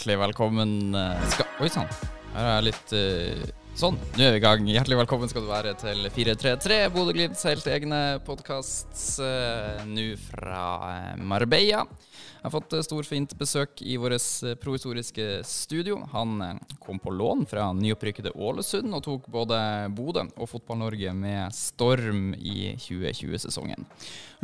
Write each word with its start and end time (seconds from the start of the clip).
Hjertelig 0.00 0.16
velkommen 0.16 0.94
eh, 0.96 1.24
skal, 1.28 1.48
Oi 1.60 1.68
sann, 1.68 1.88
her 2.32 2.46
er 2.46 2.54
jeg 2.54 2.64
litt 2.70 2.92
uh, 2.96 3.42
Sånn, 3.76 3.98
nå 4.16 4.22
er 4.24 4.32
vi 4.32 4.38
i 4.38 4.40
gang. 4.40 4.62
Hjertelig 4.72 4.96
velkommen 5.02 5.28
skal 5.28 5.44
du 5.44 5.50
være 5.50 5.74
til 5.76 6.08
433, 6.08 6.78
Bodø-Glimts 6.94 7.44
helt 7.44 7.68
egne 7.68 7.98
podkast 8.24 9.20
nå 9.90 10.06
fra 10.22 10.62
eh, 10.88 11.20
Marbella. 11.20 11.82
Jeg 12.40 12.46
har 12.46 12.54
fått 12.54 12.78
stor 12.84 13.00
storfint 13.00 13.32
besøk 13.38 13.80
i 13.82 13.96
vårt 13.96 14.20
eh, 14.44 14.54
provisoriske 14.60 15.42
studio. 15.44 16.00
Han 16.12 16.40
eh, 16.42 16.56
kom 16.78 16.98
på 16.98 17.10
lån 17.10 17.46
fra 17.48 17.70
nyopprykkede 17.72 18.32
Ålesund 18.34 18.92
og 18.94 19.04
tok 19.04 19.28
både 19.32 19.58
Bodø 19.96 20.26
og 20.36 20.48
Fotball-Norge 20.50 21.12
med 21.16 21.54
storm 21.54 22.34
i 22.34 22.74
2020-sesongen. 22.76 23.86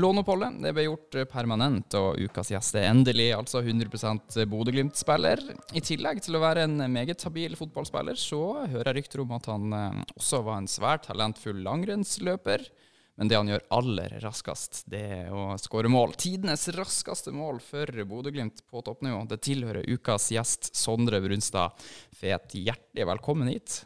Låneoppholdet 0.00 0.60
det 0.62 0.72
ble 0.76 0.86
gjort 0.86 1.18
permanent, 1.32 1.94
og 1.96 2.20
ukas 2.20 2.52
gjest 2.52 2.76
er 2.76 2.90
endelig 2.90 3.30
altså 3.36 3.62
100 3.62 4.46
Bodø-Glimt-spiller. 4.50 5.42
I 5.76 5.84
tillegg 5.84 6.22
til 6.24 6.36
å 6.36 6.42
være 6.44 6.66
en 6.66 6.80
meget 6.92 7.24
habil 7.26 7.56
fotballspiller, 7.58 8.16
så 8.16 8.42
hører 8.66 8.92
jeg 8.92 9.02
rykter 9.02 9.24
om 9.24 9.36
at 9.36 9.48
han 9.52 9.76
eh, 9.76 10.02
også 10.16 10.42
var 10.46 10.62
en 10.62 10.70
svært 10.70 11.08
talentfull 11.10 11.62
langrennsløper. 11.66 12.68
Men 13.16 13.30
det 13.30 13.38
han 13.38 13.48
gjør 13.48 13.62
aller 13.72 14.18
raskest, 14.20 14.82
det 14.92 15.00
er 15.00 15.32
å 15.32 15.54
skåre 15.60 15.88
mål. 15.88 16.12
Tidenes 16.20 16.66
raskeste 16.76 17.32
mål 17.32 17.62
for 17.64 17.88
Bodø-Glimt 18.10 18.60
på 18.68 18.82
toppnivå. 18.84 19.22
Det 19.30 19.38
tilhører 19.46 19.88
ukas 19.88 20.28
gjest 20.34 20.68
Sondre 20.76 21.22
Brunstad 21.24 21.72
Fet. 22.12 22.52
Hjertelig 22.52 23.08
velkommen 23.08 23.48
hit. 23.48 23.78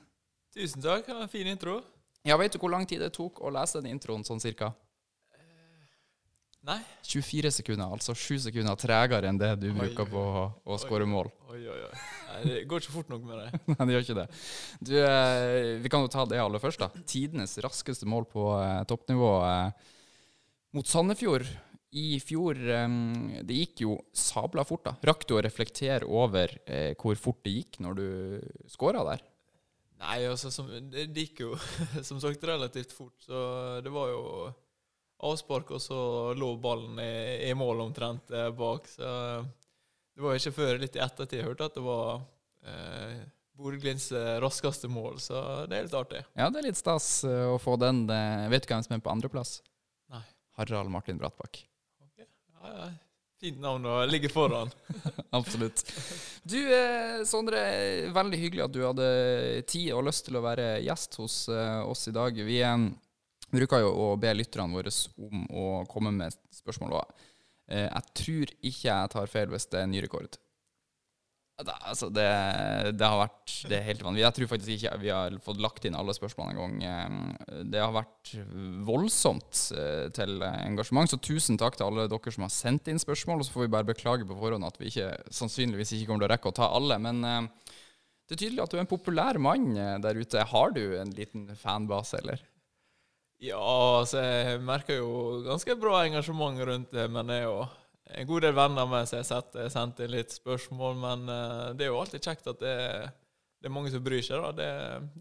Tusen 0.54 0.82
takk. 0.82 1.06
Fin 1.30 1.46
intro. 1.46 1.78
Ja, 2.26 2.36
Vet 2.42 2.56
du 2.56 2.58
hvor 2.58 2.74
lang 2.74 2.88
tid 2.90 3.00
det 3.04 3.12
tok 3.14 3.38
å 3.40 3.52
lese 3.54 3.78
den 3.78 3.94
introen 3.94 4.26
sånn 4.26 4.42
cirka? 4.42 4.72
Nei. 6.68 6.80
24 7.08 7.50
sekunder, 7.56 7.88
altså 7.88 8.12
7 8.12 8.36
sekunder 8.44 8.76
tregere 8.76 9.30
enn 9.30 9.38
det 9.40 9.54
du 9.62 9.70
Oi, 9.70 9.76
bruker 9.78 10.08
på 10.10 10.20
å, 10.20 10.42
å 10.68 10.76
skåre 10.80 11.06
mål. 11.08 11.30
Oi, 11.48 11.62
oi, 11.64 11.78
oi. 11.86 12.02
Nei, 12.28 12.40
det 12.44 12.58
går 12.68 12.82
ikke 12.82 12.96
fort 12.98 13.08
nok 13.12 13.24
med 13.24 13.40
det. 13.40 13.60
Nei, 13.72 13.86
det 13.88 13.94
gjør 13.94 14.04
ikke 14.04 14.18
det. 14.18 14.26
Du, 14.90 14.92
eh, 15.00 15.70
vi 15.80 15.92
kan 15.92 16.04
jo 16.04 16.12
ta 16.12 16.26
det 16.28 16.42
aller 16.42 16.60
først, 16.60 16.84
da. 16.84 17.06
Tidenes 17.08 17.56
raskeste 17.64 18.08
mål 18.08 18.28
på 18.28 18.44
eh, 18.58 18.82
toppnivå 18.92 19.32
eh, 19.48 19.88
mot 20.76 20.92
Sandefjord. 20.92 21.48
I 21.96 22.20
fjor 22.22 22.60
eh, 22.60 22.86
Det 23.42 23.56
gikk 23.62 23.84
jo 23.86 23.96
sabla 24.12 24.66
fort, 24.68 24.84
da. 24.90 24.96
Rakk 25.10 25.24
du 25.26 25.38
å 25.38 25.44
reflektere 25.48 26.04
over 26.04 26.58
eh, 26.68 26.92
hvor 27.00 27.16
fort 27.18 27.40
det 27.48 27.56
gikk 27.56 27.80
når 27.80 28.02
du 28.02 28.08
skåra 28.68 29.08
der? 29.14 29.24
Nei, 30.00 30.22
altså, 30.28 30.52
som, 30.52 30.68
det 30.92 31.08
det 31.12 31.30
gikk 31.30 31.46
jo 31.48 31.54
som 32.08 32.20
sagt 32.20 32.44
relativt 32.44 32.92
fort, 32.92 33.16
så 33.24 33.80
det 33.80 33.92
var 33.96 34.12
jo 34.12 34.22
avspark, 35.26 35.72
og 35.76 35.82
så 35.82 35.98
lå 36.38 36.54
ballen 36.62 37.00
i, 37.02 37.48
i 37.50 37.54
mål 37.58 37.84
omtrent 37.86 38.30
eh, 38.32 38.50
bak. 38.56 38.88
Så 38.88 39.10
det 40.14 40.24
var 40.24 40.38
ikke 40.38 40.56
før 40.56 40.80
litt 40.82 40.96
i 40.98 41.04
ettertid 41.04 41.40
jeg 41.40 41.48
hørte 41.48 41.68
at 41.70 41.76
det 41.76 41.84
var 41.84 42.22
eh, 42.66 43.20
Bodø-Glimts 43.60 44.10
eh, 44.16 44.36
raskeste 44.42 44.88
mål, 44.88 45.20
så 45.20 45.42
det 45.68 45.78
er 45.78 45.86
litt 45.88 45.98
artig. 45.98 46.24
Ja, 46.38 46.48
det 46.52 46.62
er 46.62 46.70
litt 46.70 46.80
stas 46.80 47.10
eh, 47.28 47.44
å 47.50 47.58
få 47.60 47.76
den. 47.80 48.06
Eh, 48.10 48.48
vet 48.52 48.64
du 48.64 48.72
hvem 48.72 48.86
som 48.86 48.96
er 48.96 49.04
på 49.04 49.12
andreplass? 49.12 49.58
Nei. 50.12 50.24
Harald 50.60 50.92
Martin 50.92 51.20
Brattbakk. 51.20 51.62
Ja, 52.20 52.72
ja. 52.74 52.90
Fint 53.40 53.56
navn 53.56 53.86
å 53.88 54.02
ligge 54.04 54.28
foran. 54.28 54.68
Absolutt. 55.38 55.80
Du, 56.44 56.58
eh, 56.60 57.22
Sondre, 57.24 57.62
veldig 58.12 58.40
hyggelig 58.42 58.66
at 58.66 58.74
du 58.74 58.82
hadde 58.84 59.06
tid 59.70 59.94
og 59.96 60.04
lyst 60.10 60.26
til 60.26 60.36
å 60.36 60.42
være 60.44 60.74
gjest 60.84 61.16
hos 61.22 61.36
eh, 61.48 61.78
oss 61.88 62.04
i 62.10 62.12
dag. 62.12 62.36
Vi 62.36 62.58
eh, 62.60 62.74
bruker 63.52 63.84
jo 63.84 63.90
å 63.90 64.12
be 64.20 64.34
lytterne 64.36 64.76
våre 64.76 64.92
om 65.20 65.42
å 65.50 65.66
komme 65.90 66.12
med 66.14 66.36
spørsmål. 66.54 66.98
Og, 67.00 67.26
eh, 67.70 67.88
jeg 67.88 68.14
tror 68.22 68.54
ikke 68.60 68.86
jeg 68.88 69.12
tar 69.16 69.32
feil 69.32 69.50
hvis 69.52 69.68
det 69.72 69.82
er 69.82 69.90
ny 69.90 70.04
rekord. 70.04 70.38
Det, 71.60 71.74
altså 71.84 72.08
det, 72.08 72.26
det 72.96 73.04
har 73.04 73.18
vært 73.20 73.54
Det 73.68 73.76
er 73.76 73.84
helt 73.84 74.02
vanlig. 74.04 74.22
Jeg 74.22 74.36
tror 74.36 74.48
faktisk 74.54 74.70
ikke 74.76 74.94
vi 75.02 75.10
har 75.12 75.34
fått 75.44 75.60
lagt 75.60 75.84
inn 75.84 75.96
alle 75.98 76.14
spørsmålene 76.16 76.56
engang. 76.56 76.78
gang. 76.80 77.66
Det 77.72 77.82
har 77.82 77.92
vært 77.92 78.32
voldsomt 78.86 79.64
eh, 79.76 80.06
til 80.16 80.40
engasjement, 80.46 81.10
så 81.10 81.20
tusen 81.20 81.60
takk 81.60 81.76
til 81.76 81.88
alle 81.90 82.08
dere 82.10 82.34
som 82.34 82.46
har 82.46 82.54
sendt 82.54 82.88
inn 82.88 83.02
spørsmål. 83.02 83.42
Og 83.42 83.48
så 83.48 83.56
får 83.56 83.66
vi 83.66 83.74
bare 83.76 83.90
beklage 83.92 84.28
på 84.28 84.38
forhånd 84.40 84.66
at 84.66 84.80
vi 84.80 84.88
ikke, 84.92 85.10
sannsynligvis 85.36 85.92
ikke 85.96 86.08
kommer 86.08 86.24
til 86.24 86.30
å 86.30 86.32
rekke 86.34 86.52
å 86.54 86.58
ta 86.62 86.70
alle. 86.78 87.00
Men 87.02 87.20
eh, 87.28 87.76
det 88.30 88.36
er 88.36 88.44
tydelig 88.44 88.62
at 88.62 88.72
du 88.72 88.78
er 88.78 88.84
en 88.84 88.94
populær 88.94 89.40
mann 89.42 89.72
eh, 89.74 89.96
der 90.04 90.22
ute. 90.22 90.46
Har 90.52 90.76
du 90.76 90.84
en 91.00 91.12
liten 91.16 91.48
fanbase, 91.58 92.22
eller? 92.22 92.44
Ja, 93.40 93.60
altså, 94.00 94.20
jeg 94.20 94.60
merker 94.60 94.98
jo 94.98 95.12
ganske 95.46 95.76
bra 95.80 96.02
engasjement 96.04 96.60
rundt 96.68 96.90
det, 96.92 97.06
men 97.08 97.30
det 97.30 97.38
er 97.40 97.46
jo 97.46 97.62
en 98.10 98.26
god 98.28 98.44
del 98.44 98.54
venner 98.56 98.88
med 98.90 99.08
så 99.08 99.20
jeg 99.20 99.28
har 99.30 99.72
sendt 99.72 100.02
inn 100.04 100.12
litt 100.12 100.34
spørsmål, 100.34 100.98
men 101.00 101.32
eh, 101.32 101.66
det 101.78 101.86
er 101.86 101.92
jo 101.92 102.00
alltid 102.02 102.26
kjekt 102.26 102.50
at 102.50 102.60
det, 102.60 102.76
det 103.60 103.70
er 103.70 103.74
mange 103.74 103.92
som 103.94 104.04
bryr 104.04 104.20
seg, 104.26 104.42
da. 104.44 104.50
Det, 104.58 104.68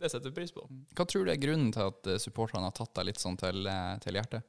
det 0.02 0.12
setter 0.12 0.32
jeg 0.32 0.38
pris 0.40 0.54
på. 0.56 0.66
Hva 0.98 1.06
tror 1.08 1.28
du 1.28 1.34
er 1.34 1.42
grunnen 1.42 1.72
til 1.76 1.92
at 1.94 2.12
eh, 2.12 2.22
supporterne 2.22 2.68
har 2.68 2.76
tatt 2.76 2.92
deg 3.00 3.08
litt 3.08 3.24
sånn 3.24 3.40
til, 3.40 3.64
eh, 3.72 3.96
til 4.04 4.20
hjertet? 4.20 4.48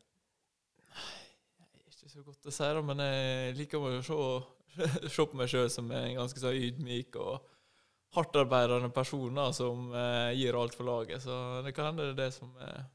Ikke 1.87 2.11
så 2.11 2.25
godt 2.27 2.51
å 2.51 2.55
si, 2.55 2.67
da, 2.67 2.85
men 2.91 3.05
jeg 3.07 3.57
liker 3.61 3.87
å 3.87 3.97
se, 4.03 4.21
se 5.15 5.27
på 5.31 5.39
meg 5.39 5.53
sjøl 5.53 5.71
som 5.71 5.91
en 5.95 6.17
ganske 6.19 6.43
så 6.43 6.55
ydmyk 6.57 7.21
og 7.23 7.45
hardtarbeidende 8.17 8.91
person 8.91 9.37
som 9.55 9.93
gir 10.35 10.57
alt 10.59 10.75
for 10.75 10.89
laget. 10.89 11.23
Så 11.23 11.35
det 11.63 11.71
kan 11.77 11.93
hende 11.93 12.09
det 12.09 12.17
er 12.17 12.23
det 12.25 12.33
som 12.35 12.51
er, 12.59 12.89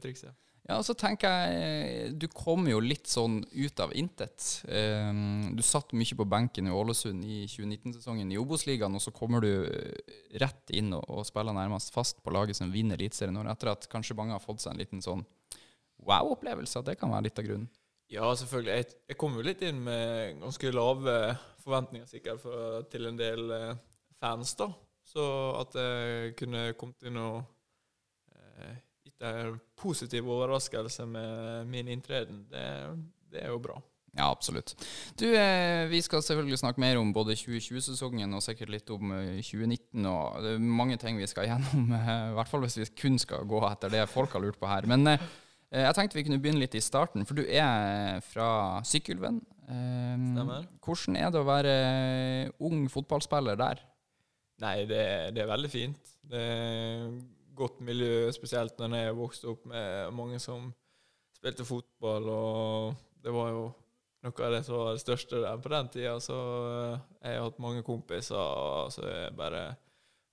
trikset. 0.00 0.36
Ja, 0.68 0.76
og 0.76 0.84
så 0.84 0.94
tenker 0.98 1.32
jeg 1.32 2.12
Du 2.20 2.26
kom 2.28 2.66
jo 2.68 2.82
litt 2.84 3.08
sånn 3.10 3.40
ut 3.48 3.80
av 3.82 3.94
intet. 3.96 4.60
Um, 4.68 5.56
du 5.56 5.62
satt 5.66 5.94
mye 5.96 6.16
på 6.18 6.26
benken 6.28 6.68
i 6.68 6.74
Ålesund 6.74 7.24
i 7.24 7.42
2019-sesongen 7.50 8.30
i 8.30 8.38
Obos-ligaen, 8.38 8.94
og 8.94 9.02
så 9.02 9.12
kommer 9.14 9.42
du 9.42 9.50
eh, 9.64 10.16
rett 10.42 10.74
inn 10.76 10.92
og, 10.94 11.04
og 11.08 11.26
spiller 11.26 11.56
nærmest 11.56 11.94
fast 11.94 12.20
på 12.22 12.34
laget 12.34 12.60
som 12.60 12.72
vinner 12.72 13.00
Eliteserien 13.00 13.40
året 13.40 13.56
etter 13.56 13.72
at 13.72 13.88
kanskje 13.90 14.16
mange 14.18 14.36
har 14.36 14.44
fått 14.44 14.62
seg 14.62 14.74
en 14.74 14.82
liten 14.82 15.04
sånn 15.04 15.24
wow-opplevelse. 16.06 16.82
At 16.82 16.92
det 16.92 16.98
kan 17.00 17.12
være 17.12 17.28
litt 17.30 17.40
av 17.40 17.48
grunnen. 17.48 17.70
Ja, 18.10 18.28
selvfølgelig. 18.34 18.76
Jeg, 18.76 19.00
jeg 19.12 19.18
kom 19.22 19.36
jo 19.38 19.46
litt 19.46 19.64
inn 19.64 19.80
med 19.86 20.40
ganske 20.42 20.72
lave 20.74 21.16
forventninger 21.64 22.08
sikkert 22.10 22.42
for, 22.42 22.84
til 22.92 23.08
en 23.08 23.18
del 23.18 23.56
eh, 23.56 23.74
fans, 24.20 24.54
da. 24.60 24.68
Så 25.10 25.24
at 25.58 25.74
jeg 25.74 26.34
kunne 26.38 26.68
kommet 26.78 27.08
inn 27.08 27.18
og 27.18 27.40
eh, 28.36 28.76
positiv 29.76 30.28
overraskelse 30.28 31.06
med 31.06 31.66
min 31.70 31.88
inntreden, 31.92 32.44
det, 32.50 32.66
det 33.32 33.44
er 33.44 33.52
jo 33.52 33.60
bra. 33.62 33.78
Ja, 34.16 34.30
absolutt. 34.30 34.74
Du, 35.18 35.26
eh, 35.38 35.86
Vi 35.88 36.00
skal 36.02 36.22
selvfølgelig 36.22 36.58
snakke 36.58 36.82
mer 36.82 36.98
om 36.98 37.12
både 37.14 37.36
2020-sesongen 37.38 38.34
og 38.34 38.42
sikkert 38.42 38.72
litt 38.74 38.90
om 38.90 39.12
eh, 39.14 39.38
2019. 39.38 40.06
og 40.06 40.42
Det 40.42 40.54
er 40.56 40.64
mange 40.80 40.96
ting 40.98 41.20
vi 41.20 41.28
skal 41.30 41.46
gjennom, 41.46 41.92
eh, 41.98 42.10
i 42.32 42.34
hvert 42.38 42.50
fall 42.50 42.64
hvis 42.64 42.80
vi 42.80 42.88
kun 42.98 43.20
skal 43.22 43.46
gå 43.46 43.62
etter 43.70 43.92
det 43.92 44.08
folk 44.10 44.34
har 44.34 44.42
lurt 44.42 44.58
på 44.60 44.70
her. 44.70 44.88
Men 44.90 45.06
eh, 45.14 45.28
jeg 45.70 45.94
tenkte 45.94 46.18
vi 46.18 46.26
kunne 46.26 46.40
begynne 46.42 46.64
litt 46.64 46.74
i 46.74 46.82
starten, 46.82 47.26
for 47.26 47.38
du 47.38 47.44
er 47.46 48.18
fra 48.26 48.80
Sykkylven. 48.82 49.38
Eh, 49.70 50.16
Stemmer. 50.34 50.66
Hvordan 50.82 51.20
er 51.20 51.30
det 51.30 51.40
å 51.44 51.46
være 51.46 51.74
ung 52.66 52.88
fotballspiller 52.90 53.60
der? 53.60 53.84
Nei, 54.60 54.80
det, 54.90 55.04
det 55.36 55.44
er 55.44 55.54
veldig 55.54 55.70
fint. 55.72 56.16
Det 56.30 56.40
er 56.40 57.06
godt 57.60 57.82
miljø, 57.84 58.30
spesielt 58.34 58.80
når 58.80 58.96
jeg 58.96 59.18
vokste 59.18 59.52
opp 59.52 59.68
med 59.70 60.16
mange 60.16 60.40
som 60.42 60.70
spilte 61.36 61.64
fotball, 61.64 62.26
og 62.28 63.20
det 63.24 63.32
var 63.34 63.52
jo 63.52 63.68
noe 64.24 64.46
av 64.46 64.52
det 64.52 64.64
som 64.66 64.76
var 64.76 64.96
det 64.96 65.04
største 65.04 65.44
der 65.44 65.60
på 65.62 65.72
den 65.72 65.92
tida. 65.92 66.16
Så 66.20 66.36
eh, 66.70 66.98
jeg 67.24 67.38
har 67.38 67.46
hatt 67.46 67.62
mange 67.62 67.84
kompiser, 67.86 68.90
så 68.92 69.06
jeg 69.06 69.36
bare 69.38 69.70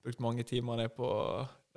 brukt 0.04 0.24
mange 0.24 0.44
timer 0.48 0.82
ned 0.82 0.96
på 0.96 1.12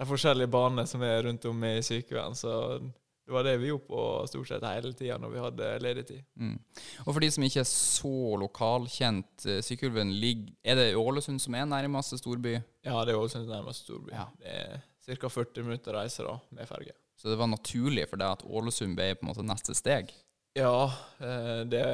de 0.00 0.08
forskjellige 0.08 0.50
banene 0.50 0.86
som 0.88 1.02
er 1.04 1.22
rundt 1.26 1.46
om 1.50 1.64
i 1.66 1.76
sykehjem. 1.84 2.34
Så 2.38 2.52
det 2.80 3.34
var 3.34 3.46
det 3.46 3.58
vi 3.62 3.68
gjorde 3.70 3.86
på 3.86 4.02
stort 4.26 4.48
sett 4.50 4.64
hele 4.66 4.92
tida 4.98 5.18
når 5.22 5.34
vi 5.34 5.42
hadde 5.44 5.66
ledig 5.84 6.06
tid. 6.08 6.22
Mm. 6.34 6.56
Og 7.04 7.12
for 7.12 7.22
de 7.22 7.30
som 7.30 7.46
ikke 7.46 7.62
er 7.62 7.68
så 7.70 8.14
lokalkjent, 8.42 9.46
eh, 9.46 10.06
ligger 10.10 10.54
Er 10.64 10.74
det 10.74 10.96
Ålesund 10.96 11.40
som 11.40 11.54
er 11.54 11.64
nærmeste 11.64 12.18
storby? 12.18 12.60
Ja, 12.84 13.04
det 13.04 13.14
er 13.14 13.20
Ålesund 13.20 13.44
som 13.44 13.52
er 13.52 13.60
nærmeste 13.60 13.84
storby. 13.84 14.10
Ja. 14.10 14.26
Det 14.38 14.48
er 14.48 14.80
ca. 15.06 15.28
40 15.28 15.66
minutter 15.66 15.96
reise 15.96 16.26
da, 16.26 16.36
med 16.56 16.68
ferge. 16.68 16.96
Så 17.16 17.28
det 17.28 17.38
var 17.40 17.50
naturlig 17.50 18.06
for 18.08 18.20
deg 18.20 18.38
at 18.38 18.44
Ålesund 18.48 18.96
ble 18.96 19.12
på 19.14 19.26
en 19.26 19.30
måte 19.32 19.44
neste 19.44 19.76
steg? 19.76 20.12
Ja, 20.56 20.90
eh, 21.20 21.62
det, 21.68 21.84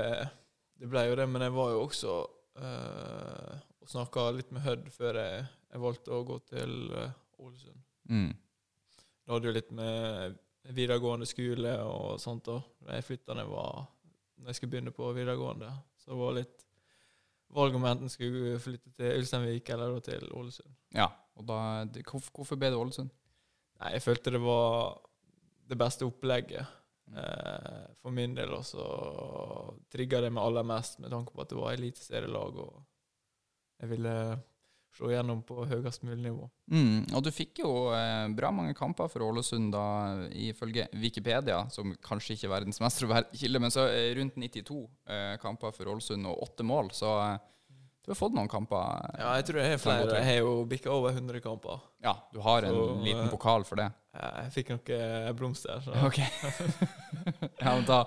det 0.79 0.91
ble 0.91 1.07
jo 1.09 1.17
det, 1.19 1.27
men 1.31 1.45
jeg 1.45 1.55
var 1.57 1.73
jo 1.75 1.85
også 1.85 2.17
eh, 2.63 3.57
og 3.87 3.93
snakka 3.93 4.31
litt 4.35 4.51
med 4.55 4.65
Hødd 4.65 4.89
før 4.95 5.21
jeg, 5.21 5.43
jeg 5.71 5.83
valgte 5.83 6.15
å 6.15 6.25
gå 6.27 6.39
til 6.51 6.73
eh, 6.91 7.19
Ålesund. 7.43 7.83
Mm. 8.11 8.33
Det 9.27 9.35
hadde 9.35 9.51
jo 9.51 9.57
litt 9.57 9.75
med 9.75 10.39
videregående 10.75 11.27
skole 11.29 11.75
og 11.87 12.17
sånt 12.23 12.47
da. 12.49 12.61
Da 12.83 12.97
jeg 12.97 13.07
flytta 13.07 13.37
ned, 13.39 13.51
var 13.51 13.85
Når 14.37 14.51
jeg 14.51 14.59
skulle 14.59 14.73
begynne 14.75 14.95
på 14.95 15.11
videregående, 15.15 15.71
så 16.03 16.19
var 16.19 16.35
det 16.35 16.45
litt 16.45 16.65
valg 17.57 17.79
om 17.79 17.87
enten 17.89 18.11
skulle 18.11 18.59
flytte 18.63 18.91
til 18.95 19.21
Ulsteinvik 19.21 19.71
eller 19.75 19.95
da 19.95 20.03
til 20.07 20.27
Ålesund. 20.35 20.75
Ja, 20.95 21.07
og 21.37 21.47
da, 21.49 21.85
det- 21.85 22.05
hvorfor, 22.09 22.33
hvorfor 22.41 22.57
ble 22.61 22.71
det 22.73 22.79
Ålesund? 22.81 23.11
Nei, 23.81 23.93
jeg 23.93 24.03
følte 24.07 24.33
det 24.33 24.41
var 24.41 24.99
det 25.69 25.77
beste 25.79 26.07
opplegget. 26.09 26.67
Eh, 27.17 27.87
for 28.01 28.11
min 28.11 28.35
del 28.35 28.51
også 28.57 28.83
trigga 29.93 30.21
det 30.25 30.33
meg 30.35 30.43
aller 30.43 30.65
mest 30.67 30.99
med 31.03 31.13
tanke 31.13 31.33
på 31.37 31.45
at 31.45 31.53
det 31.53 31.59
var 31.61 31.77
eliteserielag 31.77 32.57
og 32.65 32.81
jeg 33.83 33.91
ville 33.93 34.15
slå 34.97 35.11
gjennom 35.13 35.43
på 35.45 35.67
høyest 35.69 36.03
mulig 36.09 36.23
nivå. 36.25 36.47
Mm, 36.73 37.03
og 37.13 37.21
du 37.27 37.29
fikk 37.35 37.61
jo 37.61 37.71
eh, 37.93 38.27
bra 38.33 38.49
mange 38.51 38.73
kamper 38.79 39.11
for 39.13 39.27
Ålesund 39.27 39.69
da, 39.75 39.83
ifølge 40.33 40.87
Wikipedia, 40.97 41.67
som 41.71 41.93
kanskje 42.01 42.33
ikke 42.39 42.49
er 42.49 42.55
verdens 42.55 42.81
mest 42.81 43.03
troverdige 43.03 43.43
kilde, 43.43 43.61
men 43.61 43.75
så 43.75 43.85
eh, 43.93 44.15
rundt 44.17 44.39
92 44.41 44.79
eh, 45.13 45.35
kamper 45.43 45.77
for 45.77 45.93
Ålesund 45.93 46.25
og 46.31 46.41
åtte 46.49 46.65
mål, 46.65 46.89
så 46.97 47.13
eh, 47.27 47.37
du 48.07 48.13
har 48.13 48.19
fått 48.21 48.35
noen 48.37 48.47
kamper. 48.49 48.79
eh, 49.11 49.21
Ja, 49.25 49.31
jeg 49.41 49.47
tror 49.49 49.59
jeg 49.61 49.73
har 49.75 49.81
flere. 49.83 50.19
Jeg 50.21 50.27
har 50.29 50.37
jo 50.45 50.51
bikka 50.71 50.93
over 50.95 51.11
100 51.17 51.41
kamper. 51.43 51.81
Ja, 52.07 52.13
du 52.33 52.39
har 52.45 52.63
en 52.63 52.75
Så, 52.77 52.85
liten 53.03 53.25
eh, 53.27 53.31
pokal 53.33 53.65
for 53.67 53.81
det. 53.83 53.89
Jeg 54.17 54.53
fikk 54.55 54.71
noen 54.73 55.35
blomster. 55.37 55.83
Så. 55.85 55.93
Ok. 56.07 56.21
ja, 57.61 57.73
men 57.75 57.85
da 57.89 57.99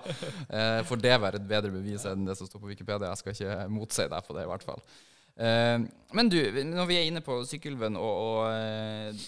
eh, 0.48 0.80
får 0.88 1.02
det 1.04 1.18
være 1.22 1.38
et 1.38 1.46
bedre 1.52 1.70
bevis 1.74 2.06
enn 2.08 2.24
det 2.26 2.34
som 2.40 2.48
står 2.48 2.62
på 2.64 2.70
Wikipedia. 2.72 3.12
Jeg 3.12 3.20
skal 3.20 3.36
ikke 3.36 3.68
motsi 3.76 4.08
deg 4.10 4.24
på 4.26 4.34
det, 4.38 4.46
i 4.46 4.50
hvert 4.50 4.64
fall. 4.66 4.80
Eh, 5.36 5.76
men 6.16 6.32
du, 6.32 6.40
når 6.72 6.88
vi 6.90 6.96
er 6.98 7.06
inne 7.12 7.22
på 7.24 7.36
Sykkylven 7.46 8.00
og, 8.00 8.24
og 8.24 8.40
eh, 8.56 9.20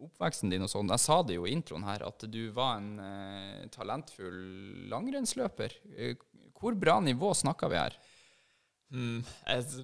oppveksten 0.00 0.52
din 0.52 0.62
og 0.64 0.70
sånn, 0.72 0.92
jeg 0.94 1.02
sa 1.02 1.18
det 1.26 1.36
jo 1.40 1.48
i 1.48 1.52
introen 1.56 1.84
her, 1.88 2.04
at 2.06 2.24
du 2.32 2.42
var 2.56 2.78
en 2.78 2.92
eh, 3.04 3.64
talentfull 3.74 4.38
langrennsløper. 4.92 5.74
Eh, 5.96 6.14
hvor 6.60 6.76
bra 6.76 6.98
nivå 7.04 7.32
snakker 7.36 7.72
vi 7.72 7.80
her? 7.80 7.98
Mm, 8.90 9.22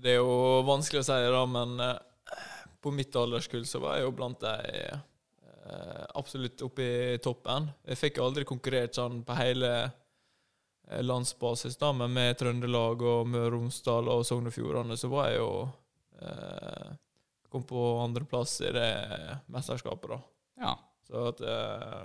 det 0.03 0.17
er 0.17 0.19
jo 0.19 0.62
vanskelig 0.67 1.05
å 1.05 1.06
si 1.06 1.19
det, 1.23 1.31
da, 1.35 1.43
men 1.47 1.76
eh, 1.82 2.41
på 2.82 2.91
mitt 2.94 3.14
alderskull 3.17 3.67
så 3.67 3.81
var 3.82 3.99
jeg 3.99 4.06
jo 4.06 4.14
blant 4.19 4.43
de 4.43 4.55
eh, 4.87 6.05
absolutt 6.19 6.62
oppe 6.67 6.87
i 6.87 7.20
toppen. 7.23 7.70
Jeg 7.87 8.00
fikk 8.00 8.20
aldri 8.23 8.47
konkurrert 8.49 8.99
sånn 8.99 9.23
på 9.26 9.38
hele 9.38 9.70
eh, 9.85 11.03
landsbasis, 11.03 11.79
da, 11.81 11.93
men 11.94 12.14
med 12.17 12.38
Trøndelag 12.41 13.03
og 13.06 13.31
Møre 13.31 13.49
og 13.53 13.56
Romsdal 13.61 14.11
og 14.12 14.26
Sogn 14.26 14.50
og 14.50 14.55
Fjordane 14.55 14.99
så 14.99 15.11
var 15.12 15.31
jeg 15.32 15.43
jo 15.43 15.50
eh, 16.23 16.94
Kom 17.47 17.62
på 17.62 17.79
andreplass 18.03 18.58
i 18.67 18.73
det 18.75 18.88
mesterskapet, 19.55 20.11
da. 20.11 20.17
Ja. 20.61 20.73
Så 21.06 21.29
at 21.31 21.41
eh, 21.47 22.00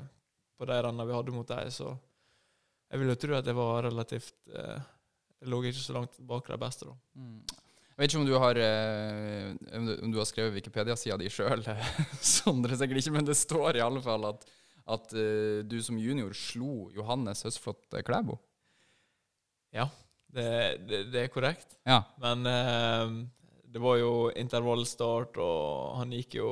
på 0.54 0.68
de 0.70 0.78
rennene 0.78 1.08
vi 1.10 1.16
hadde 1.18 1.34
mot 1.34 1.50
dem, 1.50 1.72
så 1.74 1.96
Jeg 2.92 3.00
vil 3.02 3.10
jo 3.10 3.16
tro 3.18 3.36
at 3.38 3.48
jeg 3.48 3.58
var 3.58 3.86
relativt 3.88 4.52
eh, 4.54 4.84
Jeg 5.42 5.50
lå 5.50 5.60
ikke 5.66 5.82
så 5.82 5.98
langt 5.98 6.18
bak 6.30 6.50
de 6.52 6.58
beste, 6.62 6.88
da. 6.88 6.96
Mm. 7.18 7.42
Jeg 7.92 8.00
vet 8.00 8.14
ikke 8.14 8.22
om 8.22 8.28
du 8.30 8.36
har, 8.42 8.58
eh, 8.58 9.48
om 9.78 9.88
du, 9.90 9.94
om 10.06 10.14
du 10.14 10.20
har 10.22 10.28
skrevet 10.30 10.56
Wikipedia-sida 10.56 11.18
di 11.22 11.30
sjøl, 11.34 11.66
Sondre, 12.36 12.78
sikkert 12.78 13.02
ikke, 13.02 13.16
men 13.18 13.28
det 13.28 13.38
står 13.38 13.78
i 13.78 13.84
alle 13.84 14.02
fall 14.06 14.26
at, 14.30 14.46
at 14.96 15.14
eh, 15.18 15.62
du 15.68 15.78
som 15.84 16.00
junior 16.02 16.34
slo 16.38 16.88
Johannes 16.96 17.44
Høsflot 17.46 18.00
Klæbo. 18.08 18.40
Det, 20.32 20.48
det, 20.88 21.04
det 21.12 21.26
er 21.26 21.34
korrekt. 21.34 21.76
Ja. 21.88 22.04
Men 22.22 22.48
eh, 22.48 23.14
det 23.72 23.82
var 23.84 23.98
jo 24.00 24.14
intervallstart, 24.40 25.38
og 25.42 25.98
han 26.00 26.14
gikk 26.16 26.38
jo 26.40 26.52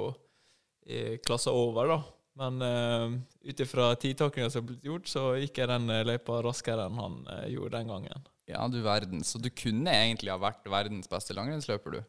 i 0.90 1.20
klassa 1.24 1.54
over, 1.54 1.94
da. 1.94 2.00
Men 2.38 2.62
uh, 2.62 3.16
ut 3.44 3.60
ifra 3.60 3.90
tidtakninga 4.00 4.52
som 4.52 4.64
er 4.64 4.68
blitt 4.70 4.86
gjort, 4.86 5.10
så 5.12 5.24
gikk 5.42 5.60
jeg 5.60 5.72
den 5.72 5.90
eh, 5.92 6.06
løypa 6.08 6.38
raskere 6.46 6.86
enn 6.88 7.00
han 7.00 7.18
uh, 7.28 7.48
gjorde 7.52 7.74
den 7.78 7.92
gangen. 7.92 8.30
ja, 8.48 8.62
du 8.72 8.80
verden. 8.86 9.26
Så 9.28 9.42
du 9.42 9.50
kunne 9.50 9.92
egentlig 9.92 10.32
ha 10.32 10.40
vært 10.40 10.70
verdens 10.70 11.10
beste 11.12 11.36
langrennsløper, 11.36 12.00
du. 12.00 12.08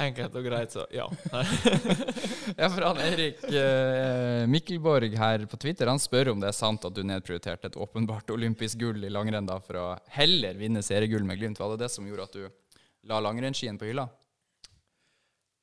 Enkelt 0.00 0.36
og 0.38 0.46
greit, 0.46 0.72
så 0.72 0.86
ja. 0.92 1.04
Ja, 2.60 2.68
for 2.72 2.84
han 2.86 3.00
Erik 3.04 3.42
eh, 3.44 4.44
Mikkelborg 4.48 5.12
her 5.20 5.44
på 5.48 5.58
Twitter 5.60 5.90
han 5.90 6.00
spør 6.00 6.32
om 6.32 6.40
det 6.40 6.48
er 6.48 6.56
sant 6.56 6.86
at 6.88 6.96
du 6.96 7.02
nedprioriterte 7.04 7.68
et 7.68 7.76
åpenbart 7.76 8.32
olympisk 8.32 8.80
gull 8.80 9.04
i 9.04 9.12
langrenn 9.12 9.48
da, 9.48 9.58
for 9.60 9.80
å 9.80 9.86
heller 10.16 10.56
vinne 10.56 10.82
seriegull 10.84 11.26
med 11.28 11.40
Glimt. 11.40 11.60
Var 11.60 11.74
det 11.74 11.84
det 11.84 11.92
som 11.92 12.08
gjorde 12.08 12.28
at 12.28 12.38
du 12.38 12.80
la 13.10 13.20
langrennsskien 13.20 13.76
på 13.78 13.90
hylla? 13.90 14.08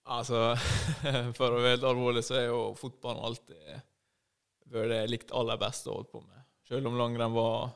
Altså, 0.10 0.56
for 1.38 1.54
å 1.54 1.62
være 1.62 1.76
helt 1.76 1.86
alvorlig, 1.86 2.24
så 2.26 2.40
er 2.40 2.48
jo 2.50 2.62
fotballen 2.80 3.28
alltid 3.30 3.70
vært 4.70 4.92
det 4.92 5.04
jeg 5.04 5.12
likte 5.14 5.38
aller 5.38 5.60
best 5.62 5.88
å 5.90 5.96
holde 5.98 6.12
på 6.12 6.24
med. 6.24 6.42
Selv 6.70 6.90
om 6.90 6.98
langrenn 6.98 7.34
var, 7.34 7.72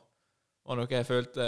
var 0.66 0.78
noe 0.78 0.90
jeg 0.90 1.06
følte 1.06 1.46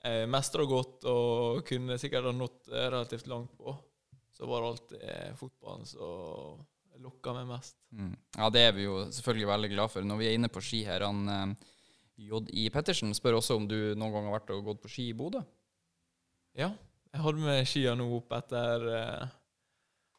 jeg 0.00 0.28
mestra 0.32 0.64
godt 0.64 1.04
og 1.08 1.60
kunne 1.68 1.98
sikkert 2.00 2.30
ha 2.30 2.32
nådd 2.32 2.72
relativt 2.72 3.28
langt 3.28 3.52
på, 3.56 3.74
så 4.32 4.48
var 4.48 4.62
det 4.62 4.70
alltid 4.70 5.40
fotballen 5.40 5.88
som 5.88 6.60
lokka 7.00 7.34
meg 7.36 7.48
mest. 7.48 7.76
Mm. 7.96 8.14
Ja, 8.36 8.48
det 8.52 8.64
er 8.64 8.74
vi 8.76 8.86
jo 8.86 9.02
selvfølgelig 9.12 9.48
veldig 9.48 9.70
glad 9.72 9.92
for. 9.92 10.06
Når 10.06 10.20
vi 10.20 10.28
er 10.28 10.36
inne 10.36 10.50
på 10.52 10.62
ski 10.64 10.82
her, 10.84 11.04
han 11.06 11.32
eh, 11.32 11.70
J.I. 12.20 12.68
Pettersen 12.72 13.14
spør 13.16 13.38
også 13.38 13.56
om 13.56 13.68
du 13.68 13.78
noen 13.96 14.12
gang 14.12 14.28
har 14.28 14.38
vært 14.38 14.52
og 14.56 14.66
gått 14.68 14.82
på 14.84 14.92
ski 14.92 15.08
i 15.10 15.16
Bodø? 15.16 15.40
Ja, 16.58 16.72
jeg 17.10 17.24
hadde 17.24 17.44
med 17.44 17.68
skia 17.68 17.94
nå 17.96 18.08
opp 18.18 18.34
etter, 18.36 18.84
eh, 18.96 19.30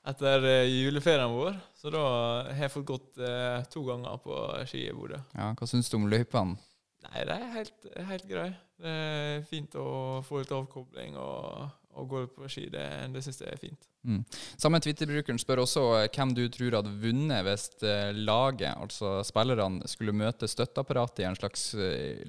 etter 0.07 0.45
eh, 0.49 0.69
juleferien 0.81 1.31
vår, 1.33 1.57
så 1.77 1.91
da 1.93 2.03
har 2.49 2.65
jeg 2.65 2.73
fått 2.73 2.89
gått 2.89 3.21
eh, 3.21 3.61
to 3.71 3.83
ganger 3.85 4.21
på 4.23 4.37
ski 4.69 4.87
i 4.89 4.95
Bodø. 4.95 5.19
Ja, 5.37 5.51
Hva 5.57 5.69
syns 5.69 5.91
du 5.91 5.99
om 5.99 6.09
løypene? 6.11 6.57
Nei, 7.01 7.23
det 7.25 7.33
er 7.33 7.53
helt, 7.55 7.87
helt 8.09 8.25
grei. 8.29 8.49
Det 8.81 8.89
er 8.89 9.45
fint 9.49 9.73
å 9.77 10.21
få 10.25 10.41
litt 10.41 10.53
avkobling 10.53 11.15
og, 11.17 11.71
og 11.97 12.11
gå 12.11 12.21
på 12.35 12.49
ski. 12.49 12.67
Det, 12.73 12.83
det 13.13 13.23
syns 13.25 13.41
jeg 13.41 13.55
er 13.55 13.61
fint. 13.61 13.87
Mm. 14.05 14.21
Samme 14.61 14.79
Twitter-brukeren 14.81 15.41
spør 15.41 15.63
også 15.63 15.85
eh, 15.99 16.07
hvem 16.13 16.33
du 16.37 16.43
tror 16.53 16.79
hadde 16.79 16.93
vunnet 17.01 17.45
hvis 17.45 17.67
eh, 17.85 18.09
laget, 18.17 18.73
altså 18.73 19.19
spillerne, 19.25 19.89
skulle 19.89 20.17
møte 20.17 20.49
støtteapparatet 20.49 21.23
i 21.23 21.29
en 21.29 21.37
slags 21.37 21.71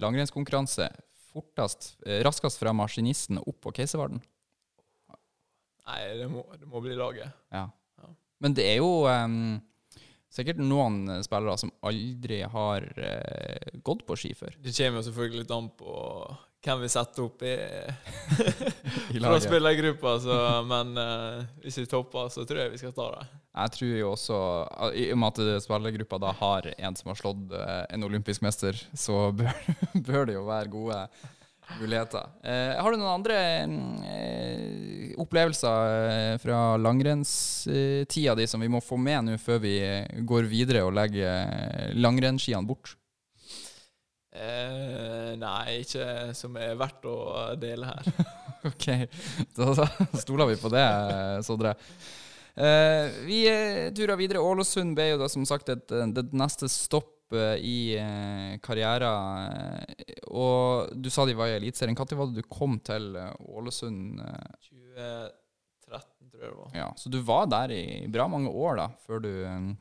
langrennskonkurranse 0.00 0.90
fortest, 1.32 1.94
raskest 2.26 2.60
fra 2.60 2.74
maskinisten 2.76 3.38
opp 3.40 3.62
på 3.64 3.72
Keiservarden. 3.78 4.20
Nei, 5.88 6.00
det 6.20 6.30
må, 6.30 6.46
det 6.58 6.68
må 6.70 6.82
bli 6.84 6.94
laget. 6.98 7.32
Ja. 7.50 7.66
Ja. 8.02 8.14
Men 8.42 8.54
det 8.58 8.68
er 8.70 8.78
jo 8.78 9.04
um, 9.08 9.58
sikkert 10.32 10.62
noen 10.62 11.04
spillere 11.26 11.58
som 11.60 11.74
aldri 11.86 12.42
har 12.54 12.86
uh, 12.86 13.82
gått 13.82 14.06
på 14.06 14.18
ski 14.18 14.32
før. 14.38 14.54
Det 14.62 14.74
kommer 14.76 15.00
jo 15.00 15.06
selvfølgelig 15.10 15.44
litt 15.44 15.54
an 15.56 15.70
på 15.78 15.98
hvem 16.62 16.82
vi 16.84 16.88
setter 16.92 17.24
opp 17.24 17.42
i, 17.42 17.52
I 19.16 19.20
fra 19.22 19.36
i 19.36 19.42
spillergruppa, 19.42 20.16
så, 20.22 20.36
men 20.68 20.94
uh, 20.94 21.42
hvis 21.64 21.80
vi 21.82 21.88
topper, 21.90 22.30
så 22.30 22.46
tror 22.46 22.62
jeg 22.62 22.74
vi 22.76 22.82
skal 22.82 22.94
ta 22.96 23.08
det. 23.16 23.24
Jeg 23.52 23.74
tror 23.74 23.94
jo 23.98 24.10
også, 24.14 24.40
i 24.96 25.08
og 25.12 25.18
med 25.20 25.40
at 25.42 25.64
spillergruppa 25.66 26.20
da 26.22 26.30
har 26.38 26.70
en 26.72 26.96
som 26.96 27.10
har 27.10 27.18
slått 27.18 27.52
eh, 27.52 27.82
en 27.92 28.06
olympisk 28.06 28.40
mester, 28.46 28.78
så 28.96 29.26
bør, 29.36 29.58
bør 30.06 30.30
det 30.30 30.38
jo 30.38 30.46
være 30.46 30.72
gode 30.72 31.00
muligheter. 31.80 32.30
Eh, 32.44 32.72
har 32.78 32.92
du 32.92 32.98
noen 33.00 33.14
andre 33.14 33.36
eh, 34.06 35.12
opplevelser 35.22 35.92
eh, 36.08 36.38
fra 36.42 36.76
langrennstida 36.80 38.34
di 38.38 38.48
som 38.50 38.62
vi 38.62 38.70
må 38.72 38.82
få 38.84 38.98
med 39.00 39.28
nå 39.28 39.38
før 39.40 39.62
vi 39.62 39.76
går 40.28 40.50
videre 40.50 40.84
og 40.86 40.94
legger 40.96 41.28
eh, 41.30 41.94
langrennsskiene 41.98 42.66
bort? 42.68 42.96
Eh, 44.32 45.32
nei, 45.36 45.82
ikke 45.82 46.32
som 46.36 46.56
er 46.56 46.78
verdt 46.80 47.08
å 47.08 47.18
dele 47.60 47.92
her. 47.92 48.12
Ok, 48.62 48.84
da, 49.58 49.72
da 49.74 49.86
stoler 50.22 50.52
vi 50.52 50.54
på 50.60 50.68
det, 50.70 50.82
Sondre. 51.42 51.72
Eh, 52.54 53.08
vi 53.26 53.40
eh, 53.50 53.88
turer 53.90 54.14
videre. 54.20 54.38
Ålesund 54.38 54.94
ble 54.94 55.08
jo 55.08 55.16
da 55.18 55.26
som 55.26 55.42
sagt 55.48 55.72
et, 55.72 55.82
det 55.90 56.28
neste 56.30 56.68
stopp 56.70 57.10
eh, 57.34 57.56
i 57.64 57.76
eh, 57.98 58.58
karrieren. 58.64 59.86
eh, 59.98 60.14
Og 60.32 60.92
du 60.96 61.10
sa 61.10 61.24
de 61.28 61.34
var 61.38 61.48
i 61.52 61.56
Eliteserien. 61.58 61.96
Når 61.96 62.16
var 62.18 62.26
det 62.32 62.42
du 62.42 62.48
kom 62.48 62.78
til 62.80 63.16
Ålesund? 63.48 64.20
eh? 64.20 64.58
2013, 64.68 66.30
tror 66.32 66.42
jeg 66.42 66.50
det 66.50 66.58
var. 66.58 66.70
Ja, 66.74 66.88
så 66.96 67.10
du 67.12 67.18
var 67.22 67.46
der 67.52 67.72
i 67.76 68.06
bra 68.08 68.28
mange 68.28 68.48
år 68.50 68.76
da, 68.80 68.88
før 69.06 69.20
du 69.24 69.30
eh, 69.44 69.58
Mm. 69.58 69.76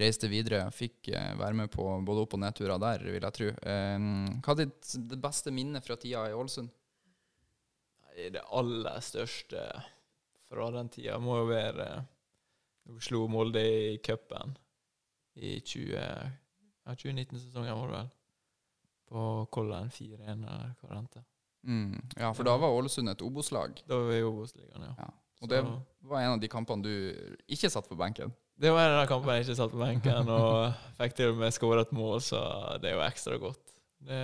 reiste 0.00 0.26
videre. 0.28 0.64
Fikk 0.74 1.12
være 1.38 1.54
med 1.54 1.70
på 1.70 1.84
både 2.04 2.24
opp- 2.24 2.34
og 2.34 2.40
nedturer 2.42 2.78
der, 2.82 2.98
vil 3.06 3.22
jeg 3.22 3.32
tro. 3.36 3.50
Hva 3.62 4.52
er 4.56 4.64
ditt 4.64 5.20
beste 5.22 5.52
minne 5.54 5.80
fra 5.80 5.94
tida 5.96 6.24
i 6.28 6.34
Ålesund? 6.34 6.68
Det 8.16 8.40
aller 8.50 8.98
største 9.04 9.60
fra 10.48 10.70
den 10.72 10.88
tida 10.88 11.18
må 11.20 11.36
jo 11.42 11.46
være 11.50 11.86
Når 12.86 12.94
vi 12.94 13.00
slo 13.04 13.26
Molde 13.28 13.60
i 13.60 13.98
cupen 13.98 14.56
i 15.36 15.60
20, 15.60 16.00
ja, 16.86 16.94
2019-sesongen, 16.94 17.74
var 17.74 17.90
det 17.90 17.98
vel. 17.98 18.10
På 19.06 19.22
Kollen 19.54 19.90
4-1, 19.90 20.22
eller 20.22 20.72
hva 20.80 20.90
det 20.90 20.98
endte. 20.98 21.22
Mm, 21.66 21.94
ja, 22.16 22.32
for 22.34 22.46
da 22.46 22.56
var 22.62 22.74
Ålesund 22.74 23.10
et 23.10 23.22
Obos-lag. 23.26 23.74
Da 23.86 23.98
var 23.98 24.10
vi 24.10 24.18
i 24.20 24.26
Obos-ligaen, 24.26 24.86
ja. 24.86 24.94
Ja. 25.02 25.12
Og 25.42 25.50
det 25.50 25.60
var 26.08 26.22
en 26.22 26.36
av 26.36 26.40
de 26.40 26.48
kampene 26.48 26.86
du 26.86 26.92
ikke 27.52 27.68
satt 27.70 27.88
på 27.90 27.98
benken. 27.98 28.32
Det 28.56 28.70
var 28.72 28.86
en 28.86 28.94
av 28.94 29.02
de 29.02 29.10
kampene 29.10 29.36
jeg 29.36 29.46
ikke 29.46 29.58
satt 29.58 29.74
på 29.74 29.82
benken, 29.82 30.30
og 30.32 30.72
fikk 31.00 31.16
til 31.18 31.34
og 31.34 31.42
med 31.42 31.54
skåra 31.54 31.84
et 31.84 31.92
mål, 31.96 32.22
så 32.24 32.40
det 32.80 32.92
er 32.92 32.96
jo 32.96 33.04
ekstra 33.04 33.36
godt. 33.42 33.74
Det, 34.06 34.20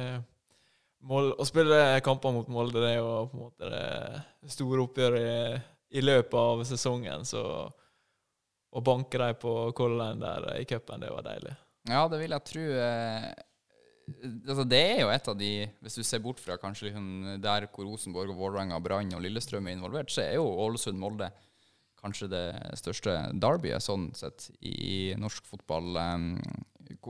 mål, 1.10 1.34
å 1.36 1.46
spille 1.48 1.82
kamper 2.06 2.32
mot 2.32 2.48
Molde, 2.52 2.80
det 2.80 2.94
er 2.94 3.02
jo 3.02 3.10
på 3.28 3.36
en 3.36 3.44
måte 3.44 3.70
det 3.74 4.54
store 4.54 4.86
oppgjøret 4.86 5.26
i, 5.26 5.60
i 5.98 6.04
løpet 6.04 6.38
av 6.40 6.64
sesongen, 6.68 7.26
så 7.28 7.44
å 8.72 8.80
banke 8.80 9.20
dem 9.20 9.36
på 9.36 9.52
Color 9.76 9.98
Line 10.00 10.22
der 10.22 10.48
i 10.62 10.64
cupen, 10.68 11.02
det 11.04 11.12
var 11.12 11.26
deilig. 11.26 11.52
Ja, 11.88 12.06
det 12.08 12.20
vil 12.20 12.34
jeg 12.34 12.46
tro. 12.46 12.66
eh, 12.78 13.30
altså 14.46 14.64
det 14.68 14.82
er 14.82 15.00
jo 15.02 15.10
et 15.12 15.28
av 15.30 15.38
de 15.38 15.50
Hvis 15.82 15.98
du 15.98 16.02
ser 16.06 16.22
bort 16.22 16.40
fra 16.42 16.58
kanskje 16.60 16.88
liksom 16.88 17.40
der 17.42 17.66
hvor 17.72 17.86
Rosenborg 17.88 18.30
og 18.34 18.38
Vålerenga, 18.38 18.80
Brann 18.82 19.14
og 19.16 19.22
Lillestrøm 19.24 19.66
er 19.66 19.78
involvert, 19.78 20.10
så 20.10 20.24
er 20.26 20.36
jo 20.38 20.46
Ålesund-Molde 20.66 21.30
kanskje 22.02 22.28
det 22.32 22.46
største 22.80 23.14
derbyet 23.38 23.82
sånn 23.82 24.08
sett 24.18 24.48
i 24.58 25.14
norsk 25.18 25.46
fotball. 25.46 25.94
Um, 25.96 26.32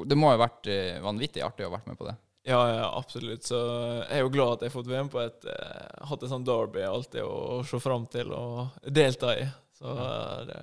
Det 0.04 0.18
må 0.18 0.28
ha 0.28 0.36
vært 0.40 0.68
eh, 0.68 1.00
vanvittig 1.02 1.42
artig 1.42 1.64
å 1.64 1.70
ha 1.70 1.78
vært 1.78 1.88
med 1.88 1.98
på 1.98 2.10
det. 2.10 2.16
Ja, 2.44 2.60
ja, 2.68 2.86
absolutt. 2.98 3.46
Så 3.46 3.56
jeg 4.02 4.18
er 4.18 4.24
jo 4.24 4.32
glad 4.34 4.56
at 4.56 4.64
jeg 4.64 4.72
har 4.72 4.76
fått 4.76 4.90
være 4.90 5.06
med 5.06 5.14
på 5.14 5.22
et 5.22 5.46
eh, 5.48 6.06
hatt 6.10 6.24
et 6.26 6.32
sånt 6.32 6.46
derby 6.46 6.82
alltid 6.84 7.22
å 7.24 7.62
se 7.66 7.80
fram 7.80 8.04
til 8.12 8.32
og 8.34 8.88
delta 8.90 9.36
i. 9.38 9.46
Så 9.78 9.94
ja. 9.96 10.08
det 10.48 10.60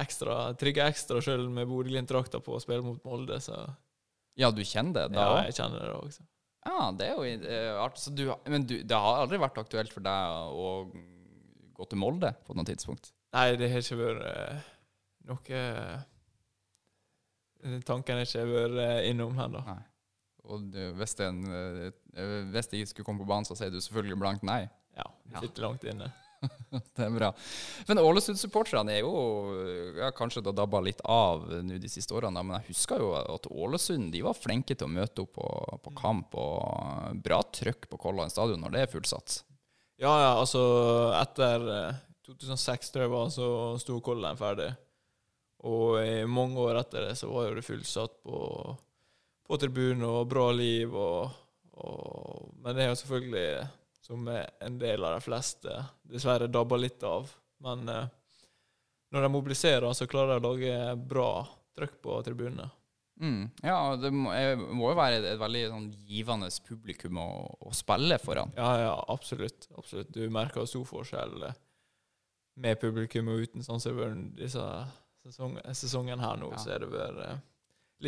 ekstra, 0.00 0.36
trygge 0.60 0.84
ekstra 0.88 1.20
sjøl 1.24 1.48
med 1.52 1.68
Bodø-Glimt-drakta 1.70 2.40
på 2.44 2.56
å 2.56 2.60
spille 2.62 2.84
mot 2.86 3.02
Molde, 3.04 3.38
så 3.44 3.58
Ja, 4.40 4.48
du 4.50 4.62
kjenner 4.64 5.08
det 5.10 5.16
da 5.18 5.24
ja, 5.26 5.40
jeg 5.48 5.58
kjenner 5.58 5.82
det 5.84 5.96
også. 5.98 6.22
Ja, 6.64 6.90
det 6.96 7.08
er 7.08 7.16
jo 7.18 7.24
eh, 7.26 7.72
artig. 7.82 8.00
Så 8.04 8.12
du, 8.14 8.22
men 8.48 8.64
du, 8.70 8.76
det 8.86 8.96
har 9.04 9.24
aldri 9.24 9.40
vært 9.42 9.58
aktuelt 9.60 9.92
for 9.92 10.04
deg 10.06 10.54
å 10.54 10.68
gå 11.74 11.88
til 11.90 11.98
Molde 11.98 12.30
på 12.46 12.54
noe 12.54 12.64
tidspunkt? 12.68 13.10
Nei, 13.34 13.48
det 13.58 13.68
har 13.72 13.82
ikke 13.82 13.98
vært 13.98 14.24
eh, 14.28 14.66
noe 15.28 15.62
eh, 15.62 16.08
Tanken 17.86 18.18
har 18.18 18.26
ikke 18.26 18.44
vært 18.50 18.78
eh, 18.82 19.10
innom 19.10 19.36
ennå. 19.38 19.62
Og 20.52 20.64
du, 20.74 20.80
hvis, 20.98 21.12
det 21.20 21.28
en, 21.30 21.42
hvis 22.50 22.70
de 22.72 22.80
skulle 22.90 23.06
komme 23.06 23.22
på 23.22 23.28
banen, 23.30 23.46
så 23.46 23.54
sier 23.58 23.70
du 23.70 23.78
selvfølgelig 23.78 24.18
blankt 24.18 24.46
nei. 24.46 24.64
Ja, 24.98 25.06
Ja. 25.06 25.38
det 25.38 25.48
sitter 25.48 25.62
langt 25.68 25.84
inne. 25.88 26.08
Det 26.96 27.04
er 27.04 27.12
bra. 27.12 27.30
Men 27.88 28.00
Ålesund-supporterne 28.02 28.94
er 28.94 29.02
jo 29.04 29.12
ja, 29.98 30.10
kanskje 30.16 30.42
da 30.44 30.54
dabba 30.56 30.80
litt 30.84 31.02
av 31.04 31.44
nå 31.62 31.78
de 31.80 31.90
siste 31.90 32.14
årene, 32.16 32.42
men 32.42 32.58
jeg 32.58 32.72
husker 32.72 33.02
jo 33.02 33.12
at 33.18 33.48
Ålesund 33.50 34.12
de 34.14 34.22
var 34.24 34.38
flinke 34.38 34.74
til 34.74 34.88
å 34.88 34.92
møte 34.92 35.24
opp 35.24 35.34
på, 35.38 35.48
på 35.84 35.94
kamp, 35.98 36.36
og 36.38 37.20
bra 37.24 37.42
trøkk 37.54 37.90
på 37.90 38.00
Kollan 38.00 38.32
stadion 38.32 38.62
når 38.64 38.76
det 38.76 38.84
er 38.84 38.94
fullsatt. 38.94 39.42
Ja, 40.02 40.12
ja, 40.18 40.30
altså 40.40 40.62
etter 41.14 41.68
eh, 41.70 42.00
2006 42.26 42.90
tror 42.94 43.06
jeg 43.06 43.12
var, 43.12 43.28
så 43.34 43.50
sto 43.82 44.00
Kollan 44.04 44.40
ferdig. 44.40 44.72
Og 45.68 46.00
i 46.02 46.24
mange 46.26 46.58
år 46.58 46.80
etter 46.80 47.06
det 47.06 47.18
så 47.20 47.28
var 47.30 47.46
jo 47.46 47.58
det 47.58 47.66
fullsatt 47.66 48.16
på, 48.26 48.40
på 49.46 49.58
tribunen 49.62 50.02
og 50.08 50.26
bra 50.32 50.48
liv 50.56 50.90
og, 50.90 51.30
og 51.78 52.48
Men 52.64 52.74
det 52.74 52.84
er 52.84 52.90
jo 52.90 52.98
selvfølgelig, 52.98 53.46
som 54.02 54.26
en 54.28 54.78
del 54.80 55.04
av 55.06 55.14
de 55.16 55.22
fleste, 55.24 55.78
dessverre 56.10 56.50
dabber 56.50 56.80
litt 56.82 57.02
av. 57.06 57.30
Men 57.62 57.88
eh, 57.88 58.06
når 59.14 59.26
de 59.26 59.32
mobiliserer, 59.32 59.92
så 59.94 60.08
klarer 60.10 60.40
de 60.40 60.48
å 60.48 60.52
lage 60.52 60.94
bra 61.08 61.28
trøkk 61.76 61.98
på 62.04 62.16
tribunene. 62.26 62.68
Mm. 63.22 63.44
Ja, 63.62 63.94
det 64.00 64.10
må, 64.10 64.32
jo 64.34 64.94
være 64.98 65.20
et, 65.20 65.26
et 65.34 65.38
veldig 65.40 65.60
sånn, 65.70 65.90
givende 66.08 66.48
publikum 66.66 67.20
å, 67.22 67.28
å 67.68 67.74
spille 67.76 68.18
foran. 68.18 68.50
Ja, 68.58 68.70
ja, 68.82 68.94
absolutt. 69.12 69.68
absolutt. 69.78 70.10
Du 70.16 70.24
merker 70.32 70.66
stor 70.66 70.88
forskjell 70.88 71.46
eh, 71.46 71.60
med 72.62 72.80
publikum 72.82 73.30
og 73.30 73.44
uten, 73.46 73.62
sånn 73.64 73.80
som 73.80 74.00
disse 74.36 74.64
sesong, 75.22 75.54
sesongen 75.76 76.24
her 76.24 76.40
nå, 76.40 76.50
Ja. 76.56 76.58
så 76.64 76.74
er 76.74 76.82
det 76.82 76.90
vært 76.92 77.22
eh, 77.28 77.38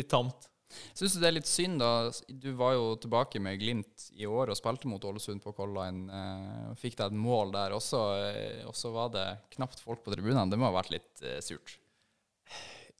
litt 0.01 0.11
tamt. 0.11 0.49
Syns 0.97 1.13
du 1.15 1.21
det 1.21 1.29
er 1.29 1.35
litt 1.37 1.49
synd, 1.49 1.79
da? 1.79 2.09
Du 2.27 2.49
var 2.57 2.73
jo 2.75 2.95
tilbake 2.99 3.39
med 3.43 3.59
Glimt 3.61 4.07
i 4.17 4.27
år 4.27 4.51
og 4.51 4.57
spilte 4.59 4.89
mot 4.89 5.03
Ålesund 5.05 5.43
på 5.43 5.53
Color 5.55 5.77
Line. 5.77 6.07
Eh, 6.09 6.71
fikk 6.81 6.97
deg 6.99 7.13
et 7.13 7.19
mål 7.25 7.53
der 7.55 7.75
også, 7.75 8.01
eh, 8.25 8.63
og 8.67 8.75
så 8.77 8.91
var 8.95 9.13
det 9.13 9.25
knapt 9.55 9.83
folk 9.83 10.03
på 10.03 10.15
tribunene. 10.15 10.49
Det 10.51 10.59
må 10.59 10.69
ha 10.69 10.75
vært 10.75 10.93
litt 10.95 11.23
eh, 11.23 11.39
surt. 11.45 11.77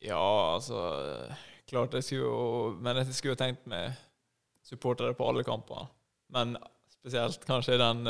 Ja, 0.04 0.22
altså 0.54 0.78
Klart 1.66 1.96
jeg 1.96 2.04
skulle 2.04 2.28
jo 2.28 2.72
Men 2.84 3.00
jeg 3.00 3.14
skulle 3.16 3.34
jo 3.34 3.40
tenkt 3.40 3.64
med 3.70 3.96
supportere 4.66 5.16
på 5.18 5.26
alle 5.30 5.42
kampene. 5.46 5.88
Men 6.34 6.54
spesielt 6.94 7.46
kanskje 7.48 7.78
i 7.78 7.82
den 7.82 8.06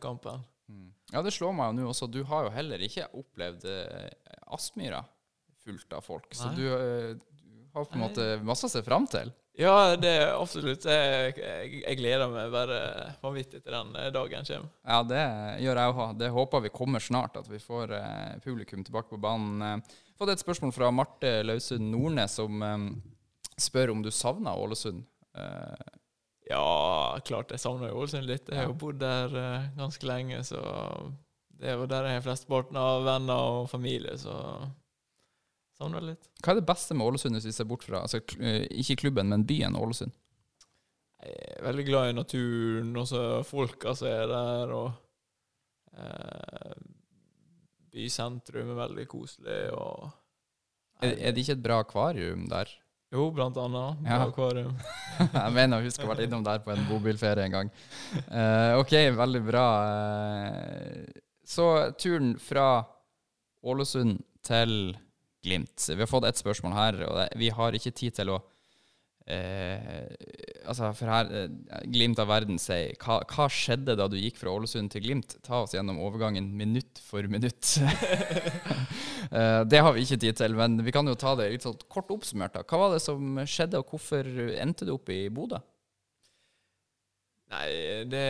kampen. 0.00 0.40
Mm. 0.68 0.90
Ja, 1.12 1.22
det 1.22 1.32
slår 1.36 1.52
meg 1.56 1.72
jo 1.72 1.76
nå 1.78 1.90
også. 1.92 2.08
Du 2.10 2.22
har 2.28 2.46
jo 2.46 2.52
heller 2.54 2.82
ikke 2.84 3.06
opplevd 3.16 3.66
eh, 3.68 4.08
Aspmyra 4.54 5.02
fullt 5.64 5.96
av 5.96 6.04
folk, 6.04 6.28
så 6.36 6.50
Nei. 6.52 6.66
eh, 6.68 7.14
du 7.14 7.33
har 7.74 7.84
på 7.90 7.96
en 7.98 8.04
måte 8.04 8.26
masse 8.46 8.66
å 8.68 8.72
se 8.72 8.82
fram 8.86 9.06
til. 9.10 9.32
Ja, 9.58 9.94
det 9.94 10.10
er 10.18 10.32
absolutt. 10.34 10.82
Jeg, 10.90 11.34
jeg, 11.38 11.80
jeg 11.84 11.98
gleder 12.00 12.30
meg 12.32 12.48
bare 12.50 12.78
vanvittig 13.22 13.60
til 13.62 13.70
den 13.76 13.92
eh, 14.00 14.08
dagen 14.14 14.46
kommer. 14.48 14.70
Ja, 14.82 15.00
det 15.06 15.22
gjør 15.62 15.80
jeg 15.82 15.94
òg. 15.94 16.14
Det 16.18 16.30
håper 16.34 16.64
vi 16.64 16.72
kommer 16.74 17.02
snart, 17.04 17.36
at 17.38 17.46
vi 17.50 17.60
får 17.62 17.94
eh, 17.94 18.32
publikum 18.42 18.82
tilbake 18.86 19.12
på 19.14 19.20
banen. 19.22 19.62
Jeg 19.62 20.18
fått 20.18 20.32
et 20.34 20.42
spørsmål 20.42 20.74
fra 20.74 20.90
Marte 20.94 21.36
Lausund 21.46 21.86
Nordnes 21.94 22.34
som 22.40 22.62
eh, 22.66 22.88
spør 23.62 23.94
om 23.94 24.02
du 24.02 24.10
savner 24.14 24.58
Ålesund. 24.58 25.04
Eh, 25.38 25.92
Ja, 26.50 27.16
klart 27.24 27.54
jeg 27.54 27.62
savner 27.62 27.94
Ålesund 27.96 28.26
litt. 28.28 28.50
Jeg 28.50 28.58
har 28.58 28.66
jo 28.68 28.74
bodd 28.82 28.98
der 29.00 29.32
eh, 29.38 29.68
ganske 29.78 30.04
lenge, 30.10 30.42
så 30.44 30.60
det 31.54 31.70
er 31.70 31.78
jo 31.78 31.86
der 31.88 32.04
jeg 32.10 32.18
har 32.18 32.24
flesteparten 32.26 32.76
av 32.76 33.06
venner 33.06 33.46
og 33.62 33.70
familie, 33.70 34.18
så 34.20 34.34
savner 35.78 36.00
det 36.02 36.12
litt. 36.14 36.28
hva 36.42 36.52
er 36.54 36.60
det 36.60 36.68
beste 36.68 36.96
med 36.96 37.06
Ålesund 37.08 37.38
hvis 37.38 37.48
vi 37.50 37.54
ser 37.56 37.68
bort 37.70 37.86
fra 37.86 38.04
altså, 38.04 38.20
eh, 38.38 38.66
Ikke 38.82 38.98
klubben, 39.04 39.30
men 39.32 39.46
byen 39.48 39.78
Ålesund? 39.78 40.14
Jeg 41.24 41.56
er 41.56 41.64
veldig 41.64 41.84
glad 41.88 42.10
i 42.10 42.16
naturen, 42.18 42.90
og 43.00 43.06
så 43.08 43.20
folka 43.48 43.94
som 43.96 44.10
er 44.10 44.26
der, 44.28 44.72
og 44.76 44.90
eh, 45.96 46.74
bysentrum 47.94 48.74
er 48.74 48.80
veldig 48.82 49.06
koselig, 49.08 49.60
og 49.72 50.10
Er, 51.02 51.14
er 51.16 51.32
det 51.34 51.42
ikke 51.42 51.56
et 51.56 51.64
bra 51.64 51.78
akvarium 51.82 52.44
der? 52.50 52.70
Jo, 53.14 53.28
blant 53.30 53.56
annet. 53.60 54.02
Ja. 54.02 54.18
Ja. 54.18 54.26
Akvarium. 54.28 54.74
jeg 55.20 55.54
mener 55.54 55.78
å 55.78 55.84
huske 55.84 56.02
å 56.02 56.08
ha 56.08 56.14
vært 56.14 56.24
innom 56.26 56.42
der 56.46 56.62
på 56.64 56.72
en 56.74 56.86
bobilferie 56.88 57.46
en 57.46 57.54
gang. 57.54 57.70
Eh, 58.24 58.74
ok, 58.80 58.94
veldig 59.14 59.42
bra. 59.46 59.66
Eh, 59.86 61.20
så 61.46 61.68
turen 62.00 62.34
fra 62.42 62.84
Ålesund 63.62 64.18
til 64.44 64.94
Glimt. 65.44 65.86
Vi 65.90 66.00
har 66.00 66.10
fått 66.10 66.26
et 66.28 66.40
spørsmål 66.40 66.76
her, 66.76 67.00
og 67.08 67.16
det, 67.20 67.28
vi 67.40 67.52
har 67.54 67.76
ikke 67.76 67.92
tid 67.94 68.16
til 68.18 68.32
å 68.34 68.40
eh, 69.30 70.08
Altså, 70.64 70.90
for 70.96 71.10
her 71.12 71.30
eh, 71.36 71.82
Glimt 71.92 72.20
av 72.22 72.30
verden 72.30 72.60
sier 72.60 72.94
hva, 73.02 73.18
hva 73.28 73.48
skjedde 73.52 73.96
da 74.00 74.06
du 74.08 74.16
gikk 74.16 74.38
fra 74.40 74.52
Ålesund 74.54 74.92
til 74.94 75.04
Glimt? 75.04 75.36
Ta 75.44 75.62
oss 75.64 75.74
gjennom 75.76 76.00
overgangen 76.04 76.48
minutt 76.56 77.02
for 77.04 77.26
minutt. 77.30 77.76
Eh, 79.34 79.62
det 79.66 79.80
har 79.80 79.94
vi 79.96 80.02
ikke 80.04 80.18
tid 80.20 80.36
til, 80.36 80.52
men 80.54 80.76
vi 80.84 80.92
kan 80.94 81.08
jo 81.08 81.14
ta 81.18 81.32
det 81.34 81.46
litt 81.50 81.64
sånn 81.64 81.78
kort 81.90 82.10
oppsummert. 82.12 82.52
da. 82.54 82.60
Hva 82.68 82.78
var 82.78 82.92
det 82.92 83.00
som 83.02 83.38
skjedde, 83.48 83.80
og 83.80 83.88
hvorfor 83.90 84.28
endte 84.60 84.86
du 84.86 84.92
opp 84.94 85.08
i 85.10 85.24
Bodø? 85.32 85.58
Nei, 87.50 88.04
det, 88.12 88.22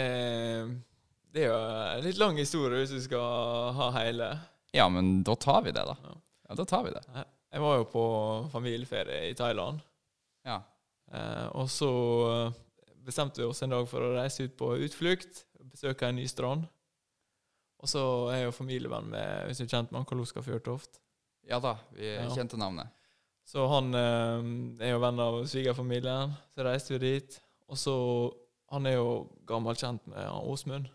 det 1.35 1.45
er 1.45 1.51
jo 1.51 1.59
en 1.59 2.07
litt 2.07 2.21
lang 2.23 2.39
historie 2.41 2.85
hvis 2.85 2.95
du 2.95 3.03
skal 3.05 3.75
ha 3.77 3.91
hele. 3.99 4.31
Ja, 4.75 4.87
men 4.89 5.19
da 5.27 5.37
tar 5.37 5.67
vi 5.67 5.75
det, 5.75 5.83
da. 5.87 5.99
Ja. 5.99 6.17
Ja, 6.49 6.55
da 6.55 6.65
tar 6.69 6.83
vi 6.85 6.91
det. 6.95 7.03
Jeg 7.55 7.61
var 7.63 7.77
jo 7.79 7.85
på 7.89 8.05
familieferie 8.53 9.31
i 9.31 9.35
Thailand, 9.39 9.81
Ja. 10.45 10.63
eh, 11.13 11.47
og 11.57 11.69
så 11.73 11.91
eh, 12.47 12.53
bestemte 13.05 13.41
vi 13.41 13.47
oss 13.49 13.63
en 13.63 13.71
dag 13.71 13.87
for 13.89 14.01
å 14.01 14.15
reise 14.17 14.45
ut 14.45 14.57
på 14.59 14.73
utflukt, 14.85 15.45
besøke 15.71 16.09
en 16.09 16.17
ny 16.17 16.27
strand. 16.29 16.67
Og 17.81 17.89
så 17.89 18.03
er 18.33 18.39
jeg 18.43 18.45
jo 18.49 18.57
familievenn 18.59 19.09
med, 19.13 19.47
hvis 19.47 19.59
du 19.61 19.65
er 19.65 19.73
kjent 19.75 19.93
med 19.93 20.07
Kaloska 20.09 20.43
Fjørtoft. 20.43 21.01
ja 21.47 21.59
da, 21.61 21.75
vi 21.93 22.15
Ja. 22.15 22.29
kjente 22.31 22.57
navnet. 22.57 22.89
Så 23.47 23.67
han 23.69 23.95
eh, 23.95 24.87
er 24.87 24.93
jo 24.95 25.01
venn 25.01 25.21
av 25.21 25.43
svigerfamilien, 25.45 26.33
så 26.55 26.65
reiste 26.65 26.99
vi 26.99 26.99
dit. 26.99 27.41
Og 27.69 27.77
så 27.77 28.35
Han 28.71 28.87
er 28.87 28.95
jo 28.97 29.29
gammelt 29.47 29.79
kjent 29.79 30.05
med 30.07 30.27
Åsmund. 30.43 30.89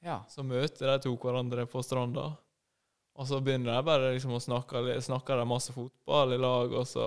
Ja. 0.00 0.22
Så 0.30 0.42
møter 0.46 0.86
de 0.86 0.98
to 1.02 1.16
hverandre 1.16 1.66
på 1.66 1.82
stranda. 1.84 2.36
Og 3.16 3.28
så 3.28 3.40
begynner 3.40 3.72
de 3.72 3.86
bare 3.86 4.12
liksom 4.12 4.34
å 4.36 4.42
snakke 4.42 4.82
snakker 5.00 5.40
de 5.40 5.48
masse 5.48 5.72
fotball 5.72 6.34
i 6.36 6.40
lag, 6.40 6.72
og 6.76 6.84
så 6.88 7.06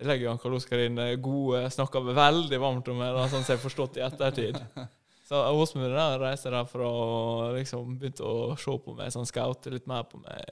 legger 0.00 0.30
han 0.32 0.40
Karl 0.40 0.56
Oskar 0.56 0.80
inn 0.86 0.98
eh, 0.98 1.18
gode 1.20 1.66
Snakker 1.70 2.06
veldig 2.16 2.58
varmt 2.60 2.88
om 2.88 3.02
det, 3.02 3.10
sånn 3.28 3.44
som 3.44 3.52
jeg 3.52 3.58
har 3.58 3.64
forstått 3.66 4.00
i 4.00 4.06
ettertid. 4.06 4.58
Så 5.32 5.38
Åsmund 5.54 5.94
reiste 6.20 6.50
derfra 6.52 6.84
og 6.84 7.54
liksom 7.56 7.94
begynte 7.96 8.26
å 8.26 8.56
se 8.58 8.72
på 8.84 8.92
meg, 8.98 9.12
sånn 9.14 9.28
scoute 9.28 9.70
litt 9.72 9.86
mer 9.88 10.02
på 10.04 10.18
meg 10.20 10.42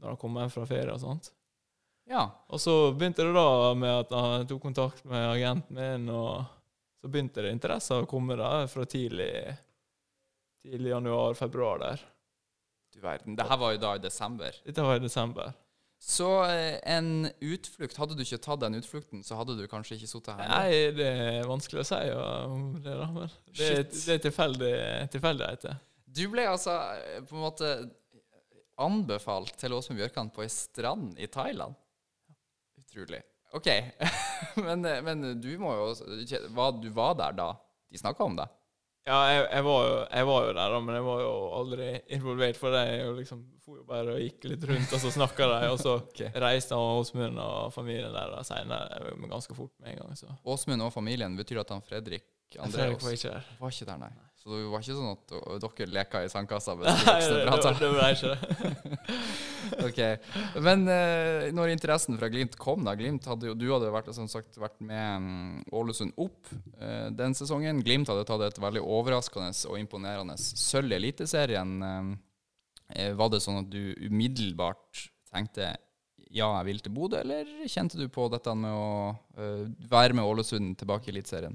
når 0.00 0.14
han 0.14 0.20
kom 0.20 0.38
hjem 0.38 0.52
fra 0.54 0.64
ferie 0.68 0.94
og 0.94 1.02
sånt. 1.02 1.28
ja. 2.08 2.22
Og 2.48 2.60
så 2.62 2.92
begynte 2.94 3.26
det 3.26 3.34
da 3.36 3.74
med 3.76 3.92
at 4.04 4.14
han 4.14 4.46
tok 4.48 4.62
kontakt 4.62 5.04
med 5.08 5.26
agenten 5.28 5.76
min, 5.76 6.08
og 6.14 6.44
så 7.00 7.10
begynte 7.10 7.44
det 7.44 7.52
interesse 7.52 7.98
å 8.00 8.08
komme 8.08 8.38
der 8.40 8.68
fra 8.72 8.86
tidlig, 8.88 9.32
tidlig 10.64 10.94
januar-februar 10.94 11.82
der. 11.82 12.06
Du 12.94 13.00
verden. 13.02 13.34
Det 13.36 13.46
her 13.48 13.58
var 13.58 13.74
jo 13.74 13.82
da 13.82 13.94
i 13.98 14.02
desember. 14.02 14.56
Dette 14.64 14.82
var 14.86 15.00
i 15.00 15.02
desember. 15.02 15.52
Så 16.04 16.28
eh, 16.44 16.76
en 16.84 17.30
utflukt 17.40 17.96
Hadde 17.96 18.16
du 18.16 18.22
ikke 18.24 18.38
tatt 18.44 18.60
den 18.60 18.76
utflukten, 18.76 19.22
så 19.24 19.38
hadde 19.38 19.56
du 19.56 19.64
kanskje 19.70 19.96
ikke 19.96 20.10
sittet 20.10 20.38
her. 20.38 20.50
Nei, 20.52 20.92
det 20.94 21.08
er 21.08 21.48
vanskelig 21.48 21.80
å 21.80 21.88
si 21.88 22.00
om 22.12 22.66
det, 22.84 22.96
da. 23.00 23.08
Men 23.14 23.32
det, 23.56 23.70
det 23.94 24.16
er 24.18 24.24
tilfeldig, 24.26 24.74
tilfeldigheter. 25.14 25.78
Du 26.14 26.26
ble 26.30 26.44
altså 26.50 26.76
eh, 26.98 27.22
på 27.24 27.38
en 27.38 27.46
måte 27.46 27.70
anbefalt 28.84 29.54
til 29.58 29.74
Åsmund 29.74 30.02
Bjørkan 30.02 30.30
på 30.34 30.44
ei 30.44 30.50
strand 30.52 31.16
i 31.18 31.30
Thailand. 31.30 31.78
Utrolig. 32.84 33.22
OK. 33.54 33.70
men, 34.66 34.84
eh, 34.84 35.00
men 35.06 35.24
du 35.40 35.52
må 35.62 35.72
jo 35.78 35.88
var, 36.54 36.76
Du 36.82 36.90
var 36.94 37.16
der 37.18 37.38
da 37.38 37.48
de 37.88 38.00
snakka 38.00 38.26
om 38.26 38.36
det? 38.38 38.46
Ja, 39.04 39.16
jeg, 39.28 39.40
jeg, 39.52 39.64
var 39.66 39.82
jo, 39.84 39.96
jeg, 40.08 40.26
var 40.26 40.44
jo, 40.46 40.52
der, 40.56 40.74
da, 40.74 40.78
men 40.80 40.96
jeg 40.96 41.04
var 41.04 41.18
jo 41.20 41.32
aldri 41.58 41.88
involvert. 42.16 42.56
For 42.56 42.72
de 42.72 42.84
liksom, 43.18 43.42
for 43.64 43.80
jo 43.80 43.84
bare 43.88 44.14
og 44.16 44.22
gikk 44.22 44.46
litt 44.48 44.64
rundt, 44.70 44.94
og 44.96 45.02
så 45.02 45.12
snakka 45.12 45.48
de. 45.50 45.58
Og 45.74 45.80
så 45.82 45.96
okay. 46.00 46.30
reiste 46.40 46.78
Åsmund 46.78 47.40
og 47.42 47.74
familien 47.74 48.14
der 48.14 48.38
seinere 48.48 49.12
ganske 49.28 49.56
fort 49.56 49.74
med 49.78 49.92
en 49.92 50.00
gang. 50.00 50.38
Åsmund 50.54 50.86
og 50.86 50.92
familien, 50.94 51.36
betyr 51.36 51.60
det 51.60 51.66
at 51.66 51.74
han 51.76 51.84
Fredrik 51.84 52.30
Andreas 52.58 53.02
var 53.02 53.18
ikke 53.18 53.34
der. 53.34 53.52
Var 53.60 53.76
ikke 53.76 53.90
der, 53.90 54.00
nei. 54.06 54.12
Så 54.44 54.52
det 54.52 54.64
var 54.68 54.82
ikke 54.84 54.94
sånn 54.98 55.14
at 55.14 55.30
dere 55.64 55.86
leka 55.88 56.20
i 56.20 56.28
sandkassa 56.28 56.74
Nei, 56.82 56.84
det? 57.00 57.44
Det, 57.48 57.70
det 57.80 57.88
var 57.94 58.12
ikke 58.12 58.34
det. 58.34 58.98
ok. 59.88 60.00
Men 60.64 60.84
uh, 60.88 61.46
når 61.56 61.72
interessen 61.72 62.18
fra 62.20 62.28
Glimt 62.32 62.58
kom, 62.60 62.84
da 62.84 62.92
Glimt 62.98 63.24
hadde 63.28 63.48
jo, 63.48 63.56
Du 63.56 63.66
hadde 63.72 63.92
vært, 63.94 64.10
som 64.16 64.28
sagt, 64.30 64.58
vært 64.60 64.76
med 64.84 65.24
um, 65.24 65.64
Ålesund 65.80 66.12
opp 66.20 66.52
uh, 66.52 67.08
den 67.14 67.36
sesongen. 67.36 67.82
Glimt 67.86 68.12
hadde 68.12 68.26
tatt 68.28 68.44
et 68.44 68.60
veldig 68.60 68.84
overraskende 68.84 69.54
og 69.70 69.80
imponerende 69.80 70.36
sølv 70.36 70.92
i 70.92 70.98
Eliteserien. 70.98 71.74
Uh, 71.80 73.10
var 73.16 73.32
det 73.32 73.42
sånn 73.42 73.62
at 73.62 73.72
du 73.72 73.94
umiddelbart 74.04 75.06
tenkte 75.32 75.72
ja, 76.34 76.48
jeg 76.58 76.66
vil 76.66 76.80
til 76.82 76.92
Bodø, 76.92 77.20
eller 77.22 77.48
kjente 77.70 77.96
du 77.96 78.08
på 78.12 78.26
dette 78.28 78.52
med 78.58 78.74
å 78.74 79.14
være 79.88 80.16
med 80.18 80.26
Ålesund 80.26 80.74
tilbake 80.80 81.08
i 81.08 81.14
Eliteserien? 81.14 81.54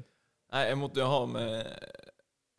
Nei, 0.49 0.61
jeg 0.71 0.79
måtte 0.79 1.03
jo 1.03 1.09
ha 1.11 1.19
med 1.29 2.07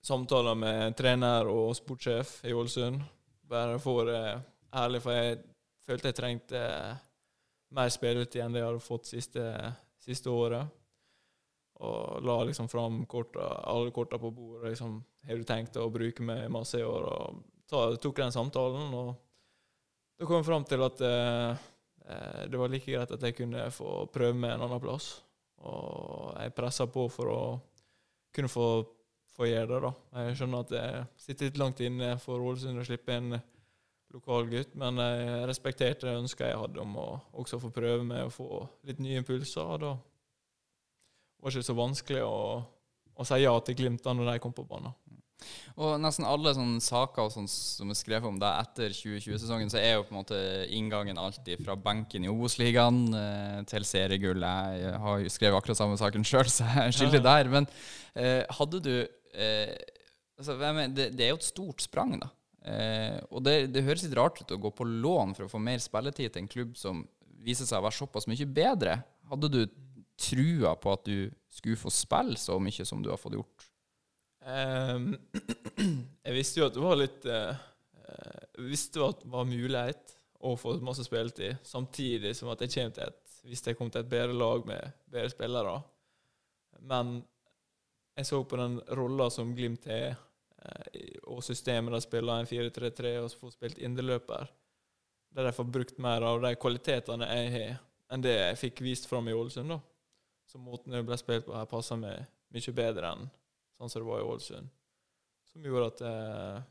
samtaler 0.04 0.56
med 0.58 0.96
trener 0.98 1.48
og 1.50 1.74
sportssjef 1.76 2.40
i 2.48 2.54
Ålesund. 2.56 3.00
Bare 3.50 3.78
for 3.82 4.08
uh, 4.08 4.40
ærlig, 4.82 5.02
for 5.04 5.16
jeg 5.16 5.40
følte 5.86 6.12
jeg 6.12 6.18
trengte 6.18 6.60
uh, 6.60 6.98
mer 7.76 7.90
spilletid 7.92 8.42
enn 8.44 8.54
det 8.54 8.62
jeg 8.62 8.70
hadde 8.70 8.84
fått 8.84 9.10
siste, 9.10 9.46
siste 10.02 10.32
året. 10.32 10.76
Og 11.80 12.20
la 12.26 12.36
liksom 12.44 12.68
fram 12.68 13.04
korta, 13.08 13.46
alle 13.70 13.92
korta 13.94 14.18
på 14.20 14.32
bordet. 14.34 14.74
Liksom, 14.74 14.98
har 15.26 15.40
du 15.40 15.48
tenkt 15.48 15.78
å 15.80 15.88
bruke 15.92 16.24
meg 16.26 16.50
masse 16.52 16.80
i 16.80 16.84
år? 16.84 17.06
Og 17.08 17.42
ta, 17.70 17.86
tok 17.96 18.20
den 18.20 18.34
samtalen, 18.34 18.92
og 18.92 19.14
da 20.20 20.28
kom 20.28 20.42
jeg 20.42 20.48
fram 20.50 20.66
til 20.68 20.84
at 20.84 21.00
eh, 21.06 21.68
det 22.52 22.58
var 22.60 22.68
like 22.68 22.84
greit 22.84 23.12
at 23.14 23.22
jeg 23.24 23.38
kunne 23.38 23.62
få 23.72 24.04
prøve 24.12 24.36
meg 24.36 24.52
en 24.52 24.66
annen 24.66 24.82
plass. 24.82 25.14
Og 25.64 26.34
jeg 26.36 26.52
pressa 26.56 26.84
på 26.92 27.06
for 27.12 27.32
å 27.32 27.40
kunne 28.34 28.50
få 28.52 28.66
få 29.40 29.48
gjøre 29.48 29.70
det. 29.70 29.80
da. 29.86 29.92
Jeg 30.26 30.36
skjønner 30.38 30.66
at 30.66 30.74
det 30.74 30.84
sitter 31.24 31.48
litt 31.48 31.60
langt 31.60 31.80
inne 31.84 32.12
for 32.20 32.44
Ålesund 32.44 32.82
å 32.82 32.86
slippe 32.86 33.16
en 33.16 33.38
lokal 34.10 34.48
gutt, 34.50 34.74
men 34.78 34.98
jeg 34.98 35.46
respekterte 35.48 36.08
det 36.08 36.18
ønsket 36.18 36.50
jeg 36.50 36.58
hadde 36.60 36.82
om 36.82 36.96
å 36.98 37.08
også 37.42 37.60
få 37.62 37.70
prøve 37.74 38.02
med 38.06 38.26
å 38.26 38.34
få 38.34 38.64
litt 38.88 39.00
nye 39.02 39.22
impulser. 39.22 39.62
og 39.62 39.84
Da 39.84 39.94
var 41.40 41.50
det 41.50 41.60
ikke 41.60 41.70
så 41.70 41.78
vanskelig 41.78 42.24
å, 42.26 42.40
å 43.14 43.28
si 43.28 43.40
ja 43.44 43.54
til 43.64 43.78
Glimt 43.78 44.04
da 44.04 44.16
når 44.16 44.32
de 44.32 44.42
kom 44.42 44.56
på 44.56 44.66
banen. 44.68 44.96
Og 45.80 45.94
nesten 46.02 46.26
alle 46.28 46.52
sånne 46.52 46.82
saker 46.84 47.30
sånn 47.32 47.46
som 47.48 47.88
er 47.92 47.96
skrevet 47.96 48.28
om 48.28 48.36
deg 48.40 48.58
etter 48.66 48.92
2020-sesongen, 48.92 49.70
så 49.72 49.78
er 49.80 49.94
jo 49.94 50.02
på 50.04 50.12
en 50.12 50.18
måte 50.18 50.40
inngangen 50.76 51.20
alltid 51.20 51.62
fra 51.64 51.78
benken 51.80 52.26
i 52.26 52.28
Obos-ligaen 52.28 52.98
eh, 53.16 53.62
til 53.70 53.86
seriegull. 53.88 54.44
Jeg 54.44 54.92
har 55.00 55.22
jo 55.22 55.32
skrevet 55.32 55.56
akkurat 55.56 55.80
samme 55.80 55.96
saken 56.00 56.26
sjøl, 56.28 56.50
så 56.52 56.66
jeg 56.66 56.90
er 56.90 56.98
skyldig 56.98 57.22
der. 57.24 57.50
Men 57.54 57.70
eh, 58.12 58.42
hadde 58.58 58.82
du 58.84 58.92
eh, 59.34 59.74
altså, 60.38 60.56
det, 60.58 61.10
det, 61.16 61.24
er 61.24 61.32
jo 61.32 61.40
et 61.40 61.48
stort 61.48 61.84
sprang, 61.84 62.16
da. 62.20 62.30
Eh, 62.60 63.16
og 63.32 63.44
det, 63.46 63.70
det, 63.72 63.84
høres 63.86 64.04
litt 64.04 64.16
rart 64.18 64.42
ut 64.42 64.52
å 64.52 64.60
gå 64.60 64.72
på 64.76 64.84
lån 64.84 65.32
for 65.36 65.46
å 65.46 65.52
få 65.52 65.60
mer 65.62 65.80
spilletid 65.80 66.34
til 66.34 66.42
en 66.42 66.50
klubb 66.50 66.76
som 66.76 67.04
viser 67.40 67.68
seg 67.68 67.80
å 67.80 67.86
være 67.86 67.96
såpass 67.96 68.28
mye 68.28 68.48
bedre. 68.48 68.98
Hadde 69.30 69.52
du 69.52 69.62
trua 70.20 70.74
på 70.76 70.92
at 70.92 71.06
du 71.08 71.30
skulle 71.50 71.80
få 71.80 71.92
spille 71.94 72.36
så 72.40 72.58
mye 72.60 72.84
som 72.86 73.00
du 73.02 73.08
har 73.12 73.20
fått 73.20 73.38
gjort? 73.38 73.66
Um, 74.40 75.14
jeg 76.26 76.36
visste 76.36 76.60
jo 76.60 76.68
at 76.68 76.76
det 76.76 76.80
var 76.80 76.96
litt 76.96 77.26
uh, 77.28 77.52
Jeg 78.56 78.70
visste 78.70 79.02
at 79.04 79.18
det 79.20 79.28
var 79.28 79.48
mulighet 79.48 80.14
å 80.40 80.54
få 80.56 80.78
masse 80.80 81.04
spilletid, 81.04 81.58
samtidig 81.68 82.32
som 82.36 82.48
at 82.52 82.62
jeg 82.64 82.72
kommer 82.72 82.94
til 82.96 83.10
et, 83.10 83.34
hvis 83.44 83.64
jeg 83.66 83.76
kom 83.76 83.90
til 83.92 84.00
et 84.00 84.08
bedre 84.08 84.36
lag 84.36 84.64
med 84.68 84.94
bedre 85.12 85.32
spillere. 85.32 85.74
Men 86.80 87.18
jeg 88.16 88.26
så 88.26 88.40
på 88.44 88.58
den 88.60 88.80
rolla 88.98 89.28
som 89.30 89.52
Glimt 89.56 89.86
har, 89.90 90.16
eh, 90.62 91.18
og 91.30 91.44
systemet 91.44 91.94
de 91.94 92.00
spiller 92.04 92.40
en 92.40 92.48
4-3-3 92.48 93.14
og 93.22 93.30
så 93.30 93.40
får 93.40 93.54
spilt 93.56 93.78
indreløper, 93.78 94.50
der 95.30 95.46
de 95.46 95.54
får 95.54 95.70
brukt 95.70 96.02
mer 96.02 96.26
av 96.26 96.42
de 96.42 96.54
kvalitetene 96.58 97.28
jeg 97.30 97.52
har, 97.54 97.78
enn 98.10 98.24
det 98.24 98.34
jeg 98.34 98.58
fikk 98.64 98.82
vist 98.84 99.06
fram 99.08 99.28
i 99.30 99.36
Ålesund. 99.36 99.70
da. 99.70 99.78
Så 100.50 100.58
måten 100.58 100.92
det 100.92 101.04
ble 101.06 101.18
spilt 101.20 101.46
på 101.46 101.54
her, 101.54 101.68
passer 101.70 101.98
meg 102.00 102.26
mye 102.50 102.74
bedre 102.74 103.14
enn 103.14 103.28
sånn 103.78 103.92
som 103.92 104.02
det 104.02 104.08
var 104.10 104.20
i 104.20 104.28
Ålesund. 104.28 104.72
Som 105.52 105.66
gjorde 105.66 105.90
at 105.92 106.02
det, 106.02 106.14
eh, 106.14 106.62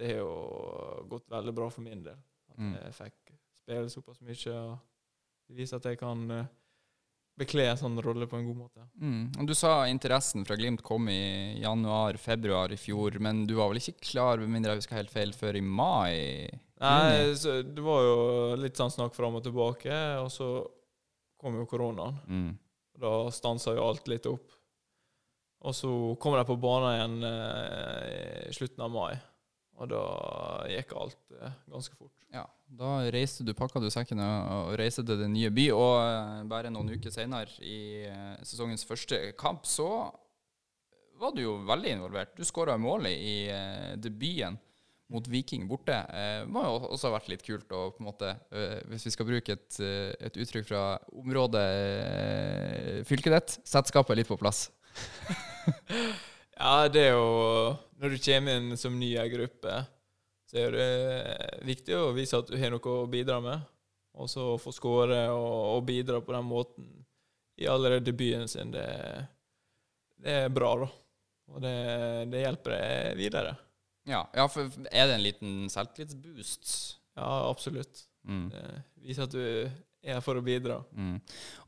det 0.00 0.12
har 0.12 0.20
jo 0.22 1.06
gått 1.10 1.26
veldig 1.28 1.52
bra 1.56 1.66
for 1.72 1.84
min 1.84 2.04
del. 2.04 2.20
At 2.52 2.60
mm. 2.60 2.74
jeg 2.76 2.96
fikk 2.96 3.32
spille 3.58 3.90
såpass 3.92 4.20
mye. 4.24 4.54
og 4.54 4.78
Det 5.48 5.56
viser 5.58 5.80
at 5.80 5.88
jeg 5.90 5.98
kan 6.00 6.22
eh, 6.30 6.52
bekle 7.40 7.66
en 7.70 7.78
sånn 7.80 7.98
rolle 8.04 8.28
på 8.28 8.38
en 8.38 8.46
god 8.50 8.58
måte. 8.58 8.84
Mm. 9.00 9.46
Du 9.48 9.54
sa 9.56 9.86
interessen 9.88 10.44
fra 10.46 10.56
Glimt 10.60 10.82
kom 10.86 11.08
i 11.12 11.60
januar-februar 11.62 12.74
i 12.74 12.78
fjor, 12.80 13.16
men 13.22 13.46
du 13.48 13.56
var 13.58 13.72
vel 13.72 13.80
ikke 13.80 13.98
klar, 14.12 14.42
med 14.42 14.52
mindre 14.52 14.76
jeg 14.76 14.84
husker 14.84 15.00
helt 15.00 15.14
feil, 15.14 15.32
før 15.36 15.58
i 15.58 15.64
mai? 15.64 16.50
Nei, 16.80 17.32
det 17.36 17.84
var 17.84 18.04
jo 18.04 18.20
litt 18.60 18.78
sånn 18.80 18.92
snakk 18.92 19.16
fram 19.16 19.36
og 19.40 19.44
tilbake, 19.44 19.96
og 20.20 20.30
så 20.32 20.50
kom 21.40 21.56
jo 21.56 21.68
koronaen. 21.68 22.20
Mm. 22.28 22.50
Da 23.00 23.14
stansa 23.32 23.74
jo 23.76 23.84
alt 23.88 24.08
litt 24.12 24.28
opp. 24.28 24.56
Og 25.60 25.76
så 25.76 25.90
kom 26.20 26.36
de 26.38 26.44
på 26.48 26.56
banen 26.60 26.94
igjen 26.94 27.28
eh, 27.28 28.48
i 28.48 28.54
slutten 28.56 28.84
av 28.84 28.92
mai, 28.94 29.12
og 29.80 29.88
da 29.88 30.00
gikk 30.68 30.92
alt 31.00 31.36
eh, 31.38 31.52
ganske 31.72 31.96
fort. 31.96 32.12
Ja, 32.34 32.44
Da 32.80 32.90
reiste 33.10 33.44
du, 33.46 33.54
pakka 33.56 33.80
du 33.82 33.88
sekkene 33.90 34.26
og 34.54 34.74
reiste 34.78 35.02
til 35.06 35.22
den 35.22 35.32
nye 35.34 35.50
by. 35.54 35.66
Og 35.72 35.94
eh, 36.04 36.40
bare 36.50 36.72
noen 36.72 36.92
uker 36.92 37.12
senere, 37.14 37.56
i 37.64 38.04
eh, 38.06 38.34
sesongens 38.46 38.84
første 38.86 39.32
kamp, 39.40 39.64
så 39.68 39.88
var 41.20 41.32
du 41.36 41.42
jo 41.42 41.58
veldig 41.68 41.94
involvert. 41.96 42.36
Du 42.36 42.44
skåra 42.48 42.76
målet 42.80 43.16
i 43.16 43.34
debuten 44.00 44.56
mot 45.10 45.26
Viking 45.26 45.66
borte. 45.68 45.96
Det 46.08 46.46
må 46.48 46.62
jo 46.64 46.76
også 46.94 47.10
ha 47.10 47.16
vært 47.16 47.28
litt 47.32 47.42
kult 47.44 47.72
å 47.74 47.90
på 47.92 48.00
en 48.00 48.06
måte, 48.06 48.30
hvis 48.88 49.04
vi 49.08 49.12
skal 49.12 49.28
bruke 49.28 49.56
et, 49.58 49.80
et 50.16 50.38
uttrykk 50.40 50.70
fra 50.70 50.84
området 51.12 51.66
fylket 53.10 53.36
ditt, 53.36 53.58
sette 53.68 53.92
skapet 53.92 54.16
litt 54.16 54.30
på 54.30 54.38
plass. 54.40 54.68
ja, 56.60 56.74
det 56.92 57.06
er 57.08 57.16
jo 57.16 57.72
Når 58.00 58.12
du 58.12 58.22
kommer 58.24 58.60
inn 58.60 58.76
som 58.80 58.98
ny 59.00 59.14
i 59.16 59.32
gruppe 59.32 59.80
så 60.50 60.58
er 60.58 60.74
det 60.74 60.86
viktig 61.62 61.94
å 61.94 62.08
vise 62.10 62.38
at 62.40 62.48
du 62.50 62.56
har 62.58 62.72
noe 62.74 62.94
å 62.94 63.06
bidra 63.10 63.36
med. 63.42 63.60
Og 64.18 64.26
så 64.26 64.56
få 64.58 64.72
skåre 64.74 65.20
og, 65.30 65.76
og, 65.76 65.84
bidra 65.86 66.18
på 66.26 66.34
den 66.34 66.48
måten 66.48 66.88
i 67.60 67.68
allerede 67.70 68.08
debuten 68.08 68.48
sin, 68.50 68.72
det, 68.74 68.86
det 70.18 70.34
er 70.46 70.50
bra, 70.50 70.72
da. 70.80 70.88
Og 71.54 71.62
det, 71.62 71.74
det 72.32 72.42
hjelper 72.42 72.74
deg 72.74 73.20
videre. 73.20 73.52
Ja, 74.10 74.24
ja, 74.34 74.48
for 74.50 74.66
er 74.90 75.06
det 75.06 75.14
en 75.14 75.22
liten 75.22 75.54
selvtillitsboost? 75.70 76.74
Ja, 77.20 77.30
absolutt. 77.46 78.02
Mm. 78.26 78.48
Det 78.50 78.64
viser 79.06 79.28
at 79.28 79.36
du 79.36 79.44
er 80.00 80.20
for 80.24 80.38
å 80.38 80.42
bidra. 80.44 80.78
Mm. 80.96 81.16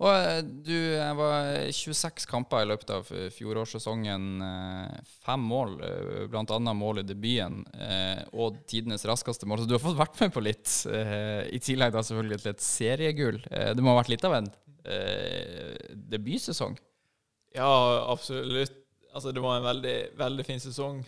Og 0.01 0.11
eh, 0.11 0.40
du 0.64 0.77
var 1.18 1.51
26 1.75 2.27
kamper 2.31 2.64
i 2.64 2.68
løpet 2.71 2.92
av 2.95 3.11
fjorårssesongen. 3.37 4.29
Eh, 4.47 5.14
fem 5.27 5.45
mål, 5.49 5.75
eh, 5.85 6.23
bl.a. 6.33 6.61
mål 6.77 7.03
i 7.03 7.07
debuten, 7.07 7.62
og 8.33 8.62
tidenes 8.68 9.05
raskeste 9.09 9.49
mål. 9.49 9.62
Så 9.62 9.71
du 9.71 9.77
har 9.77 9.83
fått 9.83 9.99
vært 9.99 10.21
med 10.21 10.35
på 10.35 10.42
litt. 10.45 10.68
I 11.53 11.61
tillegg 11.62 11.92
da 11.95 12.03
selvfølgelig 12.05 12.40
til 12.42 12.53
et 12.53 12.64
seriegull. 12.64 13.40
Det 13.49 13.85
må 13.85 13.92
ha 13.92 14.01
vært 14.01 14.12
litt 14.12 14.27
av 14.27 14.37
en 14.38 14.49
debutsesong? 16.12 16.77
Ja, 17.55 17.73
absolutt. 18.11 18.75
Altså, 19.12 19.33
det 19.33 19.42
var 19.45 19.59
en 19.59 19.68
veldig, 19.68 19.97
veldig 20.18 20.47
fin 20.49 20.62
sesong. 20.62 21.03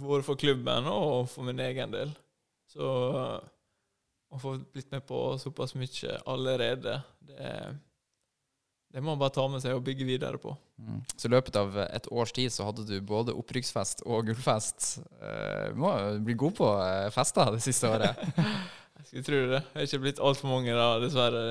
Både 0.00 0.22
for 0.24 0.40
klubben 0.40 0.88
og 0.90 1.26
for 1.32 1.48
min 1.48 1.60
egen 1.64 1.92
del. 1.94 2.12
Så 2.72 2.86
å 4.32 4.40
få 4.40 4.56
blitt 4.72 4.92
med 4.92 5.04
på 5.06 5.22
såpass 5.40 5.74
mye 5.76 6.18
allerede, 6.30 6.98
det, 7.28 7.48
det 8.92 9.00
må 9.00 9.12
man 9.12 9.20
bare 9.22 9.34
ta 9.36 9.44
med 9.48 9.62
seg 9.64 9.76
og 9.76 9.84
bygge 9.86 10.06
videre 10.08 10.40
på. 10.40 10.54
Mm. 10.80 11.00
Så 11.16 11.28
i 11.28 11.32
løpet 11.32 11.56
av 11.60 11.76
et 11.84 12.08
års 12.12 12.32
tid 12.36 12.52
så 12.52 12.68
hadde 12.68 12.86
du 12.88 12.94
både 13.04 13.36
opprykksfest 13.36 14.04
og 14.04 14.28
gullfest. 14.28 14.98
Eh, 15.20 15.72
du 15.72 15.80
må 15.80 15.92
bli 16.24 16.36
god 16.40 16.56
på 16.58 16.70
eh, 16.80 17.08
fester 17.14 17.52
det 17.56 17.62
siste 17.64 17.92
året. 17.92 18.20
Jeg 19.02 19.08
skulle 19.08 19.26
tro 19.26 19.40
det. 19.50 19.62
Det 19.72 19.80
er 19.80 19.88
ikke 19.88 20.02
blitt 20.04 20.20
altfor 20.22 20.52
mange 20.52 20.76
da, 20.76 20.88
dessverre, 21.02 21.44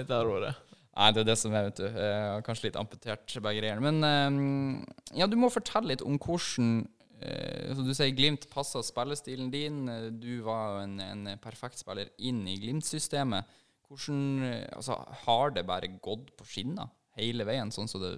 dette 0.00 0.20
året. 0.24 0.64
Nei, 0.98 1.10
det 1.14 1.22
er 1.22 1.26
det 1.28 1.38
som 1.38 1.52
er, 1.54 1.68
vet 1.68 1.78
du. 1.78 1.84
Jeg 1.86 2.22
har 2.26 2.46
kanskje 2.46 2.68
litt 2.68 2.78
amputert 2.80 3.34
begge 3.44 3.60
greiene. 3.60 3.92
Men 3.92 4.06
eh, 4.06 5.18
ja, 5.20 5.30
du 5.30 5.38
må 5.38 5.50
fortelle 5.54 5.92
litt 5.92 6.06
om 6.06 6.18
hvordan 6.18 6.80
Eh, 7.20 7.74
så 7.74 7.82
Du 7.82 7.94
sier 7.94 8.14
Glimt 8.14 8.46
passer 8.50 8.84
spillestilen 8.86 9.50
din. 9.50 9.88
Eh, 9.88 10.10
du 10.14 10.40
var 10.46 10.82
en, 10.84 10.98
en 11.02 11.26
perfekt 11.42 11.80
spiller 11.80 12.10
inn 12.18 12.44
i 12.48 12.58
Glimt-systemet. 12.62 13.44
hvordan 13.88 14.42
eh, 14.46 14.68
Altså, 14.76 14.98
har 15.26 15.50
det 15.50 15.66
bare 15.66 15.98
gått 16.02 16.36
på 16.36 16.46
skinner 16.46 16.92
hele 17.18 17.44
veien, 17.44 17.72
sånn 17.74 17.88
som 17.90 18.02
det 18.02 18.14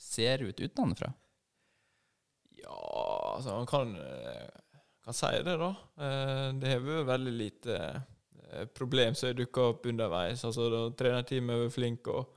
ser 0.00 0.42
ut 0.42 0.60
utenfra? 0.60 1.12
Ja, 2.58 2.80
altså 3.36 3.54
man 3.54 3.68
kan, 3.70 3.92
kan 5.04 5.14
si 5.14 5.30
det, 5.46 5.54
da. 5.60 5.68
Det 6.58 6.72
har 6.72 6.82
vært 6.82 7.06
veldig 7.08 7.34
lite 7.36 7.76
problem 8.74 9.14
som 9.14 9.30
har 9.30 9.38
dukka 9.38 9.68
opp 9.70 9.86
underveis. 9.86 10.42
Altså, 10.44 10.66
da 10.72 10.82
Trenerteamet 10.98 11.54
har 11.54 11.62
vært 11.62 11.76
flinke 11.76 12.16
og, 12.18 12.34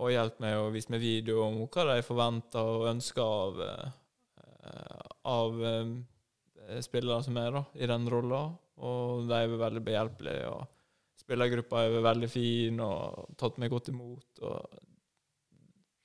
og 0.00 0.14
hjulpet 0.14 0.42
meg 0.42 0.56
og 0.62 0.72
vist 0.74 0.90
meg 0.94 1.04
video 1.04 1.44
om 1.44 1.60
hva 1.66 1.86
de 1.92 2.00
forventer 2.06 2.72
og 2.72 2.88
ønsker 2.94 3.22
av, 3.36 3.62
av 5.26 5.58
eh, 5.66 6.78
spillere 6.84 7.22
som 7.26 7.36
er 7.40 7.50
da, 7.58 7.64
i 7.74 7.88
den 7.90 8.06
rolla. 8.12 8.44
Og 8.76 9.26
de 9.30 9.36
er 9.42 9.52
veldig 9.58 9.82
behjelpelige. 9.86 10.48
og 10.52 10.66
Spillergruppa 11.22 11.86
er 11.86 12.02
veldig 12.04 12.28
fin 12.30 12.80
og 12.84 13.30
tatt 13.40 13.56
meg 13.58 13.72
godt 13.72 13.88
imot. 13.90 14.42
Og 14.46 14.80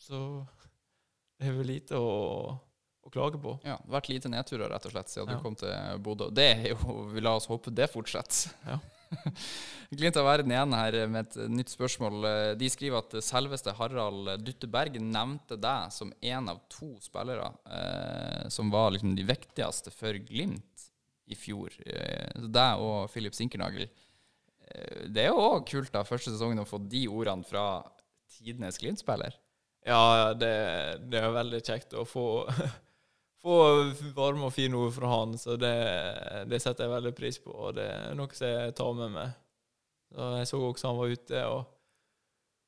så 0.01 0.21
det 1.41 1.49
er 1.49 1.57
vel 1.57 1.69
lite 1.73 1.97
å, 1.97 2.09
å 3.01 3.11
klage 3.13 3.39
på. 3.41 3.55
Ja, 3.65 3.75
det 3.81 3.89
har 3.89 3.97
vært 3.99 4.09
lite 4.13 4.31
nedturer, 4.31 4.69
rett 4.71 4.87
og 4.87 4.93
slett, 4.95 5.09
siden 5.11 5.29
Ja. 5.33 5.37
du 5.37 5.43
kom 5.45 5.57
til 5.57 6.01
Bodø. 6.05 6.29
Det 6.33 6.47
er 6.53 6.67
jo 6.73 6.97
Vi 7.11 7.21
la 7.21 7.35
oss 7.37 7.49
håpe 7.49 7.73
det 7.73 7.89
fortsetter. 7.91 8.53
Ja. 8.65 8.79
Glimt 9.99 10.17
av 10.19 10.27
verden 10.27 10.53
igjen 10.53 10.75
her 10.77 10.97
med 11.11 11.27
et 11.27 11.51
nytt 11.51 11.73
spørsmål. 11.73 12.23
De 12.59 12.69
skriver 12.71 13.01
at 13.01 13.17
selveste 13.25 13.73
Harald 13.75 14.29
Dutteberg 14.45 14.99
nevnte 15.03 15.57
deg 15.59 15.91
som 15.95 16.13
en 16.21 16.51
av 16.53 16.61
to 16.71 16.93
spillere 17.03 17.49
eh, 17.67 18.47
som 18.53 18.71
var 18.71 18.93
liksom 18.95 19.17
de 19.17 19.27
viktigste 19.27 19.93
for 19.93 20.15
Glimt 20.27 20.87
i 21.31 21.37
fjor. 21.37 21.75
Eh, 21.85 22.47
deg 22.51 22.83
og 22.83 23.09
Filip 23.11 23.35
Sinkernagel. 23.35 23.87
Eh, 23.87 25.07
det 25.11 25.25
er 25.25 25.31
jo 25.31 25.43
òg 25.43 25.67
kult 25.69 25.91
da, 25.93 26.05
første 26.07 26.33
sesongen 26.33 26.63
å 26.63 26.67
få 26.67 26.81
de 26.91 27.05
ordene 27.11 27.47
fra 27.47 27.65
tidenes 28.31 28.79
Glimt-spiller. 28.81 29.35
Ja, 29.87 30.33
det, 30.37 30.53
det 31.09 31.19
er 31.19 31.33
veldig 31.33 31.61
kjekt 31.65 31.95
å 31.97 32.05
få, 32.05 32.25
få 33.41 33.57
varme 34.15 34.47
og 34.47 34.55
fine 34.55 34.77
ord 34.77 34.93
fra 34.95 35.11
han, 35.15 35.35
så 35.41 35.57
det, 35.59 35.73
det 36.49 36.61
setter 36.61 36.85
jeg 36.85 36.95
veldig 36.95 37.13
pris 37.17 37.39
på. 37.41 37.53
Og 37.53 37.75
det 37.77 37.87
er 37.89 38.17
noe 38.17 38.37
som 38.37 38.49
jeg 38.51 38.75
tar 38.77 38.97
med 38.97 39.13
meg. 39.15 39.37
Så 40.11 40.33
jeg 40.37 40.49
så 40.49 40.59
også 40.67 40.91
han 40.91 40.99
var 40.99 41.13
ute 41.15 41.45
og, 41.47 41.61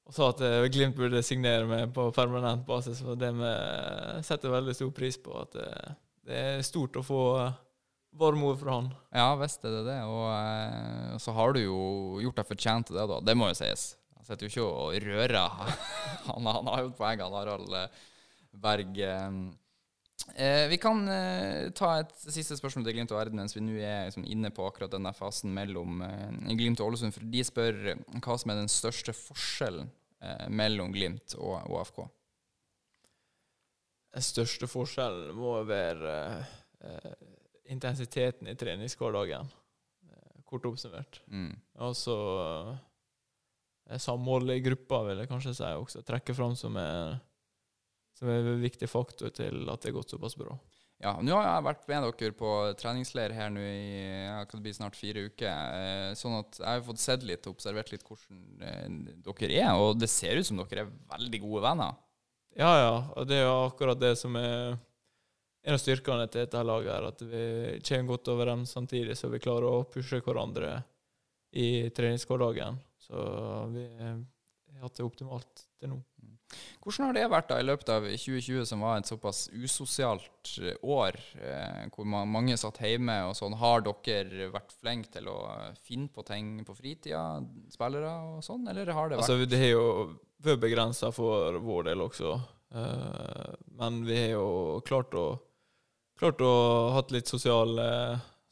og 0.08 0.16
sa 0.16 0.30
at 0.32 0.42
eh, 0.48 0.70
Glimt 0.72 0.96
burde 0.96 1.24
signere 1.26 1.68
meg 1.68 1.92
på 1.96 2.08
permanent 2.16 2.64
basis, 2.68 3.04
og 3.04 3.20
det 3.20 3.34
med, 3.36 4.24
setter 4.24 4.50
jeg 4.50 4.58
veldig 4.58 4.76
stor 4.80 4.94
pris 4.96 5.20
på. 5.20 5.36
At 5.44 5.58
det, 5.60 5.70
det 6.30 6.42
er 6.54 6.66
stort 6.66 7.00
å 7.00 7.06
få 7.06 7.22
varme 8.18 8.48
ord 8.52 8.62
fra 8.62 8.78
han. 8.78 8.92
Ja 9.14 9.32
visst 9.42 9.66
er 9.66 9.76
det 9.80 9.84
det. 9.90 10.00
Og 10.08 10.24
og, 11.14 11.20
så 11.22 11.34
har 11.36 11.54
du 11.54 11.62
jo 11.64 11.82
gjort 12.24 12.40
deg 12.42 12.50
fortjent 12.50 12.90
til 12.90 12.98
det, 12.98 13.08
da. 13.12 13.20
Det 13.22 13.36
må 13.38 13.52
jo 13.52 13.58
sies. 13.58 13.94
Han 14.18 14.28
sitter 14.28 14.48
jo 14.48 14.54
ikke 14.54 14.70
og 14.70 14.98
rører. 15.04 15.76
Han, 16.24 16.46
han 16.48 16.70
har 16.72 16.86
jo 16.86 16.92
et 16.94 16.96
poeng, 16.96 17.20
han 17.20 17.34
Harald 17.36 17.74
eh, 17.76 18.04
Berg. 18.64 18.96
eh. 19.04 19.30
Eh, 20.36 20.68
vi 20.72 20.78
kan 20.82 21.02
eh, 21.12 21.68
ta 21.76 21.90
et 22.00 22.14
siste 22.32 22.56
spørsmål 22.58 22.86
til 22.88 22.96
Glimt 22.96 23.12
og 23.12 23.20
Verden 23.20 23.38
mens 23.42 23.54
vi 23.58 23.62
nå 23.62 23.76
er 23.84 24.08
liksom, 24.08 24.24
inne 24.32 24.50
på 24.56 24.64
akkurat 24.66 24.94
denne 24.96 25.12
fasen 25.14 25.52
mellom 25.54 26.00
eh, 26.06 26.54
Glimt 26.58 26.80
og 26.82 26.94
Ålesund. 26.94 27.14
For 27.14 27.28
de 27.34 27.44
spør 27.46 27.82
eh, 27.92 28.04
hva 28.24 28.38
som 28.40 28.54
er 28.54 28.62
den 28.62 28.72
største 28.72 29.14
forskjellen 29.18 29.92
eh, 30.24 30.46
mellom 30.50 30.96
Glimt 30.96 31.36
og 31.38 31.60
AFK. 31.68 32.06
Den 34.14 34.26
største 34.26 34.70
forskjellen 34.70 35.36
må 35.38 35.58
være 35.68 36.16
eh, 36.86 37.14
intensiteten 37.74 38.50
i 38.52 38.56
treningshverdagen, 38.60 39.48
kort 40.50 40.66
oppsummert. 40.70 41.22
Mm. 41.34 41.52
Og 41.84 41.96
så 41.98 42.18
eh, 43.90 44.00
samholdet 44.02 44.60
i 44.60 44.66
gruppa, 44.66 45.04
vil 45.08 45.22
jeg 45.24 45.32
kanskje 45.32 45.56
si 45.58 45.70
også. 45.78 46.04
Trekke 46.08 46.36
fram 46.38 46.54
som, 46.60 46.78
er- 46.80 47.18
som 48.18 48.30
er 48.30 48.46
en 48.54 48.64
viktig 48.64 48.90
faktor 48.90 49.34
til 49.34 49.66
at 49.70 49.82
det 49.82 49.92
har 49.92 50.00
gått 50.00 50.14
såpass 50.14 50.38
bra. 50.40 50.56
Ja, 51.04 51.18
nå 51.20 51.36
har 51.36 51.50
jeg 51.50 51.66
vært 51.66 51.88
med 51.90 52.06
dere 52.06 52.36
på 52.40 52.50
treningsleir 52.80 53.34
her 53.36 53.50
nå 53.52 53.60
i 53.60 54.62
blir 54.64 54.76
snart 54.76 54.96
fire 54.96 55.26
uker. 55.28 55.50
Eh, 55.52 56.14
sånn 56.16 56.38
at 56.38 56.62
jeg 56.62 56.70
har 56.70 56.86
fått 56.86 57.02
sett 57.04 57.26
litt 57.28 57.44
og 57.50 57.58
observert 57.58 57.92
litt 57.92 58.06
hvordan 58.08 58.40
eh, 58.64 58.88
dere 59.26 59.58
er. 59.58 59.74
Og 59.76 60.00
det 60.00 60.08
ser 60.12 60.40
ut 60.40 60.48
som 60.48 60.62
dere 60.62 60.86
er 60.86 60.94
veldig 61.12 61.42
gode 61.44 61.66
venner. 61.66 62.00
Ja, 62.56 62.72
ja. 62.80 62.96
Og 63.18 63.28
det 63.28 63.42
er 63.42 63.48
jo 63.50 63.60
akkurat 63.66 64.00
det 64.00 64.14
som 64.22 64.38
er 64.40 64.78
en 65.64 65.76
av 65.76 65.80
styrkene 65.80 66.28
til 66.28 66.44
dette 66.44 66.64
laget, 66.68 66.92
er 66.92 67.06
at 67.08 67.22
vi 67.24 67.44
kommer 67.88 68.14
godt 68.14 68.32
overens 68.34 68.74
samtidig, 68.76 69.16
så 69.16 69.30
vi 69.32 69.44
klarer 69.44 69.68
å 69.70 69.86
pushe 69.88 70.20
hverandre 70.24 70.82
i 71.56 71.90
treningshverdagen. 71.96 72.80
Så 73.00 73.20
vi 73.72 73.88
hatt 74.84 75.00
det 75.00 75.06
optimalt 75.08 75.66
til 75.80 75.94
nå. 75.94 76.02
Hvordan 76.84 77.08
har 77.08 77.16
det 77.16 77.30
vært 77.32 77.50
da 77.50 77.60
i 77.62 77.66
løpet 77.66 77.90
av 77.90 78.06
2020, 78.06 78.66
som 78.70 78.84
var 78.84 79.00
et 79.00 79.10
såpass 79.10 79.46
usosialt 79.56 80.52
eh, 80.62 80.76
år, 80.84 81.18
eh, 81.40 81.86
hvor 81.94 82.08
ma 82.10 82.24
mange 82.30 82.58
satt 82.60 82.82
hjemme 82.84 83.16
og 83.30 83.38
sånn? 83.40 83.56
Har 83.62 83.86
dere 83.86 84.50
vært 84.54 84.76
flinke 84.78 85.10
til 85.16 85.30
å 85.32 85.38
finne 85.82 86.12
på 86.14 86.26
ting 86.28 86.58
på 86.68 86.76
fritida, 86.78 87.24
spillere 87.74 88.12
og 88.36 88.44
sånn, 88.46 88.68
eller 88.70 88.92
har 88.94 89.10
det 89.10 89.22
vært 89.22 89.26
Altså, 89.26 89.48
det 89.50 89.62
har 89.64 89.74
jo 89.74 89.88
vært 90.44 90.66
begrensa 90.66 91.14
for 91.16 91.58
vår 91.64 91.90
del 91.90 92.06
også. 92.06 92.36
Eh, 92.76 93.56
men 93.80 94.04
vi 94.06 94.20
har 94.20 94.36
jo 94.38 94.84
klart 94.86 95.18
å 95.18 95.28
Klart 96.14 96.44
å 96.46 96.50
hatt 96.94 97.10
litt 97.12 97.28
sosiale, 97.28 97.84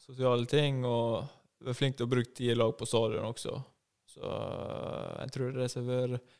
sosiale 0.02 0.48
ting, 0.50 0.80
og 0.84 1.22
vært 1.62 1.78
flinke 1.78 2.00
til 2.00 2.08
å 2.08 2.10
bruke 2.10 2.34
tid 2.34 2.50
i 2.52 2.56
lag 2.58 2.72
på 2.76 2.88
stadion 2.90 3.28
også. 3.28 3.54
Så 4.12 4.22
eh, 4.22 5.18
jeg 5.24 5.34
tror 5.36 5.50
det 5.50 5.58
er 5.58 5.62
det 5.64 5.74
som 5.74 5.88
har 5.88 6.06
vært 6.06 6.32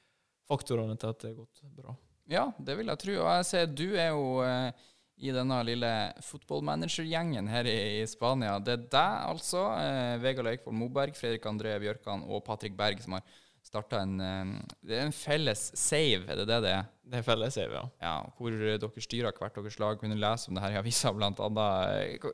faktorene 0.48 0.96
til 0.98 1.12
at 1.12 1.22
det 1.22 1.32
har 1.32 1.38
gått 1.42 1.62
bra. 1.76 1.98
Ja, 2.30 2.46
det 2.58 2.78
vil 2.78 2.90
jeg 2.92 3.02
tro. 3.02 3.18
Og 3.24 3.30
jeg 3.38 3.46
ser 3.48 3.70
du 3.70 3.87
er 3.90 4.12
jo 4.12 4.40
eh, 4.46 4.88
i 5.22 5.32
denne 5.35 5.61
lille 5.66 5.92
fotballmanagergjengen 6.24 7.50
her 7.50 7.68
i, 7.68 7.78
i 8.00 8.08
Spania. 8.11 8.56
Det 8.62 8.76
er 8.76 8.88
deg, 8.90 9.14
altså. 9.35 9.68
Eh, 9.78 10.16
Vegard 10.22 10.48
Leikvoll 10.48 10.76
Moberg, 10.78 11.16
Fredrik 11.18 11.46
André 11.50 11.76
Bjørkan 11.82 12.26
og 12.28 12.44
Patrick 12.46 12.76
Berg 12.78 13.02
som 13.04 13.18
har 13.18 13.40
starta 13.62 14.00
en 14.02 14.16
eh, 14.18 14.56
Det 14.82 14.96
er 14.98 15.06
en 15.06 15.14
felles 15.14 15.68
save, 15.78 16.24
er 16.26 16.42
det 16.42 16.48
det 16.50 16.58
det 16.64 16.74
er? 16.78 16.90
Det 17.12 17.20
er 17.20 17.26
felles 17.26 17.54
save, 17.58 17.76
ja. 17.76 17.85
Ja, 18.02 18.16
hvor 18.38 18.54
dere 18.54 19.06
styrer 19.06 19.38
hvert 19.38 19.58
deres 19.58 19.78
lag. 19.82 20.00
Kunne 20.00 20.18
lese 20.18 20.50
om 20.50 20.58
det 20.58 20.64
her 20.64 20.74
i 20.74 20.80
avisa, 20.80 21.12
blant 21.14 21.42
annet. 21.42 22.26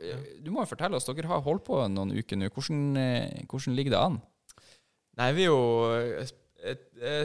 Du 0.44 0.53
må 0.55 0.62
jo 0.62 0.70
fortelle 0.70 0.96
oss, 0.96 1.09
dere 1.09 1.33
har 1.33 1.44
holdt 1.44 1.66
på 1.66 1.81
noen 1.92 2.14
uker 2.16 2.38
nå. 2.38 2.53
Hvordan, 2.55 3.46
hvordan 3.51 3.77
ligger 3.77 3.96
det 3.96 4.05
an? 4.07 4.20
Nei, 5.18 5.33
vi 5.35 5.46
er 5.46 5.52
jo 5.52 6.26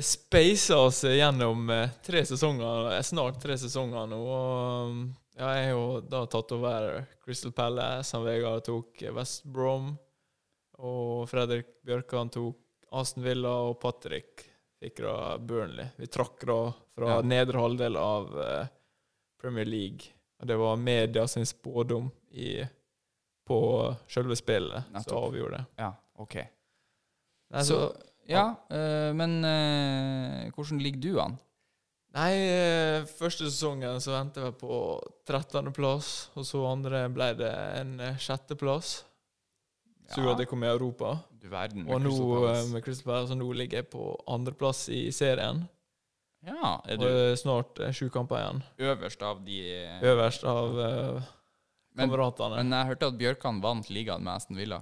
spacer 0.01 0.77
oss 0.77 1.03
gjennom 1.03 1.69
eh, 1.69 1.89
tre 2.05 2.25
sesonger, 2.25 2.95
eh, 2.95 3.01
snart 3.01 3.41
tre 3.41 3.57
sesonger 3.57 4.07
nå. 4.09 4.19
Og 4.21 4.89
um, 4.89 5.03
ja, 5.37 5.49
jeg 5.57 5.67
har 5.67 5.71
jo 5.73 5.85
da 6.05 6.23
tatt 6.29 6.51
over 6.55 6.87
Crystal 7.23 7.51
Palace, 7.55 8.13
han 8.15 8.25
Vegard 8.25 8.65
tok 8.67 9.03
West 9.15 9.43
Brom, 9.49 9.93
og 10.83 11.27
Fredrik 11.31 11.69
Bjørkan 11.85 12.29
tok 12.33 12.59
Aston 12.93 13.25
Villa, 13.25 13.53
og 13.69 13.79
Patrick 13.81 14.45
fikk 14.83 15.01
da 15.05 15.37
Burnley. 15.41 15.87
Vi 15.97 16.09
trakk 16.11 16.43
da 16.45 16.59
fra 16.93 17.15
Ja. 17.15 17.21
nedre 17.25 17.61
halvdel 17.63 17.97
av 17.97 18.33
eh, 18.41 18.67
Premier 19.41 19.65
League. 19.65 20.11
Og 20.41 20.47
det 20.49 20.57
var 20.59 20.75
media 20.77 21.27
sin 21.27 21.45
spådom 21.47 22.09
i, 22.35 22.57
på 23.47 23.59
selve 24.11 24.35
spillet 24.35 24.89
som 25.05 25.17
avgjorde 25.23 25.61
det. 25.61 25.65
Ja, 25.79 25.93
OK. 26.19 26.35
Nei, 27.53 27.63
Så, 27.67 27.79
ja, 28.29 28.47
eh, 28.73 29.11
men 29.13 29.39
eh, 29.45 30.51
hvordan 30.55 30.81
ligger 30.81 31.01
du 31.03 31.19
an? 31.21 31.35
Nei, 32.13 32.31
eh, 32.37 33.05
første 33.09 33.47
sesongen 33.49 34.01
så 34.01 34.15
endte 34.19 34.43
jeg 34.45 34.55
på 34.61 34.77
13.-plass, 35.29 36.11
og 36.37 36.45
så 36.45 36.61
andre 36.69 37.07
ble 37.13 37.31
det 37.37 37.51
en 37.79 37.97
sjette 37.97 38.21
sjetteplass. 38.27 38.93
Så 40.13 40.25
at 40.29 40.41
jeg 40.41 40.49
kom 40.51 40.65
i 40.65 40.69
Europa. 40.69 41.15
Du 41.41 41.47
verden. 41.49 41.87
Og 41.89 42.01
nå 42.03 42.13
med 42.71 42.83
Crystal 42.85 43.07
Palace, 43.07 43.31
så 43.31 43.37
nå 43.39 43.47
ligger 43.55 43.81
jeg 43.81 43.89
på 43.93 44.11
andreplass 44.29 44.85
i 44.93 45.07
serien. 45.15 45.63
Ja, 46.43 46.75
er 46.83 46.97
Og 46.97 46.99
du 46.99 47.05
det 47.07 47.31
er 47.31 47.37
snart 47.39 47.79
sju 47.95 48.09
kamper 48.11 48.41
igjen. 48.41 48.63
øverst 48.91 49.21
av 49.23 49.39
de 49.45 49.59
Øverst 50.03 50.43
av 50.43 50.79
eh, 50.85 51.29
Men- 51.95 52.09
Men 52.57 52.71
jeg 52.73 52.87
hørte 52.87 53.05
at 53.11 53.17
Bjørkan 53.19 53.59
vant 53.61 53.89
ligaen 53.93 54.23
med 54.25 54.33
Aston 54.33 54.57
Villa, 54.57 54.79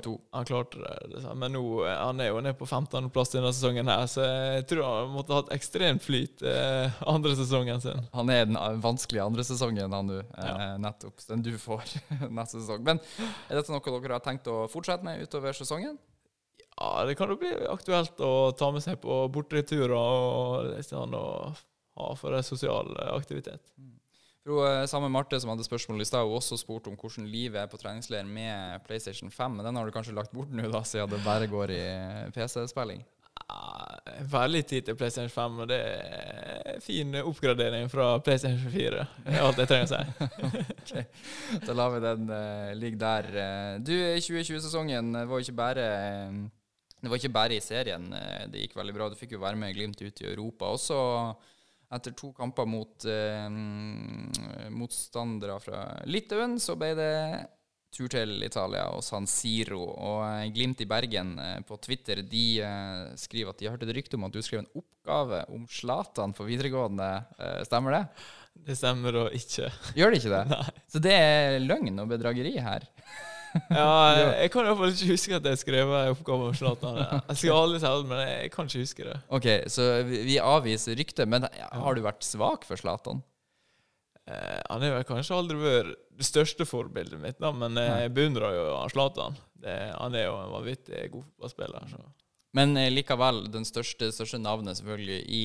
to. 0.00 0.14
Han 0.32 0.44
klarte 0.48 0.78
det. 0.80 1.34
men 1.36 1.52
nå, 1.52 1.84
eh, 1.84 1.96
han 2.06 2.20
er 2.20 2.28
jo 2.30 2.40
nede 2.40 2.56
på 2.56 2.64
15.-plass 2.66 3.32
denne 3.34 3.50
sesongen, 3.52 3.86
her, 3.86 4.06
så 4.08 4.24
jeg 4.24 4.66
tror 4.70 4.82
han 4.84 5.12
måtte 5.12 5.34
ha 5.34 5.42
hatt 5.42 5.52
ekstremt 5.52 6.00
flyt 6.02 6.42
eh, 6.42 6.90
andre 7.06 7.34
sesongen 7.36 7.82
sin. 7.82 8.00
Han 8.14 8.30
er 8.30 8.46
den 8.46 8.56
eh, 8.56 8.78
vanskelige 8.80 9.26
andre 9.26 9.44
sesongen, 9.44 9.92
han 9.92 10.06
nå. 10.08 10.20
Eh, 10.20 10.46
Ja. 10.46 10.76
nettopp. 10.78 11.20
Den 11.28 11.42
du 11.42 11.52
får 11.58 11.84
neste 12.30 12.60
sesong. 12.62 12.82
Men 12.82 12.98
er 13.50 13.56
dette 13.60 13.68
noe 13.70 14.00
dere 14.00 14.12
har 14.16 14.20
tenkt 14.24 14.46
å 14.48 14.64
fortsette 14.72 15.04
med 15.04 15.20
utover 15.20 15.52
sesongen? 15.52 15.98
Ja, 16.80 17.04
det 17.06 17.14
kan 17.16 17.28
jo 17.28 17.36
bli 17.36 17.52
aktuelt 17.70 18.16
å 18.18 18.50
ta 18.56 18.70
med 18.72 18.82
seg 18.82 18.96
på 19.00 19.28
borteturer 19.30 19.92
og 19.94 20.72
og, 20.74 21.12
og 21.14 21.14
å 21.14 22.08
ha 22.08 22.14
for 22.18 22.34
en 22.34 22.42
sosial 22.42 22.88
aktivitet. 23.14 23.60
For 23.76 24.03
hun, 24.44 24.60
eh, 24.66 24.84
Samme 24.90 25.08
Marte 25.12 25.40
som 25.40 25.52
hadde 25.52 25.66
spørsmål 25.66 26.04
i 26.04 26.08
stad, 26.08 26.26
hun 26.26 26.38
også 26.38 26.58
spurt 26.60 26.88
om 26.90 26.96
hvordan 27.00 27.26
livet 27.30 27.62
er 27.62 27.70
på 27.70 27.80
treningsleir 27.80 28.26
med 28.28 28.84
PlayStation 28.86 29.30
5. 29.32 29.58
Men 29.58 29.66
den 29.68 29.76
har 29.80 29.86
du 29.88 29.94
kanskje 29.94 30.16
lagt 30.16 30.32
bort 30.32 30.52
nå, 30.52 30.68
da, 30.72 30.84
siden 30.86 31.10
det 31.12 31.24
bare 31.24 31.50
går 31.50 31.74
i 31.74 31.82
PC-spilling? 32.36 33.04
Ja, 33.48 33.70
Veldig 34.30 34.60
tid 34.68 34.86
til 34.86 34.96
PlayStation 34.96 35.32
5, 35.32 35.56
og 35.64 35.68
det 35.68 35.78
er 35.80 36.80
fin 36.84 37.14
oppgradering 37.18 37.88
fra 37.90 38.18
PlayStation 38.22 38.70
4. 38.70 39.06
Det 39.24 39.32
er 39.34 39.42
alt 39.42 39.58
jeg 39.58 39.70
trenger 39.70 39.88
å 39.88 39.92
si. 40.90 41.04
Da 41.66 41.74
lar 41.76 41.94
vi 41.94 42.02
den 42.04 42.28
uh, 42.30 42.70
ligge 42.78 43.00
der. 43.00 43.30
Eh, 43.32 43.72
Du, 43.84 43.92
2020-sesongen 43.94 45.10
var 45.24 45.40
jo 45.40 45.44
ikke 45.44 45.56
bare 45.56 45.84
eh, 45.88 46.38
Det 47.00 47.10
var 47.10 47.20
ikke 47.20 47.34
bare 47.34 47.56
i 47.56 47.64
serien 47.64 48.06
eh, 48.16 48.46
det 48.52 48.62
gikk 48.64 48.78
veldig 48.78 48.94
bra. 48.96 49.08
Du 49.10 49.18
fikk 49.18 49.34
jo 49.36 49.42
være 49.42 49.58
med 49.60 49.74
Glimt 49.76 50.00
ut 50.00 50.22
i 50.22 50.28
Europa. 50.30 50.70
Også 50.76 50.98
etter 51.94 52.14
to 52.18 52.32
kamper 52.36 52.66
mot 52.68 53.06
eh, 53.08 53.48
motstandere 54.74 55.58
fra 55.62 55.84
Litauen, 56.10 56.58
så 56.62 56.76
ble 56.78 56.94
det 56.98 57.12
tur 57.94 58.10
til 58.10 58.42
Italia 58.44 58.88
og 58.94 59.02
San 59.06 59.26
Siro. 59.30 59.82
Og 59.92 60.22
eh, 60.26 60.48
Glimt 60.54 60.82
i 60.82 60.88
Bergen 60.90 61.34
eh, 61.40 61.58
på 61.66 61.78
Twitter 61.82 62.22
de 62.26 62.46
eh, 62.64 63.12
skriver 63.20 63.52
at 63.52 63.60
de 63.60 63.68
har 63.68 63.76
hørt 63.76 63.86
et 63.86 63.94
rykte 63.98 64.18
om 64.18 64.26
at 64.28 64.34
du 64.34 64.40
skrev 64.44 64.64
en 64.64 64.72
oppgave 64.80 65.44
om 65.54 65.68
Zlatan 65.70 66.34
for 66.36 66.48
videregående. 66.50 67.10
Stemmer 67.68 67.98
det? 67.98 68.02
Det 68.66 68.78
stemmer 68.78 69.20
og 69.24 69.36
ikke. 69.36 69.70
Gjør 69.98 70.12
det 70.12 70.22
ikke 70.22 70.34
det? 70.34 70.42
Nei. 70.54 70.82
Så 70.90 71.02
det 71.02 71.14
er 71.14 71.60
løgn 71.62 72.02
og 72.02 72.10
bedrageri 72.10 72.56
her? 72.62 72.88
Ja, 73.78 73.90
jeg, 74.40 74.50
kan 74.52 74.64
i 74.64 74.70
hvert 74.70 74.80
fall 74.80 74.94
ikke 74.94 75.12
huske 75.12 75.36
at 75.38 75.46
jeg 75.50 75.60
skrev 75.60 75.92
oppgave 76.14 76.48
om 76.50 76.56
Zlatan. 76.58 76.98
Jeg 77.02 77.36
skal 77.40 77.60
aldri 77.60 77.82
si 77.82 77.92
det, 77.92 78.08
men 78.10 78.22
jeg 78.24 78.50
kan 78.54 78.70
ikke 78.70 78.82
huske 78.82 79.06
det. 79.06 79.14
Ok, 79.38 79.48
så 79.70 79.86
vi 80.08 80.24
vi 80.26 80.40
avviser 80.42 80.98
ryktet, 80.98 81.30
men 81.30 81.46
har 81.50 81.94
du 81.94 82.02
vært 82.04 82.26
svak 82.26 82.66
for 82.68 82.80
Zlatan? 82.80 83.22
Eh, 84.26 84.58
han 84.70 84.82
har 84.82 84.98
vel 84.98 85.06
kanskje 85.08 85.38
aldri 85.38 85.60
vært 85.60 85.94
det 86.14 86.26
største 86.26 86.66
forbildet 86.66 87.22
mitt, 87.22 87.40
da, 87.42 87.50
men 87.54 87.78
jeg 87.78 88.12
beundrer 88.14 88.58
jo 88.58 88.68
Zlatan. 88.92 89.38
Han 89.64 90.14
er 90.18 90.28
jo 90.28 90.36
en 90.42 90.52
vanvittig 90.58 91.08
god 91.14 91.24
fotballspiller. 91.24 91.96
Men 92.54 92.76
eh, 92.78 92.90
likevel, 92.92 93.44
den 93.52 93.66
største, 93.66 94.10
største 94.14 94.38
navnet 94.38 94.78
selvfølgelig 94.78 95.20
i 95.26 95.44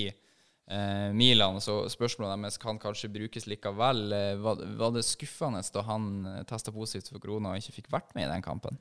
eh, 0.70 1.10
Milan, 1.14 1.60
så 1.62 1.82
spørsmålet 1.90 2.38
deres 2.38 2.60
kan 2.62 2.80
kanskje 2.82 3.12
brukes 3.12 3.48
likevel. 3.50 4.12
Eh, 4.14 4.36
var, 4.42 4.62
var 4.80 4.94
det 4.96 5.06
skuffende 5.08 5.62
da 5.74 5.84
han 5.88 6.10
eh, 6.26 6.44
testa 6.50 6.74
positivt 6.76 7.12
for 7.12 7.24
korona 7.24 7.54
og 7.54 7.62
ikke 7.62 7.80
fikk 7.80 7.92
vært 7.94 8.16
med 8.18 8.28
i 8.28 8.32
den 8.32 8.46
kampen? 8.46 8.80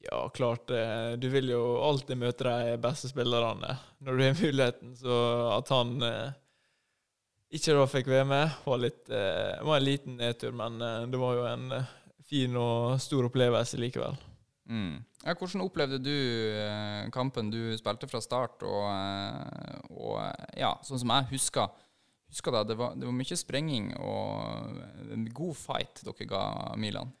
Ja, 0.00 0.22
klart 0.32 0.70
eh, 0.72 1.16
Du 1.20 1.28
vil 1.28 1.50
jo 1.52 1.62
alltid 1.84 2.20
møte 2.20 2.48
de 2.48 2.78
beste 2.80 3.10
spillerne 3.10 3.76
når 4.00 4.16
du 4.16 4.24
har 4.24 4.38
muligheten. 4.40 4.94
Så 4.96 5.18
at 5.56 5.74
han 5.74 5.96
ikke 7.50 7.74
da 7.74 7.86
fikk 7.90 8.10
være 8.12 8.26
med, 8.30 8.58
var, 8.64 8.78
litt, 8.78 9.08
var 9.10 9.76
en 9.76 9.84
liten 9.84 10.20
nedtur. 10.20 10.54
Men 10.54 10.78
det 11.10 11.18
var 11.18 11.34
jo 11.34 11.46
en 11.50 11.64
fin 12.30 12.54
og 12.56 13.00
stor 13.02 13.26
opplevelse 13.26 13.80
likevel. 13.82 14.14
Mm. 14.70 15.00
Ja, 15.20 15.34
hvordan 15.36 15.66
opplevde 15.66 15.98
du 16.00 16.14
eh, 16.56 17.08
kampen 17.12 17.50
du 17.52 17.74
spilte 17.76 18.08
fra 18.08 18.22
start? 18.24 18.64
Og, 18.64 18.86
eh, 18.88 19.80
og 19.92 20.16
ja, 20.56 20.72
sånn 20.86 21.02
som 21.02 21.12
jeg 21.12 21.28
husker, 21.34 21.72
husker 22.32 22.56
det, 22.56 22.62
det 22.70 22.76
var, 22.80 22.94
det 22.96 23.08
var 23.08 23.16
mye 23.18 23.38
sprenging 23.38 23.90
og 24.00 25.10
en 25.12 25.26
god 25.36 25.58
fight 25.60 26.04
dere 26.06 26.28
ga 26.30 26.44
Milan. 26.80 27.12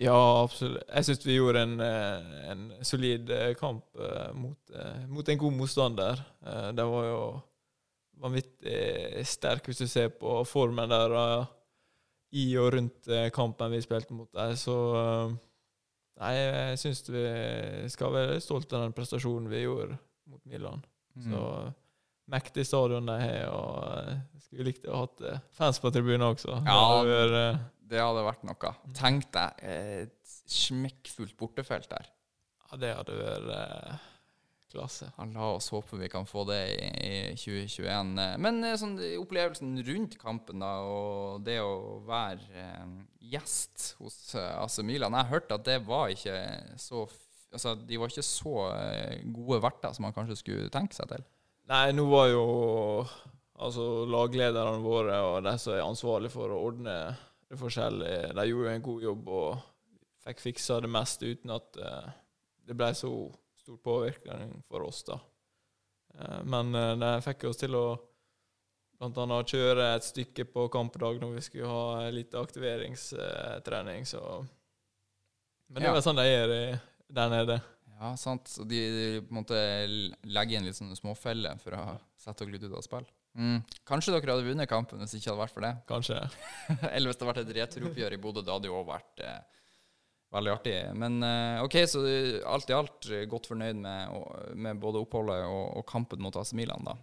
Ja, 0.00 0.16
absolutt. 0.42 0.88
Jeg 0.88 1.06
syns 1.06 1.26
vi 1.28 1.36
gjorde 1.36 1.66
en, 1.68 1.74
eh, 1.84 2.30
en 2.54 2.64
solid 2.82 3.28
kamp 3.60 4.00
mot, 4.34 4.78
mot 5.12 5.28
en 5.28 5.42
god 5.44 5.58
motstander. 5.60 6.24
Det 6.74 6.88
var 6.96 7.10
jo 7.10 7.20
vanvittig 8.24 9.22
sterk 9.28 9.68
hvis 9.68 9.84
du 9.84 9.90
ser 9.90 10.08
på 10.16 10.40
formen 10.48 10.90
der 10.90 11.14
i 12.34 12.48
og 12.58 12.72
rundt 12.74 13.10
kampen 13.36 13.74
vi 13.76 13.84
spilte 13.84 14.16
mot 14.16 14.32
dem. 14.32 14.56
Så 14.58 14.74
nei, 16.20 16.32
jeg 16.38 16.78
syns 16.84 17.02
vi 17.10 17.24
skal 17.92 18.12
være 18.14 18.40
stolte 18.44 18.76
av 18.78 18.84
den 18.86 18.94
prestasjonen 18.96 19.48
vi 19.50 19.64
gjorde 19.64 19.96
mot 20.30 20.40
Milan. 20.48 20.84
Mm. 21.16 21.30
Så 21.32 21.42
mektig 22.32 22.64
stadion 22.66 23.06
de 23.06 23.16
har, 23.20 23.50
og 23.52 24.40
skulle 24.46 24.64
likt 24.70 24.86
å 24.88 24.94
ha 24.94 25.00
hatt 25.04 25.20
eh, 25.28 25.42
fans 25.58 25.80
på 25.82 25.90
tribunen 25.92 26.24
også. 26.30 26.54
Det 26.64 26.72
Ja. 26.72 26.80
hadde 26.94 27.10
vært, 27.18 27.38
eh, 27.54 27.58
Det 27.84 28.00
hadde 28.00 28.22
vært 28.24 28.44
noe. 28.48 28.74
Tenk 28.96 29.26
deg 29.32 29.52
et 29.62 30.36
smekkfullt 30.48 31.36
bortefelt 31.36 31.88
der. 31.90 32.06
Ja, 32.70 32.76
det 32.80 32.94
hadde 32.96 33.18
vært 33.18 33.50
eh, 33.54 33.98
klasse. 34.74 35.08
La 35.32 35.48
oss 35.54 35.70
håpe 35.72 35.98
vi 36.00 36.08
kan 36.12 36.26
få 36.28 36.44
det 36.48 36.60
i, 36.74 36.88
i 37.06 37.12
2021. 37.38 38.14
Eh, 38.20 38.36
Men 38.42 38.60
eh, 38.66 38.76
sånn, 38.80 38.96
opplevelsen 39.20 39.76
rundt 39.86 40.16
kampen 40.20 40.64
da, 40.64 40.72
og 40.84 41.44
det 41.46 41.60
å 41.62 42.00
være 42.06 42.64
eh, 42.64 42.88
gjest 43.34 43.94
hos 44.00 44.34
eh, 44.38 44.50
AC 44.60 44.80
Milan 44.86 45.16
Jeg 45.18 45.30
hørte 45.32 45.58
at 45.58 45.68
det 45.68 45.80
var 45.86 46.12
ikke 46.14 46.38
så 46.80 47.06
Altså, 47.54 47.76
de 47.78 47.98
var 48.02 48.10
ikke 48.10 48.24
så 48.26 48.52
gode 49.30 49.60
verter 49.62 49.92
som 49.94 50.02
man 50.02 50.14
kanskje 50.16 50.34
skulle 50.40 50.72
tenke 50.74 50.96
seg 50.96 51.06
til. 51.06 51.20
Nei, 51.70 51.92
nå 51.94 52.02
var 52.10 52.24
jo 52.32 52.40
altså 53.62 53.84
laglederne 54.10 54.80
våre 54.82 55.20
og 55.22 55.36
de 55.46 55.52
som 55.62 55.76
er 55.76 55.84
ansvarlige 55.84 56.34
for 56.34 56.50
å 56.50 56.58
ordne 56.66 56.96
det 57.46 57.60
forskjellige, 57.60 58.32
de 58.34 58.46
gjorde 58.48 58.66
jo 58.66 58.72
en 58.72 58.84
god 58.88 59.06
jobb 59.06 59.30
og 59.38 59.62
fikk 60.26 60.42
fiksa 60.48 60.80
det 60.82 60.90
meste 60.96 61.30
uten 61.30 61.54
at 61.54 61.78
det 61.78 62.74
ble 62.74 62.90
så 62.98 63.12
stor 63.64 63.78
påvirkning 63.84 64.58
for 64.68 64.84
oss, 64.86 65.02
da. 65.08 65.18
Eh, 66.14 66.42
men 66.44 66.72
det 67.00 67.14
fikk 67.26 67.48
oss 67.50 67.58
til 67.64 67.74
å 67.78 67.86
bl.a. 69.00 69.38
kjøre 69.50 69.88
et 69.96 70.04
stykke 70.06 70.44
på 70.52 70.68
kampdag 70.72 71.18
når 71.20 71.32
vi 71.34 71.42
skulle 71.48 71.68
ha 71.68 72.10
litt 72.14 72.32
aktiveringstrening, 72.38 74.06
så 74.06 74.22
Men 75.68 75.80
det 75.80 75.86
Ja. 75.88 75.90
er 75.90 75.94
vel 75.96 76.02
sånn 76.04 76.16
de 76.20 76.24
gjør 76.28 76.80
der 77.10 77.30
nede. 77.32 77.56
Ja, 77.94 78.14
sant. 78.20 78.46
Så 78.52 78.64
de, 78.68 78.78
de 78.94 79.20
på 79.24 79.32
en 79.32 79.38
måte 79.42 79.58
legger 80.28 80.58
inn 80.58 80.66
litt 80.68 80.76
sånne 80.76 80.96
småfeller 80.98 81.58
for 81.62 81.72
å 81.78 81.84
sette 82.20 82.44
dere 82.44 82.52
litt 82.56 82.66
ut 82.68 82.74
av 82.76 82.82
spill. 82.84 83.06
Mm. 83.34 83.62
Kanskje 83.88 84.12
dere 84.14 84.34
hadde 84.36 84.46
vunnet 84.46 84.68
kampen 84.70 85.00
hvis 85.02 85.14
det 85.14 85.20
ikke 85.22 85.32
hadde 85.32 85.42
vært 85.42 85.54
for 85.56 85.64
det. 85.66 85.72
Kanskje. 85.88 86.18
Eller 86.94 87.08
hvis 87.10 87.16
det 87.18 87.24
hadde 87.26 87.32
vært 87.32 87.42
et 87.48 87.56
returoppgjør 87.58 88.12
i 88.16 88.20
Bodø, 88.22 88.42
det 88.44 88.52
hadde 88.54 88.68
jo 88.70 88.76
også 88.78 88.90
vært 88.92 89.24
eh, 89.24 89.40
veldig 90.34 90.52
artig. 90.52 90.74
Men 90.98 91.18
eh, 91.24 91.62
OK, 91.64 91.76
så 91.90 92.02
eh, 92.08 92.40
alt 92.50 92.70
i 92.70 92.76
alt 92.76 93.08
eh, 93.10 93.24
godt 93.30 93.48
fornøyd 93.50 93.78
med, 93.80 94.16
med 94.66 94.80
både 94.82 95.02
oppholdet 95.04 95.44
og, 95.46 95.64
og 95.80 95.86
kampen 95.90 96.22
mot 96.24 96.36
AC 96.40 96.54
Milan, 96.58 96.84
da. 96.86 96.96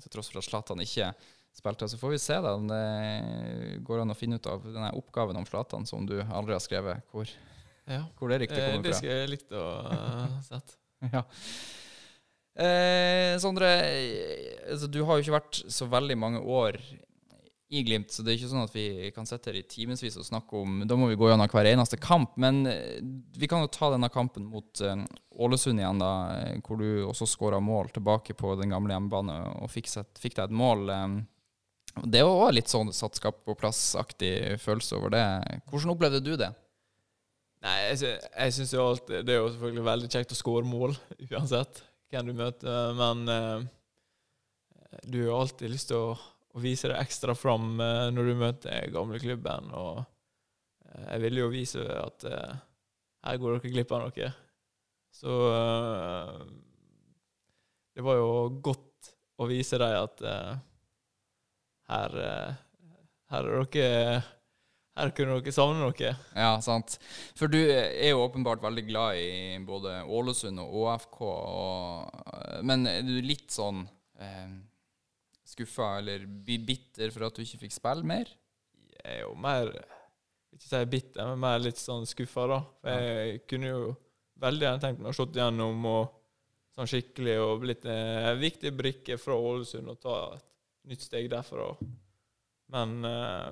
Til 0.00 0.12
tross 0.14 0.30
for 0.32 0.40
at 0.40 0.46
Zlatan 0.46 0.80
ikke 0.80 1.10
spilte. 1.54 1.88
Så 1.90 1.98
får 2.00 2.14
vi 2.14 2.20
se 2.22 2.36
da 2.40 2.54
om 2.56 2.68
det 2.70 2.82
går 3.84 4.00
an 4.02 4.14
å 4.14 4.16
finne 4.16 4.38
ut 4.40 4.48
av 4.50 4.64
denne 4.64 4.92
oppgaven 4.96 5.36
om 5.38 5.46
Zlatan 5.48 5.84
som 5.88 6.06
du 6.08 6.16
aldri 6.22 6.56
har 6.56 6.62
skrevet, 6.64 7.04
hvor, 7.12 7.28
Ja. 7.90 8.02
hvor 8.18 8.32
det 8.32 8.40
riktig 8.46 8.56
kommer 8.58 8.78
kommer 8.78 8.88
det 8.88 8.94
fra. 8.94 9.00
skulle 9.02 9.18
jeg 9.20 9.32
likt 9.34 9.52
å 9.52 9.64
uh, 9.84 10.38
sett. 10.50 10.76
Ja. 11.12 11.24
Eh, 12.54 13.34
Sondre, 13.42 13.68
altså, 14.70 14.86
du 14.88 15.00
har 15.04 15.18
jo 15.18 15.24
ikke 15.26 15.36
vært 15.36 15.60
så 15.74 15.88
veldig 15.90 16.16
mange 16.22 16.40
år 16.40 16.78
i 17.68 17.82
Glimt, 17.82 18.12
så 18.12 18.22
det 18.22 18.32
er 18.32 18.38
ikke 18.38 18.50
sånn 18.50 18.66
at 18.66 18.74
vi 18.74 19.10
kan 19.14 19.26
sitte 19.28 19.48
her 19.48 19.56
i 19.58 19.64
timevis 19.68 20.18
og 20.20 20.26
snakke 20.26 20.58
om 20.60 20.82
Da 20.88 20.96
må 21.00 21.08
vi 21.08 21.16
gå 21.18 21.30
gjennom 21.30 21.48
hver 21.48 21.68
eneste 21.70 21.96
kamp, 22.00 22.34
men 22.40 22.64
eh, 22.68 22.98
vi 23.38 23.48
kan 23.50 23.64
jo 23.64 23.70
ta 23.72 23.88
denne 23.94 24.10
kampen 24.12 24.46
mot 24.50 24.82
eh, 24.84 25.04
Ålesund 25.40 25.80
igjen, 25.80 26.02
da, 26.02 26.10
eh, 26.36 26.58
hvor 26.64 26.80
du 26.80 27.06
også 27.08 27.28
skåra 27.28 27.60
mål 27.64 27.88
tilbake 27.94 28.36
på 28.36 28.52
den 28.60 28.74
gamle 28.74 28.94
hjemmebane 28.94 29.38
og 29.62 29.72
fikk, 29.72 29.88
fikk 30.20 30.36
deg 30.36 30.44
et 30.50 30.58
mål. 30.60 30.92
Det 32.04 32.20
var 32.26 32.34
også 32.34 32.58
litt 32.58 32.74
sånn 32.74 32.92
satt 32.94 33.16
skap 33.16 33.40
på 33.46 33.56
plass-aktig 33.56 34.58
følelse 34.60 34.98
over 34.98 35.14
det. 35.14 35.24
Hvordan 35.70 35.94
opplevde 35.94 36.20
du 36.26 36.34
det? 36.36 36.50
Nei, 37.64 37.78
jeg, 37.88 38.18
jeg 38.28 38.52
syns 38.52 38.74
jo 38.74 38.82
alltid 38.84 39.22
Det 39.24 39.32
er 39.32 39.38
jo 39.38 39.46
selvfølgelig 39.54 39.84
veldig 39.86 40.08
kjekt 40.12 40.34
å 40.34 40.36
skåre 40.36 40.68
mål, 40.68 40.92
uansett 41.32 41.80
hvem 42.12 42.28
du 42.28 42.36
møter, 42.36 42.92
men 42.94 43.24
du 45.08 45.24
har 45.24 45.40
alltid 45.40 45.72
lyst 45.72 45.88
til 45.90 45.98
å, 45.98 46.33
å 46.54 46.62
vise 46.62 46.90
deg 46.90 47.00
ekstra 47.02 47.34
fram 47.36 47.80
eh, 47.82 48.08
når 48.14 48.30
du 48.30 48.34
møter 48.38 48.92
gamleklubben, 48.94 49.72
og 49.74 50.04
eh, 50.86 51.06
jeg 51.08 51.24
ville 51.26 51.42
jo 51.44 51.52
vise 51.52 51.84
at 51.98 52.26
eh, 52.30 52.54
her 53.26 53.40
går 53.42 53.56
dere 53.56 53.72
glipp 53.72 53.94
av 53.94 54.04
noe. 54.04 54.30
Så 55.14 55.34
det 57.94 58.02
var 58.02 58.16
jo 58.18 58.30
godt 58.66 59.12
å 59.38 59.46
vise 59.46 59.78
dem 59.78 59.94
at 59.94 60.22
her, 61.86 62.16
her 63.30 63.48
er 63.48 63.68
dere 63.70 64.24
her 64.94 65.10
kunne 65.14 65.38
dere 65.40 65.54
savne 65.54 65.80
noe. 65.82 66.10
Ja, 66.36 66.52
sant. 66.62 66.98
For 67.38 67.50
du 67.50 67.58
er 67.58 68.12
jo 68.12 68.22
åpenbart 68.22 68.62
veldig 68.62 68.84
glad 68.86 69.18
i 69.18 69.58
både 69.66 70.00
Ålesund 70.06 70.62
og 70.62 70.76
ÅFK, 70.84 71.18
og, 71.24 72.60
men 72.66 72.86
er 72.90 73.02
du 73.06 73.16
litt 73.24 73.50
sånn 73.54 73.82
eh, 74.22 74.54
skuffa 75.54 75.96
eller 76.00 76.26
bitter 76.44 77.12
for 77.14 77.26
at 77.26 77.36
du 77.36 77.44
ikke 77.44 77.64
fikk 77.64 77.76
spille 77.76 78.06
mer? 78.06 78.30
Jeg 78.94 79.20
er 79.20 79.22
jo 79.24 79.34
mer 79.38 79.70
Ikke 80.54 80.68
si 80.68 80.80
bitter, 80.86 81.26
men 81.32 81.40
mer 81.42 81.62
litt 81.62 81.80
sånn 81.80 82.04
skuffa, 82.06 82.44
da. 82.46 82.60
For 82.82 83.06
jeg 83.08 83.40
kunne 83.50 83.72
jo 83.72 83.94
veldig 84.42 84.68
gjerne 84.68 84.82
tenkt 84.82 85.00
meg 85.02 85.10
å 85.10 85.16
slått 85.16 85.38
gjennom 85.38 85.88
og 85.90 86.20
sånn 86.74 86.90
skikkelig 86.90 87.34
og 87.42 87.62
blitt 87.62 87.86
en 87.90 88.38
viktig 88.40 88.72
brikke 88.74 89.18
fra 89.20 89.36
Ålesund 89.38 89.90
og 89.90 89.98
ta 90.02 90.18
et 90.34 90.46
nytt 90.90 91.06
steg 91.06 91.26
derfra. 91.32 91.68
Men 92.74 92.96
eh, 93.06 93.50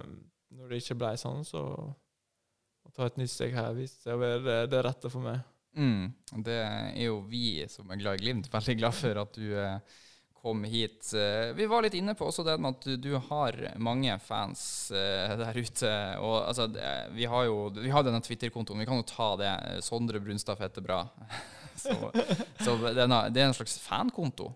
når 0.58 0.72
det 0.72 0.82
ikke 0.82 0.98
ble 1.02 1.12
sånn, 1.20 1.44
så 1.46 1.62
å 1.62 2.94
ta 2.94 3.06
et 3.06 3.18
nytt 3.20 3.32
steg 3.32 3.54
her 3.56 3.74
viste 3.76 4.02
seg 4.04 4.16
å 4.16 4.22
være 4.22 4.42
det, 4.46 4.58
det 4.72 4.84
rette 4.84 5.12
for 5.12 5.24
meg. 5.24 5.42
Mm. 5.78 6.10
Det 6.44 6.58
er 6.60 7.04
jo 7.06 7.22
vi 7.28 7.62
som 7.72 7.90
er 7.90 8.00
glad 8.02 8.18
i 8.18 8.26
Glimt, 8.26 8.50
veldig 8.52 8.78
glad 8.80 8.96
for 8.96 9.22
at 9.22 9.38
du 9.38 9.46
eh, 9.56 10.00
kom 10.42 10.64
hit. 10.64 11.14
Eh, 11.14 11.55
vi 11.55 11.66
var 11.66 11.83
litt 11.83 11.94
inne 11.94 12.14
på 12.18 12.26
også 12.26 12.42
det 12.42 12.57
med 12.59 12.74
at 12.74 12.87
du, 12.98 13.12
har 13.28 13.59
mange 13.78 14.16
fans 14.24 14.90
eh, 14.90 15.35
der 15.38 15.55
ute. 15.59 15.92
Og 16.18 16.35
altså, 16.40 16.66
vi 17.14 17.28
har 17.31 17.46
jo 17.46 17.68
vi 17.76 17.92
har 17.94 18.02
denne 18.02 18.20
Twitter-kontoen, 18.24 18.83
vi 18.83 18.88
kan 18.88 18.98
jo 18.98 19.07
ta 19.07 19.28
det. 19.38 19.52
Sondre 19.87 20.20
Brunstad 20.20 20.59
heter 20.59 20.83
bra. 20.83 21.05
så, 21.85 21.94
så 22.59 22.76
denne, 22.90 23.22
det 23.31 23.44
er 23.44 23.52
en 23.52 23.57
slags 23.57 23.78
fankonto, 23.85 24.50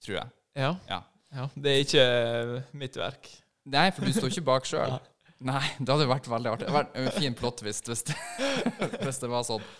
tror 0.00 0.20
jeg. 0.22 0.34
Ja. 0.56 0.72
Ja. 0.88 1.02
ja. 1.36 1.48
Det 1.52 1.74
er 1.74 1.84
ikke 1.84 2.08
eh, 2.08 2.56
mitt 2.80 2.96
verk. 2.96 3.28
Nei, 3.68 3.90
for 3.92 4.08
du 4.08 4.16
står 4.16 4.32
ikke 4.32 4.48
bak 4.54 4.72
sjøl. 4.72 4.96
Nei, 5.52 5.66
det 5.76 5.90
hadde 5.92 6.08
vært 6.08 6.32
veldig 6.32 6.54
artig. 6.54 6.64
Det 6.64 6.72
hadde 6.72 6.86
vært 6.86 7.02
en 7.02 7.16
fin 7.20 7.36
plot-twist 7.36 7.92
hvis, 7.92 8.06
hvis 9.04 9.20
det 9.20 9.28
var 9.28 9.44
sånn. 9.44 9.72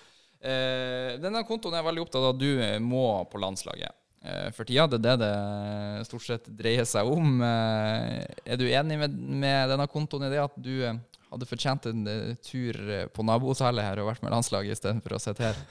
Denne 0.47 1.41
kontoen 1.49 1.75
er 1.75 1.83
veldig 1.83 2.03
opptatt 2.05 2.21
av 2.21 2.35
at 2.35 2.43
du 2.43 2.51
må 2.85 3.07
på 3.33 3.41
landslaget. 3.41 3.97
Eh, 4.27 4.51
for 4.57 4.67
tida 4.67 4.87
det 4.91 4.99
er 4.99 5.05
det 5.07 5.17
det 5.23 6.07
stort 6.09 6.27
sett 6.27 6.51
dreier 6.59 6.87
seg 6.89 7.09
om. 7.11 7.39
Eh, 7.47 8.25
er 8.47 8.61
du 8.61 8.67
enig 8.67 8.99
med, 9.05 9.15
med 9.15 9.73
denne 9.73 9.87
kontoen 9.91 10.27
i 10.27 10.33
det 10.33 10.43
at 10.43 10.57
du 10.59 10.75
eh, 10.83 10.99
hadde 11.31 11.49
fortjent 11.49 11.89
en 11.91 12.05
tur 12.45 12.79
på 13.15 13.27
nabohotellet 13.27 13.87
her 13.87 14.03
og 14.03 14.12
vært 14.12 14.25
med 14.27 14.35
landslaget 14.35 14.79
istedenfor 14.79 15.17
å 15.19 15.23
sitte 15.23 15.51
her? 15.51 15.59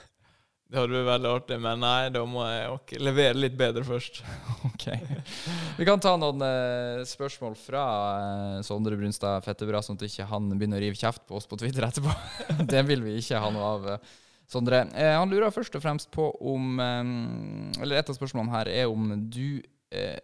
Det 0.66 0.80
hadde 0.80 0.96
vært 0.98 1.06
veldig 1.12 1.30
artig, 1.30 1.58
men 1.62 1.84
nei, 1.84 2.08
da 2.10 2.24
må 2.26 2.42
jeg 2.50 2.70
nok 2.72 2.94
levere 3.06 3.38
litt 3.38 3.54
bedre 3.58 3.84
først. 3.86 4.24
Ok. 4.66 4.88
Vi 5.78 5.86
kan 5.88 6.02
ta 6.02 6.16
noen 6.18 6.42
eh, 6.42 7.04
spørsmål 7.06 7.54
fra 7.60 7.84
eh, 8.18 8.64
Sondre 8.66 8.98
Brunstad 8.98 9.46
Fettebra, 9.46 9.84
sånn 9.86 10.00
at 10.00 10.08
ikke 10.08 10.26
han 10.32 10.50
begynner 10.56 10.82
å 10.82 10.84
rive 10.88 10.98
kjeft 10.98 11.22
på 11.30 11.38
oss 11.38 11.46
på 11.48 11.60
Twitter 11.62 11.86
etterpå. 11.86 12.12
det 12.74 12.82
vil 12.90 13.06
vi 13.06 13.14
ikke 13.22 13.40
ha 13.46 13.52
noe 13.54 13.70
av. 13.76 13.88
eh, 13.94 14.16
Sondre. 14.48 14.84
Eh, 14.94 15.14
han 15.18 15.32
lurer 15.32 15.54
først 15.54 15.76
og 15.78 15.84
fremst 15.84 16.12
på 16.14 16.28
om 16.46 16.80
eh, 16.82 17.82
Eller 17.82 18.00
et 18.00 18.12
av 18.12 18.18
spørsmålene 18.18 18.54
her 18.54 18.72
er 18.72 18.92
om 18.92 19.08
du 19.32 19.62
eh, 19.96 20.20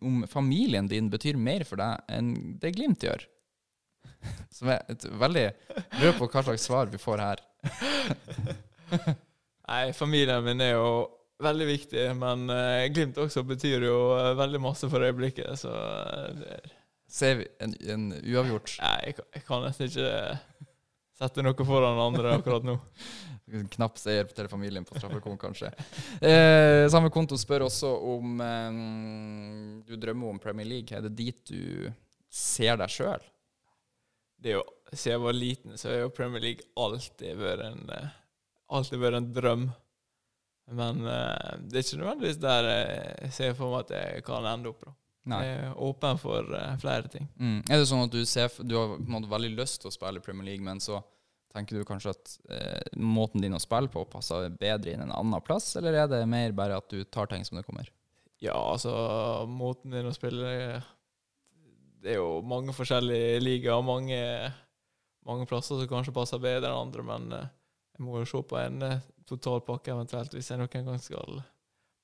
om, 0.00 0.22
familien 0.30 0.88
din 0.88 1.10
betyr 1.12 1.36
mer 1.36 1.66
for 1.68 1.80
deg 1.80 2.00
enn 2.12 2.32
det 2.62 2.72
Glimt 2.76 3.04
gjør. 3.04 3.26
Som 4.56 4.72
er 4.72 4.88
et 4.88 5.04
veldig 5.04 5.46
Lurer 5.98 6.16
på 6.16 6.30
hva 6.32 6.44
slags 6.46 6.64
svar 6.70 6.88
vi 6.92 7.00
får 7.02 7.24
her. 7.24 7.44
Nei, 9.68 9.84
familien 9.92 10.44
min 10.46 10.64
er 10.64 10.78
jo 10.78 10.88
veldig 11.44 11.66
viktig, 11.68 12.06
men 12.18 12.48
Glimt 12.94 13.20
også 13.20 13.44
betyr 13.46 13.84
jo 13.84 13.98
veldig 14.38 14.62
masse 14.64 14.88
for 14.90 15.04
øyeblikket, 15.04 15.60
så 15.60 15.74
Ser 17.08 17.38
vi 17.38 17.46
en, 17.64 17.72
en 17.88 18.08
uavgjort? 18.16 18.74
Nei, 18.82 18.96
jeg, 19.08 19.22
jeg 19.32 19.44
kan 19.46 19.62
nesten 19.64 19.88
ikke 19.88 20.08
sette 21.18 21.44
noe 21.44 21.66
foran 21.68 22.00
andre 22.02 22.34
akkurat 22.36 22.66
nå. 22.68 22.74
Knapp 23.74 23.98
seier 24.00 24.28
til 24.34 24.50
familien 24.50 24.86
på 24.86 24.98
straffekonk, 24.98 25.40
kanskje. 25.40 25.72
Eh, 26.20 26.84
samme 26.92 27.10
konto 27.14 27.38
spør 27.40 27.66
også 27.68 27.90
om 28.12 28.42
eh, 28.44 28.78
du 29.88 29.96
drømmer 29.96 30.34
om 30.34 30.40
Premier 30.42 30.68
League. 30.68 30.94
Er 30.94 31.06
det 31.06 31.16
dit 31.18 31.40
du 31.50 31.90
ser 32.28 32.78
deg 32.80 32.92
sjøl? 32.92 33.24
Det 34.38 34.52
er 34.52 34.60
jo, 34.60 34.66
Siden 34.92 35.12
jeg 35.12 35.20
var 35.20 35.34
liten, 35.36 35.74
så 35.76 35.90
har 35.90 35.98
jo 36.00 36.14
Premier 36.16 36.40
League 36.40 36.64
alltid 36.80 37.36
vært 37.36 37.66
en, 37.66 37.82
eh, 37.92 38.14
alltid 38.72 39.02
vært 39.02 39.18
en 39.18 39.32
drøm. 39.36 39.66
Men 40.78 41.02
eh, 41.04 41.58
det 41.64 41.80
er 41.80 41.84
ikke 41.84 41.98
nødvendigvis 42.00 42.40
der 42.40 42.70
jeg 42.70 43.34
ser 43.36 43.58
for 43.58 43.74
meg 43.74 43.84
at 43.84 43.92
jeg 43.98 44.24
kan 44.24 44.48
ende 44.48 44.72
opp. 44.72 44.86
da. 44.86 44.94
Nei. 45.28 45.42
Jeg 45.44 45.60
er 45.66 45.76
åpen 45.84 46.20
for 46.20 46.56
eh, 46.56 46.74
flere 46.80 47.12
ting. 47.12 47.28
Mm. 47.36 47.60
Er 47.68 47.80
det 47.80 47.88
sånn 47.90 48.06
at 48.06 48.14
du, 48.14 48.22
ser, 48.28 48.52
du 48.64 48.74
har 48.78 48.94
på 48.94 49.02
en 49.02 49.14
måte 49.18 49.30
veldig 49.30 49.52
lyst 49.58 49.82
til 49.82 49.90
å 49.90 49.94
spille 49.94 50.24
Premier 50.24 50.52
League, 50.52 50.64
men 50.64 50.80
så 50.80 51.02
tenker 51.52 51.78
du 51.78 51.84
kanskje 51.88 52.12
at 52.12 52.34
eh, 52.52 52.98
måten 53.00 53.42
din 53.42 53.56
å 53.56 53.62
spille 53.62 53.90
på 53.92 54.04
passer 54.10 54.50
bedre 54.60 54.92
inn 54.92 55.04
en 55.04 55.14
annen 55.14 55.44
plass, 55.44 55.74
eller 55.80 55.96
er 55.96 56.10
det 56.10 56.22
mer 56.30 56.54
bare 56.56 56.78
at 56.80 56.88
du 56.92 57.02
tar 57.04 57.30
ting 57.30 57.44
som 57.46 57.58
det 57.58 57.66
kommer? 57.66 57.90
Ja, 58.38 58.54
altså 58.54 58.92
Måten 59.50 59.90
din 59.90 60.06
å 60.06 60.14
spille 60.14 60.50
Det 61.98 62.12
er 62.12 62.20
jo 62.20 62.38
mange 62.46 62.70
forskjellige 62.70 63.40
ligaer, 63.42 63.82
mange, 63.82 64.20
mange 65.26 65.46
plasser 65.50 65.80
som 65.80 65.90
kanskje 65.90 66.14
passer 66.14 66.42
bedre 66.42 66.70
enn 66.70 66.84
andre, 66.86 67.06
men 67.06 67.32
eh, 67.34 67.48
jeg 67.98 68.06
må 68.06 68.20
jo 68.20 68.30
se 68.30 68.44
på 68.46 68.60
en 68.60 68.84
eh, 68.86 69.02
totalpakke 69.28 69.92
eventuelt 69.96 70.36
hvis 70.36 70.52
jeg 70.52 70.60
noen 70.60 70.86
gang 70.92 71.02
skal 71.02 71.42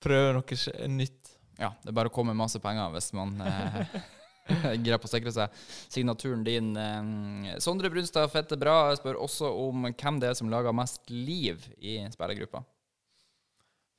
prøve 0.02 0.34
noe 0.36 0.88
nytt. 0.90 1.30
Ja, 1.54 1.70
det 1.84 1.92
er 1.92 1.96
bare 1.96 2.10
å 2.10 2.14
komme 2.14 2.34
med 2.34 2.42
masse 2.42 2.58
penger 2.60 2.90
hvis 2.96 3.12
man 3.14 3.38
greier 4.84 5.00
på 5.00 5.08
å 5.08 5.12
sikre 5.12 5.32
seg 5.34 5.58
signaturen 5.92 6.44
din. 6.46 6.72
Eh, 6.76 7.58
Sondre 7.64 7.90
Brunstad 7.92 8.30
Fette 8.32 8.58
Bra 8.60 8.94
spør 8.98 9.20
også 9.24 9.50
om 9.64 9.88
hvem 9.90 10.20
det 10.22 10.30
er 10.30 10.38
som 10.38 10.52
lager 10.52 10.76
mest 10.76 11.10
liv 11.10 11.64
i 11.78 11.98
spillergruppa. 12.12 12.64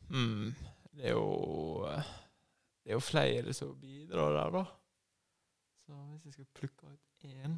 Mm, 0.09 0.53
Det 0.95 1.09
er 1.09 1.15
jo 1.15 1.87
Det 2.85 2.91
er 2.91 2.99
jo 2.99 3.01
flere 3.01 3.53
som 3.57 3.73
bidrar 3.81 4.35
der, 4.35 4.51
da. 4.53 4.65
Så 5.85 5.95
hvis 6.11 6.25
jeg 6.25 6.33
skal 6.33 6.51
plukke 6.59 6.93
ut 6.93 7.25
én 7.25 7.57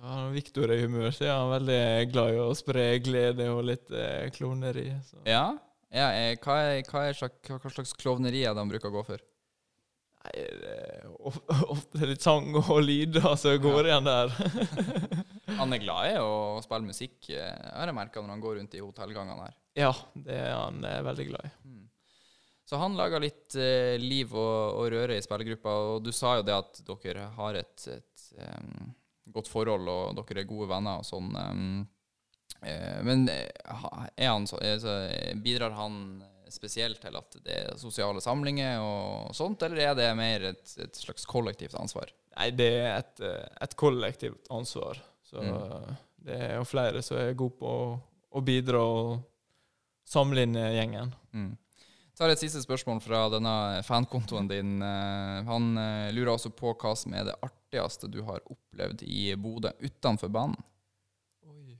ha? 0.00 0.14
Når 0.30 0.64
er 0.64 0.74
i 0.74 0.82
humør, 0.84 1.10
så 1.12 1.26
er 1.26 1.34
han 1.34 1.50
veldig 1.52 1.80
glad 2.12 2.34
i 2.34 2.42
å 2.42 2.52
spre 2.56 2.84
glede 3.04 3.48
og 3.52 3.64
litt 3.68 3.90
eh, 3.92 4.28
kloneri. 4.34 4.88
Så. 5.08 5.20
Ja, 5.28 5.50
ja 5.92 6.08
eh, 6.16 6.36
hva, 6.42 6.58
er, 6.62 6.82
hva, 6.88 7.04
er 7.08 7.18
slags, 7.18 7.40
hva 7.48 7.72
slags 7.74 7.92
klovneri 7.98 8.44
er 8.44 8.54
det 8.54 8.62
han 8.62 8.72
bruker 8.72 8.90
å 8.90 8.98
gå 8.98 9.04
for? 9.10 9.24
Nei, 10.28 10.42
ofte 11.72 12.08
litt 12.08 12.24
sang 12.24 12.50
og 12.60 12.78
lyder 12.84 13.34
som 13.40 13.56
går 13.62 13.88
igjen 13.88 14.08
der. 14.08 14.32
Han 15.58 15.74
er 15.74 15.82
glad 15.82 16.12
i 16.12 16.16
å 16.20 16.60
spille 16.62 16.86
musikk, 16.86 17.30
eh, 17.32 17.70
har 17.72 17.88
jeg 17.88 17.96
merka 17.96 18.20
når 18.20 18.34
han 18.34 18.42
går 18.42 18.58
rundt 18.58 18.74
i 18.76 18.82
hotellgangene 18.84 19.46
her. 19.46 19.54
ja, 19.80 19.90
det 20.14 20.36
er 20.36 20.52
han 20.52 20.84
veldig 21.06 21.26
glad 21.30 21.46
i. 21.48 21.50
Mm. 21.64 21.86
Så 22.68 22.78
han 22.78 22.98
lager 22.98 23.24
litt 23.24 23.56
eh, 23.56 23.96
liv 23.98 24.34
og, 24.36 24.76
og 24.78 24.90
røre 24.92 25.16
i 25.16 25.24
spillergruppa, 25.24 25.74
og 25.94 26.04
du 26.04 26.12
sa 26.14 26.36
jo 26.38 26.44
det 26.46 26.54
at 26.54 26.82
dere 26.86 27.30
har 27.38 27.58
et, 27.58 27.88
et 27.90 28.26
um, 28.44 28.92
godt 29.34 29.50
forhold, 29.50 29.88
og 29.88 30.20
dere 30.20 30.44
er 30.44 30.50
gode 30.52 30.68
venner 30.70 31.00
og 31.00 31.08
sånn. 31.08 31.32
Um, 31.32 31.86
Eh, 32.62 33.02
men 33.02 33.28
er 33.28 34.28
han 34.28 34.46
så, 34.46 34.58
er, 34.62 34.78
så, 34.82 34.94
bidrar 35.42 35.76
han 35.78 36.22
spesielt 36.54 37.00
til 37.02 37.16
at 37.18 37.36
det 37.44 37.56
er 37.64 37.76
sosiale 37.80 38.20
samlinger 38.24 38.80
og 38.80 39.34
sånt, 39.36 39.62
eller 39.66 39.82
er 39.90 39.94
det 39.98 40.08
mer 40.18 40.48
et, 40.52 40.74
et 40.84 40.94
slags 40.96 41.26
kollektivt 41.28 41.74
ansvar? 41.78 42.10
Nei, 42.38 42.50
det 42.54 42.68
er 42.80 42.92
et, 43.00 43.20
eh, 43.20 43.46
et 43.66 43.76
kollektivt 43.76 44.46
ansvar. 44.54 45.00
Så 45.28 45.42
Mm. 45.42 45.96
det 46.24 46.36
er 46.40 46.54
jo 46.56 46.64
flere 46.64 47.02
som 47.02 47.18
er 47.20 47.34
gode 47.34 47.58
på 47.58 47.66
å, 47.68 48.00
å 48.32 48.40
bidra 48.44 48.80
og 48.80 49.18
samle 50.08 50.42
inn 50.46 50.54
gjengen. 50.56 51.10
Mm. 51.34 51.56
tar 52.18 52.30
et 52.32 52.40
siste 52.40 52.58
spørsmål 52.64 52.98
fra 53.04 53.28
denne 53.30 53.82
fankontoen 53.86 54.48
din. 54.50 54.80
Eh, 54.82 55.42
Han 55.46 55.76
eh, 55.78 56.08
lurer 56.12 56.32
også 56.34 56.50
på 56.50 56.72
hva 56.74 56.96
som 56.96 57.14
er 57.14 57.24
det 57.28 57.36
artigste 57.42 58.08
du 58.10 58.22
har 58.26 58.40
opplevd 58.50 59.02
i 59.06 59.34
Bodø 59.36 59.70
utenfor 59.84 60.28
banen. 60.32 60.56
Oi. 61.46 61.78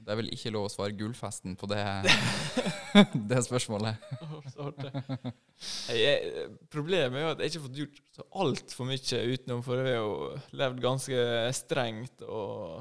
Det 0.00 0.12
er 0.14 0.16
vel 0.16 0.30
ikke 0.32 0.52
lov 0.54 0.66
å 0.66 0.72
svare 0.72 0.96
gullfesten 0.96 1.56
på 1.60 1.68
det, 1.68 1.82
det 3.30 3.42
spørsmålet. 3.44 4.00
Jeg, 5.92 6.46
problemet 6.72 7.18
er 7.20 7.26
jo 7.26 7.32
at 7.34 7.42
jeg 7.42 7.52
ikke 7.52 7.60
har 7.60 7.66
fått 7.66 7.80
gjort 7.82 8.00
så 8.16 8.24
altfor 8.44 8.88
mye 8.88 9.20
utenom, 9.34 9.60
for 9.66 9.82
jeg 9.82 9.90
har 9.90 10.00
jo 10.00 10.14
levd 10.62 10.80
ganske 10.84 11.26
strengt. 11.58 12.24
Og 12.24 12.80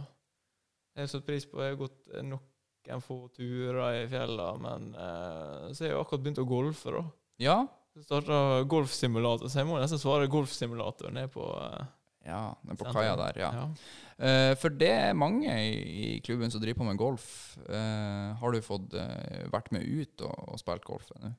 jeg 0.96 1.04
har 1.04 1.12
satt 1.12 1.28
pris 1.28 1.48
på 1.50 1.60
Jeg 1.64 1.76
har 1.76 1.82
gått 1.84 2.00
noen 2.24 3.04
få 3.06 3.20
turer 3.36 4.00
i 4.00 4.08
fjellene, 4.10 4.64
men 4.64 4.88
eh, 4.96 5.68
så 5.76 5.84
har 5.84 5.92
jeg 5.92 5.98
jo 5.98 6.02
akkurat 6.06 6.24
begynt 6.26 6.42
å 6.42 6.50
golfe, 6.50 6.96
da. 6.96 7.04
Ja, 7.40 7.58
Så 7.94 8.06
starta 8.08 8.40
golfsimulator, 8.70 9.52
så 9.52 9.62
jeg 9.62 9.68
må 9.70 9.78
nesten 9.80 10.02
svare 10.02 10.32
golfsimulator 10.32 11.12
ned 11.14 11.30
på 11.36 11.46
eh, 11.60 11.84
ja 12.30 12.44
den 12.66 12.80
på 12.80 12.94
kaia 12.94 13.16
der, 13.20 13.42
ja. 13.42 13.50
ja. 13.58 13.66
Uh, 14.20 14.54
for 14.60 14.74
det 14.76 14.90
er 14.92 15.18
mange 15.18 15.48
i, 15.48 15.76
i 16.04 16.08
klubben 16.26 16.52
som 16.52 16.62
driver 16.62 16.82
på 16.82 16.88
med 16.90 17.00
golf. 17.00 17.30
Uh, 17.70 18.36
har 18.42 18.56
du 18.56 18.60
fått 18.64 18.96
uh, 18.98 19.46
vært 19.54 19.72
med 19.76 19.86
ut 19.88 20.26
og, 20.28 20.36
og 20.54 20.60
spilt 20.62 20.88
golf 20.88 21.12
ennå? 21.16 21.32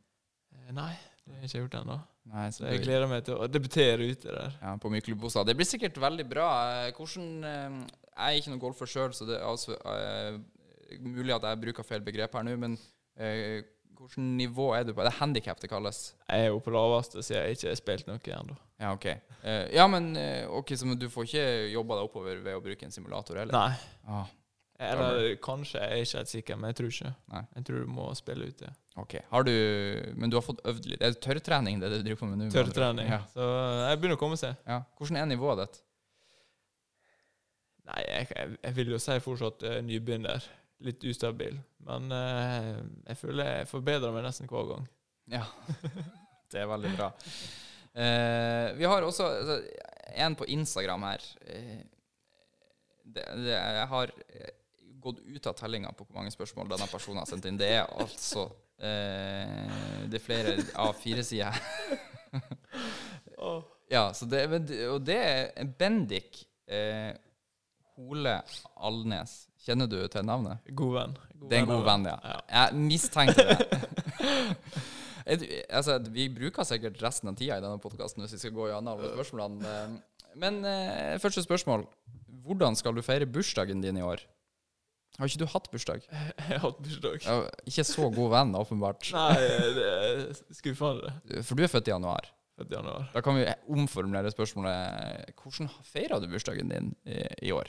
Nei, 0.70 0.92
det 1.24 1.34
har 1.34 1.42
jeg 1.42 1.50
ikke 1.50 1.64
gjort 1.64 1.80
ennå. 1.82 1.98
Nei, 2.30 2.46
Så 2.54 2.68
jeg 2.68 2.84
gleder 2.84 3.08
meg 3.10 3.24
til 3.26 3.40
å 3.40 3.48
debutere 3.50 4.06
ute 4.06 4.30
der. 4.30 4.54
Ja, 4.62 4.76
på 4.80 4.92
Myklebostad. 4.92 5.48
Det 5.48 5.56
blir 5.58 5.68
sikkert 5.68 5.98
veldig 5.98 6.26
bra. 6.30 6.48
Hvordan 6.94 7.42
Jeg 7.42 8.20
er 8.20 8.38
ikke 8.38 8.52
noen 8.52 8.62
golfer 8.62 8.90
sjøl, 8.90 9.10
så 9.16 9.26
det 9.26 9.40
er 9.40 9.48
altså 9.48 9.74
mulig 11.02 11.34
at 11.34 11.48
jeg 11.48 11.62
bruker 11.64 11.86
feil 11.86 12.04
begrep 12.06 12.36
her 12.38 12.46
nå, 12.46 12.54
men 12.60 12.76
hvilket 14.00 14.24
nivå 14.40 14.70
er 14.76 14.84
du 14.88 14.94
på? 14.94 15.04
Det 15.04 15.12
er 15.12 15.18
handikap 15.20 15.60
det 15.60 15.68
kalles. 15.70 16.00
Jeg 16.26 16.46
er 16.46 16.50
jo 16.52 16.60
på 16.64 16.72
laveste, 16.74 17.22
siden 17.26 17.44
jeg 17.44 17.58
ikke 17.58 17.68
har 17.70 17.78
spilt 17.80 18.08
noe 18.08 18.34
ennå. 18.40 18.56
Ja, 18.80 18.92
OK. 18.96 19.06
Uh, 19.44 19.66
ja, 19.76 19.86
men 19.92 20.10
eh, 20.16 20.44
ok, 20.48 20.72
så 20.76 20.94
du 20.96 21.08
får 21.12 21.28
ikke 21.28 21.46
jobba 21.74 21.98
deg 21.98 22.08
oppover 22.08 22.38
ved 22.44 22.56
å 22.56 22.62
bruke 22.64 22.86
en 22.88 22.94
simulator, 22.94 23.42
eller? 23.42 23.52
Nei. 23.52 24.06
Ah, 24.08 24.28
Eller 24.80 25.34
kanskje, 25.44 25.82
jeg 25.84 25.92
er 25.92 26.06
ikke 26.06 26.18
helt 26.22 26.32
sikker, 26.32 26.56
men 26.60 26.72
jeg 26.72 26.78
tror 26.78 26.94
ikke. 26.94 27.12
Nei. 27.34 27.42
Jeg 27.58 27.66
tror 27.68 27.82
du 27.84 27.90
må 27.98 28.06
spille 28.16 28.48
ut 28.48 28.62
det. 28.62 28.70
Ok. 29.00 29.18
Har 29.30 29.44
du 29.44 29.52
Men 30.16 30.32
du 30.32 30.38
har 30.38 30.44
fått 30.44 30.64
øvd 30.64 30.88
litt? 30.88 31.02
Er 31.04 31.12
det 31.12 31.20
tørrtrening 31.24 31.82
det 31.82 31.92
du 31.92 31.98
driver 32.00 32.22
på 32.22 32.30
med 32.30 32.40
nå? 32.40 32.48
Tørrtrening. 32.54 33.12
Ja. 33.12 33.20
Så 33.34 33.44
jeg 33.84 34.00
begynner 34.00 34.16
å 34.16 34.22
komme 34.24 34.40
seg. 34.40 34.56
ja. 34.66 34.80
Hvordan 34.96 35.20
er 35.20 35.28
nivået 35.28 35.60
ditt? 35.64 35.82
Nei, 37.90 38.00
jeg, 38.06 38.26
jeg, 38.36 38.56
jeg 38.64 38.76
vil 38.76 38.92
jo 38.94 38.98
si 39.02 39.18
fortsatt 39.24 39.64
eh, 39.66 39.78
nybegynner. 39.84 40.44
Litt 40.86 41.04
ustabil. 41.04 41.58
Men 41.86 42.12
eh, 42.14 42.70
jeg 43.10 43.20
føler 43.20 43.50
jeg 43.60 43.70
forbedrer 43.70 44.14
meg 44.14 44.24
nesten 44.24 44.48
hver 44.50 44.68
gang. 44.70 44.86
Ja. 45.30 45.44
det 46.52 46.62
er 46.62 46.70
veldig 46.70 46.92
bra. 46.96 47.10
Eh, 47.90 48.68
vi 48.78 48.88
har 48.88 49.04
også 49.04 49.26
altså, 49.26 49.58
en 50.24 50.38
på 50.38 50.48
Instagram 50.48 51.04
her. 51.10 51.26
Eh, 51.46 51.82
det, 53.04 53.26
det, 53.42 53.52
jeg 53.52 53.86
har 53.92 54.14
eh, 54.28 54.56
gått 55.02 55.20
ut 55.24 55.46
av 55.50 55.58
tellinga 55.58 55.92
på 55.96 56.06
hvor 56.06 56.20
mange 56.20 56.32
spørsmål 56.32 56.70
denne 56.72 56.88
personen 56.90 57.22
har 57.22 57.28
sendt 57.28 57.48
inn. 57.50 57.60
Det 57.60 57.70
er 57.80 57.88
altså 58.00 58.46
eh, 58.78 60.06
Det 60.08 60.20
er 60.20 60.24
flere 60.24 60.56
av 60.80 60.94
fire 61.00 61.26
sider 61.26 61.52
her. 61.52 62.40
Ja, 63.90 64.12
så 64.14 64.26
det, 64.30 64.44
og 64.86 65.00
det 65.02 65.16
er 65.18 65.70
Bendik 65.78 66.44
eh, 66.70 67.10
Hole 67.96 68.36
Alnes. 68.76 69.49
Kjenner 69.60 69.88
du 69.92 69.98
til 70.08 70.24
navnet? 70.24 70.62
God 70.74 70.94
venn. 70.96 71.16
Det 71.50 71.58
er 71.58 71.62
en 71.64 71.68
god 71.68 71.84
venn, 71.84 72.06
ja. 72.08 72.36
Jeg 72.48 72.78
mistenkte 72.80 73.44
det. 73.44 73.58
Jeg- 75.30 75.64
altså, 75.68 75.98
vi 76.10 76.28
bruker 76.32 76.64
sikkert 76.66 76.96
resten 77.04 77.28
av 77.30 77.36
tida 77.38 77.58
i 77.58 77.62
denne 77.62 77.78
podkasten 77.82 78.22
hvis 78.24 78.32
vi 78.34 78.40
skal 78.40 78.54
gå 78.56 78.68
gjennom 78.70 78.96
alle 78.96 79.10
spørsmålene. 79.14 79.62
eh, 79.68 80.32
Men 80.40 80.64
eh, 80.64 81.18
første 81.22 81.42
spørsmål. 81.44 81.84
Hvordan 82.46 82.76
skal 82.78 82.94
du 82.96 83.02
feire 83.04 83.26
bursdagen 83.28 83.82
din 83.84 83.98
i 84.00 84.02
år? 84.02 84.22
Har 85.18 85.28
ikke 85.28 85.42
du 85.42 85.46
hatt 85.52 85.68
bursdag? 85.70 86.00
Jeg 86.38 86.46
har 86.48 86.62
hatt 86.64 86.80
bursdag. 86.82 87.20
Ja, 87.26 87.36
ikke 87.68 87.84
så 87.84 88.08
god 88.14 88.30
venn, 88.32 88.54
åpenbart. 88.56 89.10
Nei, 89.12 89.34
det 89.76 89.86
er 89.86 90.22
skuffende. 90.56 91.12
For 91.44 91.54
du 91.58 91.62
er 91.66 91.72
født 91.72 91.90
i 91.90 91.92
januar. 91.92 92.30
Født 92.58 92.72
i 92.72 92.78
januar. 92.78 93.10
Da 93.12 93.20
kan 93.26 93.36
vi 93.36 93.44
omformulere 93.76 94.32
spørsmålet 94.32 95.34
Hvordan 95.36 95.68
feira 95.84 96.18
du 96.22 96.26
bursdagen 96.32 96.72
din 96.72 96.94
i, 97.04 97.20
i 97.50 97.52
år? 97.52 97.68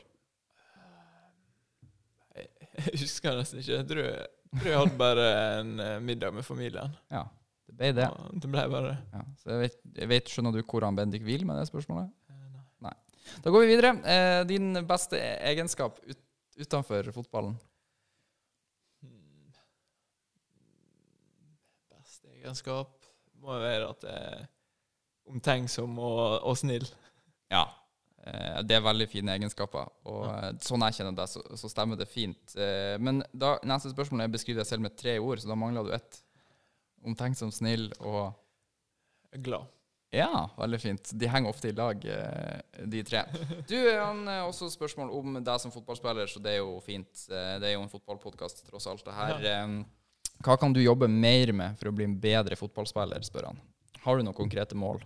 Jeg 2.88 3.02
husker 3.04 3.36
nesten 3.36 3.62
ikke. 3.62 3.74
Jeg 3.74 3.88
tror 3.90 4.06
jeg, 4.06 4.28
tror 4.56 4.70
jeg 4.70 4.80
hadde 4.80 4.98
bare 5.00 5.28
en 5.60 5.72
eh, 5.84 5.98
middag 6.04 6.36
med 6.36 6.46
familien. 6.48 6.94
Ja, 7.12 7.26
det 7.68 7.76
ble 7.78 7.90
det. 7.98 8.08
Ja, 8.08 8.30
det 8.44 8.52
ble 8.52 8.64
bare 8.72 8.94
Ja, 9.12 9.24
så 9.42 9.52
jeg 9.54 9.64
vet, 9.66 9.82
jeg 9.98 10.12
vet, 10.12 10.32
Skjønner 10.32 10.56
du 10.56 10.62
hvor 10.64 10.86
han 10.88 10.98
Bendik 10.98 11.26
vil 11.28 11.44
med 11.48 11.60
det 11.60 11.68
spørsmålet? 11.68 12.08
Nei. 12.32 12.64
nei. 12.88 12.96
Da 13.44 13.54
går 13.54 13.66
vi 13.66 13.74
videre. 13.74 13.92
Eh, 14.14 14.38
din 14.48 14.72
beste 14.88 15.20
egenskap 15.52 16.00
ut, 16.08 16.24
utenfor 16.62 17.12
fotballen? 17.16 17.60
Hmm. 19.04 19.52
Beste 21.98 22.32
egenskap 22.40 22.96
må 23.42 23.56
jo 23.58 23.62
være 23.66 23.92
at 23.92 24.08
jeg 24.08 24.34
er 24.40 24.50
omtenksom 25.32 26.00
og, 26.00 26.40
og 26.48 26.58
snill. 26.60 26.88
Ja. 27.52 27.66
Eh, 28.22 28.62
det 28.68 28.78
er 28.78 28.84
veldig 28.86 29.08
fine 29.10 29.34
egenskaper, 29.34 29.90
og 30.06 30.26
ja. 30.28 30.52
sånn 30.62 30.84
jeg 30.86 31.00
kjenner 31.00 31.16
deg, 31.18 31.30
så, 31.32 31.42
så 31.58 31.72
stemmer 31.72 31.98
det 31.98 32.10
fint. 32.10 32.54
Eh, 32.54 32.98
men 33.02 33.24
da, 33.34 33.56
neste 33.66 33.94
spørsmål 33.94 34.26
er 34.26 34.34
beskriv 34.34 34.60
deg 34.60 34.68
selv 34.70 34.86
med 34.86 34.98
tre 35.00 35.18
ord, 35.20 35.42
så 35.42 35.50
da 35.50 35.58
mangler 35.58 35.88
du 35.88 35.94
ett. 35.98 36.22
Omtenksom, 37.02 37.50
snill 37.56 37.90
og 38.00 38.38
Glad. 39.42 39.70
Ja, 40.12 40.50
veldig 40.58 40.80
fint. 40.84 41.10
De 41.16 41.28
henger 41.32 41.54
ofte 41.54 41.70
i 41.70 41.74
lag, 41.74 42.04
eh, 42.04 42.84
de 42.92 43.00
tre. 43.08 43.24
Du, 43.70 43.78
Jan, 43.78 44.26
også 44.44 44.68
spørsmål 44.74 45.14
om 45.16 45.40
deg 45.40 45.64
som 45.64 45.72
fotballspiller, 45.72 46.28
så 46.28 46.42
det 46.44 46.58
er 46.58 46.60
jo 46.60 46.76
fint. 46.84 47.10
Eh, 47.32 47.56
Det 47.64 47.70
er 47.70 47.78
jo 47.78 47.86
en 47.86 47.92
fotballpodkast, 47.94 48.66
tross 48.68 48.90
alt 48.92 49.06
det 49.08 49.16
her. 49.16 49.48
Ja. 49.48 49.64
Hva 50.44 50.58
kan 50.60 50.74
du 50.74 50.82
jobbe 50.84 51.08
mer 51.08 51.54
med 51.56 51.80
for 51.80 51.90
å 51.90 51.96
bli 51.96 52.10
en 52.10 52.18
bedre 52.20 52.58
fotballspiller, 52.60 53.24
spør 53.24 53.52
han. 53.52 53.64
Har 54.04 54.18
du 54.18 54.26
noen 54.26 54.36
konkrete 54.36 54.76
mål? 54.78 55.00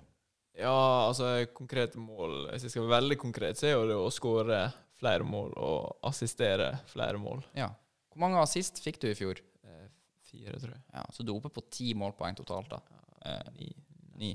Ja, 0.56 1.08
altså 1.10 1.28
konkrete 1.52 2.00
mål 2.00 2.46
Hvis 2.54 2.64
jeg 2.64 2.72
skal 2.72 2.86
være 2.86 2.96
veldig 3.02 3.18
konkret, 3.20 3.60
så 3.60 3.68
er 3.68 3.74
jo 3.76 3.88
det 3.90 3.98
å 4.00 4.12
skåre 4.14 4.60
flere 4.96 5.26
mål 5.28 5.52
og 5.60 5.98
assistere 6.08 6.70
flere 6.88 7.20
mål. 7.20 7.42
Ja. 7.58 7.68
Hvor 8.14 8.22
mange 8.24 8.40
assist 8.40 8.80
fikk 8.84 9.02
du 9.04 9.10
i 9.10 9.18
fjor? 9.18 9.42
Eh, 9.68 9.88
Fire, 10.24 10.56
tror 10.62 10.72
jeg. 10.72 10.84
Ja, 10.94 11.04
Så 11.12 11.24
du 11.28 11.34
er 11.34 11.40
oppe 11.42 11.52
på 11.52 11.66
ti 11.70 11.90
målpoeng 12.00 12.38
totalt, 12.40 12.72
da. 12.72 12.80
Eh, 13.26 13.50
Ni. 13.60 13.68
ni. 14.16 14.32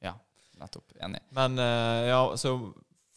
Ja, 0.00 0.14
nettopp. 0.58 0.96
Enig. 1.04 1.20
Men 1.36 1.58
eh, 1.60 2.08
ja, 2.08 2.22
så 2.40 2.54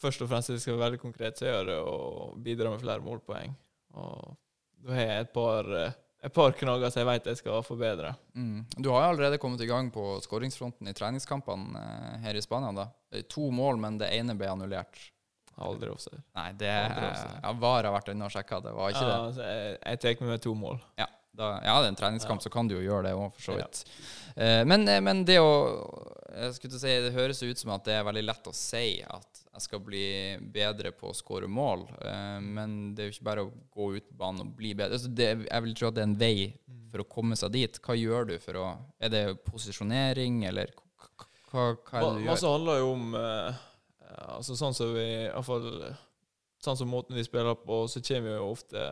først 0.02 0.20
og 0.20 0.28
fremst, 0.28 0.50
hvis 0.52 0.60
jeg 0.60 0.66
skal 0.66 0.76
være 0.76 0.90
veldig 0.90 1.00
konkret, 1.06 1.40
så 1.40 1.48
er 1.48 1.70
det 1.70 1.78
å 1.80 2.34
bidra 2.44 2.74
med 2.74 2.82
flere 2.84 3.00
målpoeng. 3.04 3.56
Og 3.96 4.36
da 4.84 4.92
har 4.98 5.08
jeg 5.08 5.24
et 5.24 5.32
par, 5.32 5.72
eh, 5.80 5.96
et 6.26 6.34
par 6.34 6.52
knagger 6.58 6.90
som 6.90 7.00
jeg 7.04 7.08
vet 7.08 7.28
jeg 7.30 7.38
skal 7.40 7.62
forbedre. 7.66 8.12
Mm. 8.34 8.64
Du 8.82 8.88
har 8.90 9.08
allerede 9.12 9.38
kommet 9.38 9.60
i 9.62 9.68
gang 9.70 9.92
på 9.94 10.16
skåringsfronten 10.24 10.88
i 10.90 10.94
treningskampene 10.96 11.78
eh, 11.82 12.16
her 12.26 12.34
i 12.38 12.42
Spania. 12.42 12.72
da. 12.74 12.88
To 13.32 13.50
mål, 13.54 13.78
men 13.82 13.98
det 14.02 14.10
ene 14.16 14.34
ble 14.38 14.48
annullert. 14.50 14.98
Aldri 15.56 15.88
offside. 15.88 16.18
Nei, 16.36 16.50
det 16.60 16.68
Aldri 16.68 17.06
offside. 17.08 17.38
ja, 17.42 17.52
VAR 17.62 17.86
har 17.88 17.94
vært 17.94 18.10
inne 18.12 18.26
og 18.26 18.32
sjekka, 18.34 18.58
det 18.60 18.74
var 18.76 18.90
ikke 18.92 19.04
Ja, 19.06 19.08
det. 19.08 19.20
altså, 19.30 19.46
jeg, 19.46 19.78
jeg 19.86 20.00
tar 20.02 20.18
med 20.26 20.32
meg 20.34 20.42
to 20.44 20.52
mål. 20.54 20.82
Ja, 21.00 21.06
da, 21.36 21.56
ja, 21.64 21.78
det 21.80 21.90
er 21.90 21.92
en 21.92 21.98
treningskamp, 22.00 22.42
så 22.42 22.52
kan 22.52 22.68
du 22.68 22.76
jo 22.78 22.84
gjøre 22.84 23.10
det 23.10 23.16
òg, 23.16 23.32
for 23.36 23.50
så 23.50 23.56
vidt. 23.58 23.82
Eh, 24.36 24.62
men, 24.68 24.86
eh, 24.88 25.02
men 25.04 25.24
det 25.28 25.38
å 25.42 25.50
jeg 26.36 26.56
skulle 26.56 26.78
si, 26.78 26.92
Det 27.00 27.14
høres 27.14 27.42
ut 27.42 27.58
som 27.58 27.72
at 27.72 27.84
det 27.86 27.94
er 27.96 28.06
veldig 28.06 28.24
lett 28.26 28.48
å 28.50 28.54
si 28.54 29.00
at 29.00 29.42
jeg 29.56 29.64
skal 29.64 29.80
bli 29.80 30.06
bedre 30.52 30.90
på 30.92 31.08
å 31.08 31.16
skåre 31.16 31.48
mål, 31.48 31.86
eh, 32.04 32.40
men 32.44 32.94
det 32.94 33.02
er 33.02 33.08
jo 33.08 33.14
ikke 33.14 33.28
bare 33.30 33.44
å 33.46 33.52
gå 33.72 33.86
ut 33.96 34.08
på 34.10 34.18
banen 34.20 34.44
og 34.44 34.50
bli 34.58 34.74
bedre. 34.76 34.98
Altså 34.98 35.08
det, 35.08 35.30
jeg 35.46 35.64
vil 35.64 35.76
tro 35.78 35.88
at 35.88 35.96
det 35.96 36.02
er 36.04 36.10
en 36.10 36.18
vei 36.20 36.34
for 36.92 37.04
å 37.04 37.08
komme 37.08 37.38
seg 37.40 37.54
dit. 37.56 37.80
Hva 37.80 37.96
gjør 37.96 38.28
du 38.32 38.36
for 38.42 38.60
å 38.60 38.66
Er 39.00 39.12
det 39.12 39.24
posisjonering, 39.46 40.42
eller 40.50 40.74
hva, 40.76 41.08
hva, 41.52 41.64
er 41.72 42.04
det 42.04 42.12
du 42.18 42.20
gjør? 42.20 42.30
Masse 42.34 42.52
handler 42.52 42.82
jo 42.82 42.92
om 42.92 43.16
eh, 43.16 43.64
altså 44.36 44.56
Sånn 44.58 44.76
som 44.76 44.92
vi 44.96 45.08
fall 45.46 45.66
Sånn 46.64 46.78
som 46.80 46.88
måten 46.90 47.16
vi 47.16 47.24
spiller 47.24 47.56
på, 47.62 47.84
så 47.88 48.00
kommer 48.04 48.32
vi 48.32 48.36
jo 48.36 48.50
ofte 48.50 48.86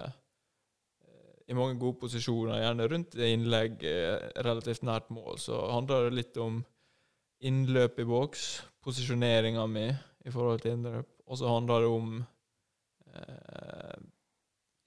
i 1.46 1.56
mange 1.56 1.76
gode 1.80 1.98
posisjoner, 2.00 2.62
gjerne 2.62 2.86
rundt 2.88 3.16
innlegg 3.20 3.82
eh, 3.88 4.30
relativt 4.46 4.84
nært 4.86 5.10
mål. 5.12 5.36
Så 5.40 5.58
handler 5.72 6.08
det 6.08 6.18
litt 6.18 6.38
om 6.40 6.62
innløp 7.44 7.98
i 8.00 8.06
boks, 8.08 8.46
posisjoneringa 8.84 9.66
mi 9.68 9.88
i 10.24 10.32
forhold 10.32 10.62
til 10.62 10.78
innløp, 10.78 11.10
og 11.26 11.40
så 11.40 11.50
handler 11.52 11.84
det 11.84 11.90
om 11.92 12.14
eh, 13.12 13.98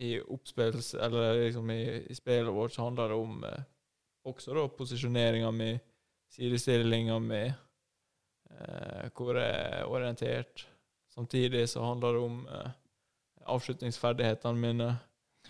I 0.07 0.11
oppspills, 0.21 0.93
eller 0.93 1.43
liksom 1.43 1.69
i, 1.73 1.81
i 2.09 2.15
spillet 2.17 2.53
vårt 2.53 2.73
så 2.73 2.85
handler 2.85 3.13
det 3.13 3.17
om 3.21 3.43
eh, 3.45 3.63
også 4.27 4.53
da 4.57 4.65
posisjoneringa 4.69 5.51
mi, 5.55 5.71
sidestillinga 6.33 7.19
mi, 7.23 7.43
eh, 7.47 9.05
hvor 9.13 9.37
jeg 9.39 9.53
er 9.53 9.85
orientert. 9.89 10.67
Samtidig 11.13 11.69
så 11.69 11.85
handler 11.85 12.17
det 12.17 12.25
om 12.25 12.41
eh, 12.47 12.71
avslutningsferdighetene 13.47 14.61
mine, 14.61 14.89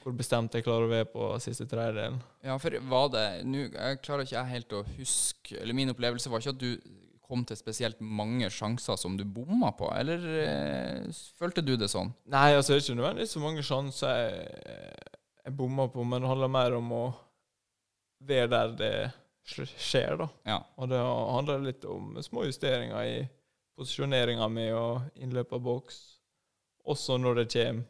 hvor 0.07 0.15
bestemt 0.15 0.53
jeg 0.55 0.63
klarer 0.63 0.87
å 0.87 0.91
være 0.91 1.09
på 1.11 1.25
siste 1.43 1.65
tredjedelen. 1.67 2.21
Ja, 2.47 2.55
for 2.61 2.77
var 2.87 3.09
det 3.11 3.25
nå, 3.43 3.65
klarer 4.05 4.23
ikke 4.23 4.37
jeg 4.37 4.53
helt 4.53 4.75
å 4.77 4.85
huske 4.95 5.57
Eller 5.59 5.75
min 5.75 5.91
opplevelse 5.91 6.31
var 6.31 6.39
ikke 6.39 6.53
at 6.55 6.61
du 6.61 6.93
kom 7.27 7.43
til 7.43 7.59
spesielt 7.59 7.99
mange 7.99 8.47
sjanser 8.53 8.95
som 8.95 9.17
du 9.19 9.25
bomma 9.27 9.73
på, 9.75 9.89
eller 9.91 10.21
eh, 10.45 11.23
følte 11.35 11.59
du 11.59 11.73
det 11.75 11.89
sånn? 11.91 12.13
Nei, 12.31 12.53
altså 12.55 12.71
det 12.71 12.77
er 12.77 12.83
ikke 12.85 12.95
nødvendigvis 13.01 13.33
så 13.35 13.41
mange 13.43 13.65
sjanser 13.67 14.21
jeg, 14.21 14.45
jeg 15.43 15.55
bomma 15.59 15.89
på, 15.91 16.05
men 16.07 16.23
det 16.23 16.31
handler 16.31 16.53
mer 16.55 16.77
om 16.77 16.93
å 16.95 17.01
være 18.31 18.47
der 18.53 18.77
det 18.79 18.93
skjer, 19.75 20.15
da. 20.23 20.29
Ja. 20.47 20.61
Og 20.79 20.87
det 20.93 21.01
handler 21.03 21.67
litt 21.67 21.83
om 21.91 22.15
små 22.23 22.47
justeringer 22.47 23.03
i 23.03 23.19
posisjoneringa 23.75 24.47
mi 24.47 24.69
og 24.71 25.19
innløp 25.19 25.51
av 25.59 25.67
boks, 25.67 25.99
også 26.87 27.19
når 27.19 27.41
det 27.41 27.47
kommer 27.57 27.83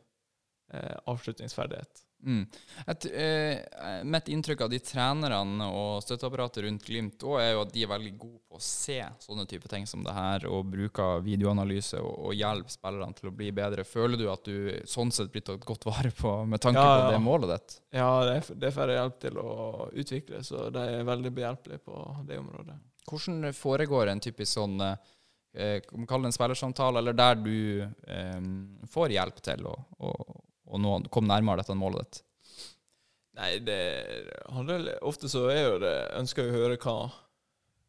eh, 0.73 0.97
avslutningsferdighet. 1.13 2.06
Mm. 2.25 2.47
Et, 2.87 3.05
eh, 3.05 4.03
mitt 4.03 4.27
inntrykk 4.27 4.61
av 4.65 4.69
de 4.69 4.79
trenerne 4.79 5.67
og 5.69 6.01
støtteapparatet 6.03 6.63
rundt 6.65 6.85
Glimt 6.87 7.23
òg, 7.23 7.37
er 7.41 7.51
jo 7.53 7.61
at 7.61 7.73
de 7.73 7.83
er 7.85 7.91
veldig 7.91 8.13
gode 8.17 8.41
på 8.49 8.57
å 8.57 8.63
se 8.63 8.97
sånne 9.23 9.45
type 9.49 9.69
ting 9.71 9.85
som 9.87 10.03
det 10.03 10.15
her, 10.15 10.47
og 10.49 10.65
bruker 10.71 11.21
videoanalyse 11.25 12.01
og, 12.01 12.13
og 12.29 12.37
hjelper 12.37 12.73
spillerne 12.73 13.17
til 13.17 13.29
å 13.29 13.35
bli 13.37 13.51
bedre. 13.55 13.85
Føler 13.87 14.19
du 14.19 14.25
at 14.33 14.47
du 14.47 14.81
sånn 14.89 15.13
sett 15.13 15.31
blir 15.33 15.45
tatt 15.45 15.65
godt 15.67 15.87
vare 15.87 16.11
på 16.15 16.33
med 16.49 16.63
tanke 16.63 16.81
Ja, 16.81 17.05
på 17.05 17.13
det 17.13 17.21
målet 17.23 17.53
ditt? 17.53 17.77
Ja, 17.99 18.11
det, 18.27 18.41
det 18.57 18.73
får 18.75 18.93
jeg 18.93 19.01
hjelp 19.01 19.21
til 19.27 19.39
å 19.43 19.51
utvikle, 19.93 20.41
så 20.47 20.67
de 20.73 20.87
er 20.97 21.07
veldig 21.07 21.33
behjelpelige 21.37 21.85
på 21.85 22.01
det 22.27 22.41
området. 22.41 22.79
Hvordan 23.07 23.53
foregår 23.55 24.11
en 24.11 24.19
typisk 24.23 24.57
sånn 24.57 24.81
eh, 24.83 24.97
Kall 25.87 26.21
det 26.21 26.27
en 26.27 26.35
spillersamtale, 26.35 26.99
eller 26.99 27.15
der 27.17 27.39
du 27.39 27.81
eh, 27.81 28.41
får 28.91 29.15
hjelp 29.15 29.39
til 29.45 29.63
å, 29.69 29.77
å, 30.03 30.11
å 30.67 30.79
nå, 30.81 30.93
komme 31.13 31.31
nærmere 31.31 31.63
dette 31.63 31.77
målet 31.77 32.05
ditt? 32.05 32.23
Nei, 33.37 33.51
det 33.61 33.81
handler 34.49 34.97
Ofte 35.05 35.29
så 35.29 35.43
er 35.53 35.61
jo 35.61 35.75
det 35.83 35.93
Ønsker 36.17 36.47
å 36.47 36.55
høre 36.55 36.79
hva, 36.81 36.95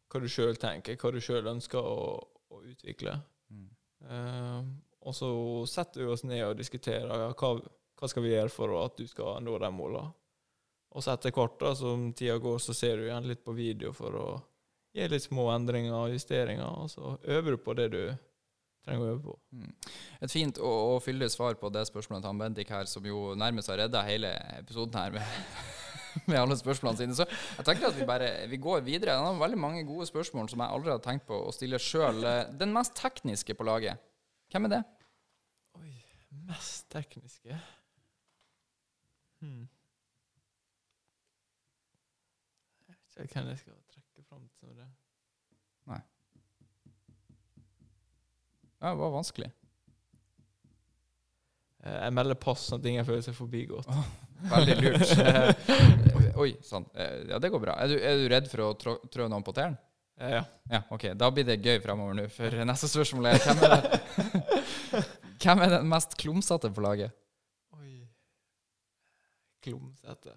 hva 0.09 0.21
du 0.21 0.29
sjøl 0.29 0.59
tenker, 0.61 0.99
hva 1.01 1.11
du 1.13 1.19
sjøl 1.23 1.49
ønsker 1.49 1.81
å, 1.81 2.13
å 2.53 2.61
utvikle. 2.69 3.15
Mm. 3.49 3.65
Uh, 4.05 4.61
og 5.09 5.15
så 5.17 5.31
setter 5.69 6.03
vi 6.03 6.11
oss 6.13 6.25
ned 6.27 6.45
og 6.45 6.57
diskuterer 6.59 7.09
ja, 7.09 7.31
hva, 7.33 7.51
hva 7.99 8.09
skal 8.11 8.25
vi 8.25 8.35
gjøre 8.35 8.53
for 8.53 8.77
at 8.83 8.99
du 8.99 9.07
skal 9.09 9.41
nå 9.43 9.57
de 9.61 9.71
målene? 9.73 10.13
Og 10.89 11.05
så 11.05 11.13
etter 11.13 11.33
hvert, 11.33 11.59
da, 11.61 11.75
som 11.77 12.07
tida 12.17 12.39
går, 12.41 12.57
så 12.63 12.73
ser 12.73 12.97
du 12.97 13.05
igjen 13.05 13.27
litt 13.29 13.43
på 13.45 13.53
video 13.53 13.91
for 13.93 14.15
å 14.17 14.29
gi 14.97 15.05
litt 15.05 15.25
små 15.25 15.45
endringer 15.53 15.93
og 15.93 16.15
justeringer, 16.15 16.65
og 16.65 16.89
så 16.89 17.11
øver 17.29 17.55
du 17.55 17.61
på 17.61 17.75
det 17.77 17.91
du 17.93 18.01
trenger 18.89 19.05
å 19.05 19.11
øve 19.13 19.21
på. 19.23 19.35
Mm. 19.55 19.73
Et 20.25 20.33
fint 20.33 20.61
og, 20.61 20.77
og 20.95 21.01
fyldig 21.05 21.29
svar 21.31 21.57
på 21.61 21.71
det 21.73 21.85
spørsmålet 21.89 22.25
til 22.25 22.31
han 22.31 22.41
Bendik 22.41 22.73
her, 22.73 22.89
som 22.89 23.05
jo 23.05 23.33
nærmest 23.39 23.71
har 23.71 23.79
redda 23.83 24.03
hele 24.07 24.33
episoden 24.57 24.99
her 24.99 25.15
med, 25.15 25.39
med 26.29 26.39
alle 26.41 26.57
spørsmålene 26.59 27.03
sine. 27.03 27.17
Så 27.17 27.27
jeg 27.29 27.67
tenker 27.69 27.89
at 27.89 27.97
vi 27.99 28.07
bare 28.09 28.29
vi 28.51 28.61
går 28.61 28.83
videre. 28.87 29.17
Han 29.19 29.33
har 29.33 29.43
veldig 29.45 29.61
mange 29.61 29.87
gode 29.87 30.09
spørsmål 30.09 30.51
som 30.51 30.63
jeg 30.65 30.75
aldri 30.77 30.93
har 30.95 31.03
tenkt 31.05 31.27
på 31.29 31.39
å 31.47 31.55
stille 31.55 31.81
sjøl. 31.81 32.23
Den 32.59 32.73
mest 32.75 32.97
tekniske 32.99 33.55
på 33.55 33.67
laget, 33.67 34.01
hvem 34.51 34.69
er 34.69 34.79
det? 34.79 34.85
Oi, 35.79 35.93
mest 36.49 36.89
tekniske 36.91 37.59
hmm. 39.43 39.67
Jeg 42.89 42.95
vet 43.21 43.29
ikke 43.29 43.41
hvem 43.41 43.53
jeg 43.53 43.61
skal 43.61 43.77
trekke 43.93 44.25
fram 44.25 44.49
til 44.59 44.73
det. 44.79 44.89
Ja, 48.79 48.89
det 48.93 48.99
var 49.01 49.11
vanskelig. 49.11 49.49
Eh, 51.83 51.97
Jeg 52.05 52.13
melder 52.15 52.35
pass, 52.39 52.65
sånn 52.69 52.79
at 52.81 52.87
ingen 52.91 53.05
føler 53.07 53.23
seg 53.25 53.35
forbigått. 53.37 53.89
Veldig 54.53 54.77
lurt. 54.83 55.13
Eh, 56.19 56.39
Oi 56.39 56.53
sann. 56.63 56.85
Eh, 56.95 57.25
Ja, 57.33 57.39
det 57.41 57.49
går 57.51 57.59
bra. 57.63 57.73
Er 57.83 57.87
du, 57.91 57.95
er 57.99 58.17
du 58.21 58.25
redd 58.31 58.47
for 58.51 58.63
å 58.63 58.73
trå, 58.79 58.93
trå 59.11 59.25
noen 59.31 59.43
på 59.43 59.51
tærne? 59.55 59.75
Ja. 60.19 60.41
Ja, 60.71 60.81
ok. 60.91 61.09
Da 61.19 61.29
blir 61.31 61.45
det 61.47 61.57
gøy 61.63 61.79
fremover 61.83 62.15
nå, 62.17 62.25
for 62.31 62.51
neste 62.67 62.87
spørsmål 62.91 63.29
er 63.31 63.39
hvem 63.43 63.61
er, 63.63 63.75
det, 63.75 63.99
hvem 65.43 65.61
er 65.63 65.73
den 65.77 65.87
mest 65.91 66.15
klumsete 66.19 66.71
på 66.75 66.83
laget? 66.83 67.15
Oi 67.79 68.01
Klumsete. 69.63 70.35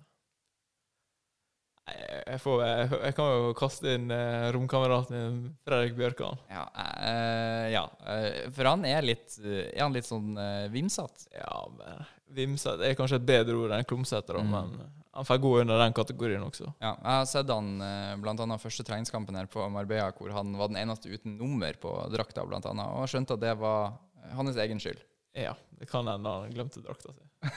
Jeg, 1.82 2.38
får, 2.38 2.60
jeg, 2.62 2.90
jeg 3.08 3.14
kan 3.16 3.30
jo 3.34 3.48
kaste 3.58 3.90
inn 3.96 4.04
eh, 4.14 4.44
romkameraten 4.54 5.16
min, 5.18 5.38
Fredrik 5.66 5.96
Bjørkan. 5.98 6.38
Ja, 6.48 6.62
eh, 6.78 7.66
ja. 7.74 7.82
eh, 8.06 8.36
for 8.54 8.68
han 8.70 8.84
er 8.86 9.02
litt 9.02 9.34
eh, 9.42 9.66
Er 9.74 9.82
han 9.88 9.96
litt 9.96 10.06
sånn 10.06 10.30
eh, 10.38 10.68
vimsete? 10.72 11.26
Ja, 11.34 11.64
men 11.74 12.04
Vimsete 12.32 12.86
er 12.88 12.94
kanskje 12.96 13.18
et 13.18 13.26
bedre 13.28 13.58
ord 13.60 13.74
enn 13.76 13.84
klumsete, 13.84 14.32
Mm. 14.38 14.54
men 14.54 14.92
han 15.12 15.26
får 15.28 15.42
gå 15.42 15.50
under 15.60 15.76
den 15.82 15.92
kategorien 15.92 16.40
også. 16.46 16.70
Ja, 16.80 16.94
jeg 16.94 17.18
har 17.18 17.26
sett 17.28 17.50
han 17.52 17.74
eh, 17.84 18.14
annet 18.46 18.62
første 18.62 18.86
treningskampen 18.88 19.36
her 19.36 19.50
på 19.52 19.66
Marbella, 19.68 20.14
hvor 20.16 20.32
han 20.32 20.54
var 20.56 20.70
den 20.72 20.78
eneste 20.80 21.10
uten 21.12 21.34
nummer 21.36 21.76
på 21.82 21.92
drakta, 22.14 22.46
blant 22.48 22.64
annet, 22.70 22.88
og 22.94 23.10
skjønte 23.12 23.36
at 23.36 23.42
det 23.44 23.52
var 23.60 23.98
hans 24.38 24.56
egen 24.56 24.80
skyld. 24.80 25.02
Ja, 25.36 25.52
det 25.76 25.90
kan 25.90 26.08
hende 26.08 26.30
han 26.38 26.54
glemte 26.54 26.80
drakta 26.86 27.12
si. 27.12 27.28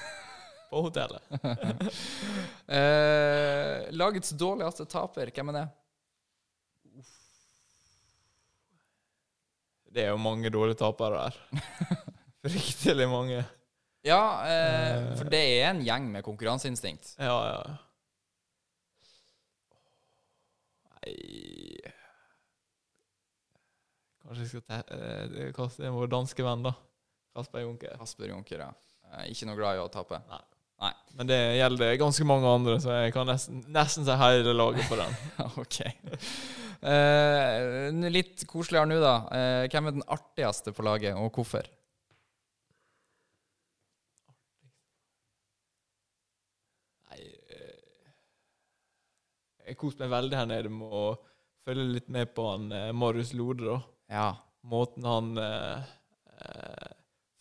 På 0.72 0.82
hotellet. 0.88 1.24
Eh, 2.66 3.92
lagets 3.94 4.32
dårligste 4.34 4.88
taper, 4.90 5.30
hvem 5.30 5.52
er 5.52 5.56
det? 5.60 5.66
Det 9.94 10.02
er 10.04 10.10
jo 10.10 10.18
mange 10.20 10.50
dårlige 10.52 10.80
tapere 10.82 11.28
der. 11.28 11.38
Fryktelig 12.48 13.06
mange. 13.12 13.44
Ja, 14.06 14.22
eh, 14.50 14.96
Eh. 14.96 15.12
for 15.20 15.30
det 15.30 15.44
er 15.62 15.70
en 15.70 15.84
gjeng 15.86 16.10
med 16.12 16.26
konkurranseinstinkt. 16.26 17.14
Ja, 17.22 17.38
ja. 17.54 17.62
Nei 21.06 21.14
Kanskje 24.26 24.42
jeg 24.42 24.52
skal 24.56 24.84
eh, 24.90 25.52
kaste 25.54 25.86
inn 25.86 25.94
vår 25.94 26.10
danske 26.10 26.42
venn, 26.46 26.66
da. 26.66 26.74
Kasper 27.38 27.62
Junker. 27.62 27.94
Kasper 28.02 28.32
Junker, 28.34 28.66
ja. 28.66 28.72
Eh, 29.14 29.30
ikke 29.36 29.46
noe 29.52 29.60
glad 29.60 29.78
i 29.78 29.84
å 29.86 29.90
tape. 29.94 30.18
Men 31.16 31.30
det 31.30 31.38
gjelder 31.56 31.96
ganske 31.96 32.26
mange 32.28 32.50
andre, 32.52 32.76
så 32.84 32.92
jeg 32.98 33.14
kan 33.16 33.30
nesten, 33.30 33.62
nesten 33.72 34.04
se 34.04 34.16
hele 34.20 34.52
laget 34.52 34.88
på 34.90 34.98
den. 35.00 35.14
ok. 35.64 35.78
Eh, 36.92 38.10
litt 38.12 38.44
koseligere 38.50 38.90
nå, 38.92 38.98
da. 39.00 39.14
Eh, 39.32 39.68
hvem 39.72 39.88
er 39.88 39.96
den 39.96 40.08
artigste 40.12 40.74
på 40.76 40.84
laget, 40.84 41.16
og 41.16 41.32
hvorfor? 41.40 41.70
Nei 47.14 47.22
eh, 47.24 48.12
Jeg 49.70 49.80
koser 49.80 50.04
meg 50.04 50.12
veldig 50.18 50.42
her 50.42 50.52
nede 50.52 50.74
med 50.74 51.00
å 51.00 51.06
følge 51.66 51.88
litt 51.96 52.12
med 52.12 52.36
på 52.36 52.50
han 52.52 52.68
eh, 52.76 52.92
Marius 52.92 53.32
Lode, 53.40 53.72
da. 53.72 53.80
Ja. 54.12 54.28
Måten 54.68 55.08
han 55.08 55.32
eh, 55.40 55.96
eh, 56.44 56.95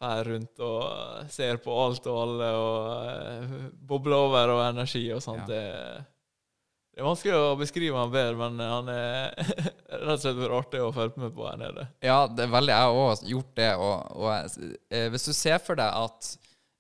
fer 0.05 0.25
rundt 0.29 0.65
og 0.65 1.31
ser 1.33 1.61
på 1.65 1.77
alt 1.85 2.09
og 2.11 2.19
alle 2.23 2.49
og 2.61 2.91
uh, 2.95 3.55
bobler 3.89 4.17
over 4.19 4.53
og 4.59 4.67
energi 4.69 5.07
og 5.15 5.23
sånt. 5.25 5.49
Ja. 5.49 5.55
Det, 5.55 6.05
det 6.95 7.03
er 7.03 7.09
vanskelig 7.09 7.35
å 7.35 7.57
beskrive 7.59 7.99
han 7.99 8.13
bedre, 8.13 8.37
men 8.39 8.61
han 8.63 8.91
er 8.93 9.33
rett 10.05 10.13
og 10.13 10.21
slett 10.23 10.39
for 10.39 10.57
artig 10.61 10.83
å 10.85 10.93
følge 10.95 11.25
med 11.25 11.35
på 11.35 11.49
her 11.49 11.59
nede. 11.59 11.89
Ja, 12.05 12.21
det 12.31 12.47
er 12.47 12.53
veldig. 12.53 12.75
Jeg 12.77 12.93
har 12.95 13.25
gjort 13.33 13.55
det. 13.59 13.71
Og, 13.83 14.19
og 14.21 14.59
eh, 14.95 15.09
hvis 15.11 15.27
du 15.27 15.33
ser 15.35 15.59
for 15.65 15.81
deg 15.81 15.91
at 15.91 16.29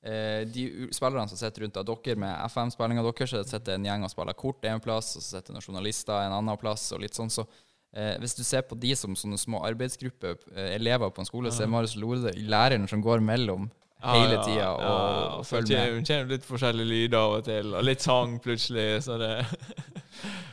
eh, 0.07 0.45
de 0.47 0.68
spillerne 0.95 1.27
som 1.33 1.41
sitter 1.41 1.66
rundt 1.66 1.81
av 1.83 1.89
dere 1.91 2.14
med 2.22 2.31
FM-spillinga 2.47 3.03
deres, 3.09 3.35
så 3.35 3.43
sitter 3.57 3.75
en 3.75 3.89
gjeng 3.91 4.07
og 4.07 4.14
spiller 4.14 4.39
kort 4.39 4.70
en 4.70 4.85
plass, 4.85 5.16
og 5.18 5.25
så 5.25 5.41
sitter 5.41 5.57
noen 5.57 5.66
journalister 5.66 6.20
en 6.20 6.39
annen 6.39 6.62
plass, 6.62 6.87
og 6.95 7.03
litt 7.03 7.18
sånn, 7.18 7.33
så 7.35 7.49
eh, 7.95 8.16
Hvis 8.20 8.34
du 8.38 8.42
ser 8.45 8.62
på 8.66 8.76
de 8.80 8.92
som 8.99 9.14
sånne 9.16 9.38
små 9.40 9.62
arbeidsgrupper, 9.68 10.36
eh, 10.55 10.74
elever 10.76 11.11
på 11.14 11.22
en 11.24 11.28
skole, 11.30 11.53
så 11.55 11.64
er 11.64 11.72
Marius 11.72 11.97
Lode 11.97 12.34
læreren 12.36 12.88
som 12.90 13.03
går 13.03 13.20
mellom 13.24 13.70
hele 14.05 14.36
tida 14.45 14.66
og, 14.74 14.82
og 14.84 15.45
så 15.47 15.55
følger 15.57 15.78
med. 15.80 15.95
Hun 15.95 16.05
kommer 16.11 16.32
litt 16.34 16.45
forskjellige 16.45 16.90
lyder 16.90 17.18
av 17.22 17.36
og 17.38 17.45
til, 17.47 17.70
og 17.74 17.86
litt 17.88 18.03
sang 18.05 18.34
plutselig, 18.45 18.88
så 19.07 19.16
det 19.22 19.30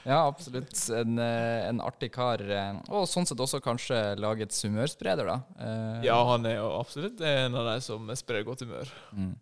Ja, 0.08 0.24
absolutt. 0.26 0.72
En, 0.98 1.20
eh, 1.22 1.68
en 1.68 1.82
artig 1.84 2.10
kar. 2.16 2.42
eh, 2.42 2.80
Og 2.90 3.04
sånn 3.12 3.28
sett 3.30 3.40
også 3.44 3.60
kanskje 3.62 4.00
lagets 4.18 4.64
humørspreder, 4.66 5.28
da. 5.30 5.36
Ja, 6.02 6.18
han 6.32 6.48
er 6.50 6.56
jo 6.58 6.72
absolutt 6.80 7.22
en 7.22 7.56
av 7.60 7.68
de 7.70 7.76
som 7.86 8.10
sprer 8.18 8.42
godt 8.48 8.64
humør. 8.66 8.90
Mm. 9.14 9.36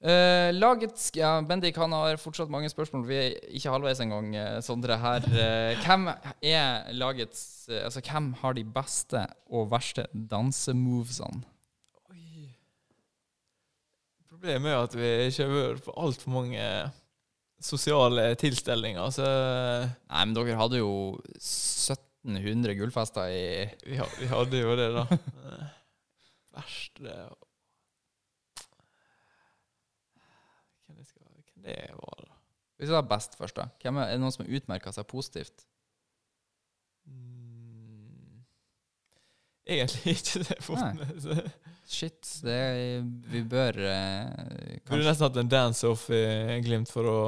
Eh, 0.00 0.48
lagets 0.56 1.10
ja, 1.12 1.34
Bendik 1.44 1.76
han 1.76 1.92
har 1.92 2.16
fortsatt 2.20 2.52
mange 2.52 2.70
spørsmål. 2.72 3.02
Vi 3.08 3.18
er 3.20 3.34
ikke 3.52 3.72
halvveis 3.74 4.00
engang, 4.00 4.30
uh, 4.32 4.60
Sondre. 4.64 4.96
her. 4.96 5.26
uh, 5.28 5.82
hvem 5.84 6.08
er 6.40 6.88
lagets 6.96 7.68
uh, 7.68 7.82
Altså, 7.84 8.00
hvem 8.00 8.32
har 8.40 8.56
de 8.56 8.64
beste 8.64 9.26
og 9.50 9.68
verste 9.70 10.06
dansemovesene? 10.14 11.44
Oi. 12.08 12.48
Problemet 14.30 14.72
er 14.72 14.80
at 14.86 14.96
vi 14.96 15.12
ikke 15.26 15.44
har 15.44 15.52
vært 15.58 15.84
på 15.84 15.96
altfor 16.00 16.34
mange 16.38 16.64
sosiale 17.60 18.30
tilstelninger, 18.40 19.10
så 19.12 19.26
Nei, 19.28 20.24
men 20.24 20.32
dere 20.36 20.56
hadde 20.56 20.80
jo 20.80 20.94
1700 21.36 22.72
gullfester 22.78 23.28
i 23.28 23.68
vi, 23.84 24.00
vi 24.20 24.30
hadde 24.32 24.64
jo 24.64 24.76
det, 24.80 24.88
da. 24.96 25.04
Eh, 25.10 25.68
Verste 26.56 27.18
Hvem 30.86 30.96
det, 30.96 31.06
skal, 31.06 31.26
hvem 31.54 31.59
det 31.70 31.80
var. 31.96 32.28
Hvis 32.80 32.90
vi 32.90 32.96
tar 32.96 33.08
best 33.08 33.36
først, 33.38 33.58
da. 33.58 33.68
Hvem 33.82 34.00
er, 34.00 34.10
er 34.10 34.18
det 34.18 34.24
noen 34.24 34.34
som 34.34 34.44
har 34.44 34.60
utmerka 34.60 34.92
seg 34.96 35.08
positivt? 35.10 35.66
Mm. 37.08 38.44
Egentlig 39.70 40.14
ikke 40.18 40.44
det. 40.44 40.58
Nei. 40.74 41.48
Shit, 41.90 42.22
det 42.46 42.54
er, 42.54 43.02
vi 43.32 43.40
bør 43.50 43.74
eh, 43.82 44.28
Burde 44.30 44.76
kanskje 44.86 45.08
nesten 45.08 45.26
hatt 45.26 45.38
en 45.42 45.50
dance-off 45.50 46.04
i 46.14 46.20
Glimt 46.62 46.90
for 46.92 47.08
å 47.10 47.18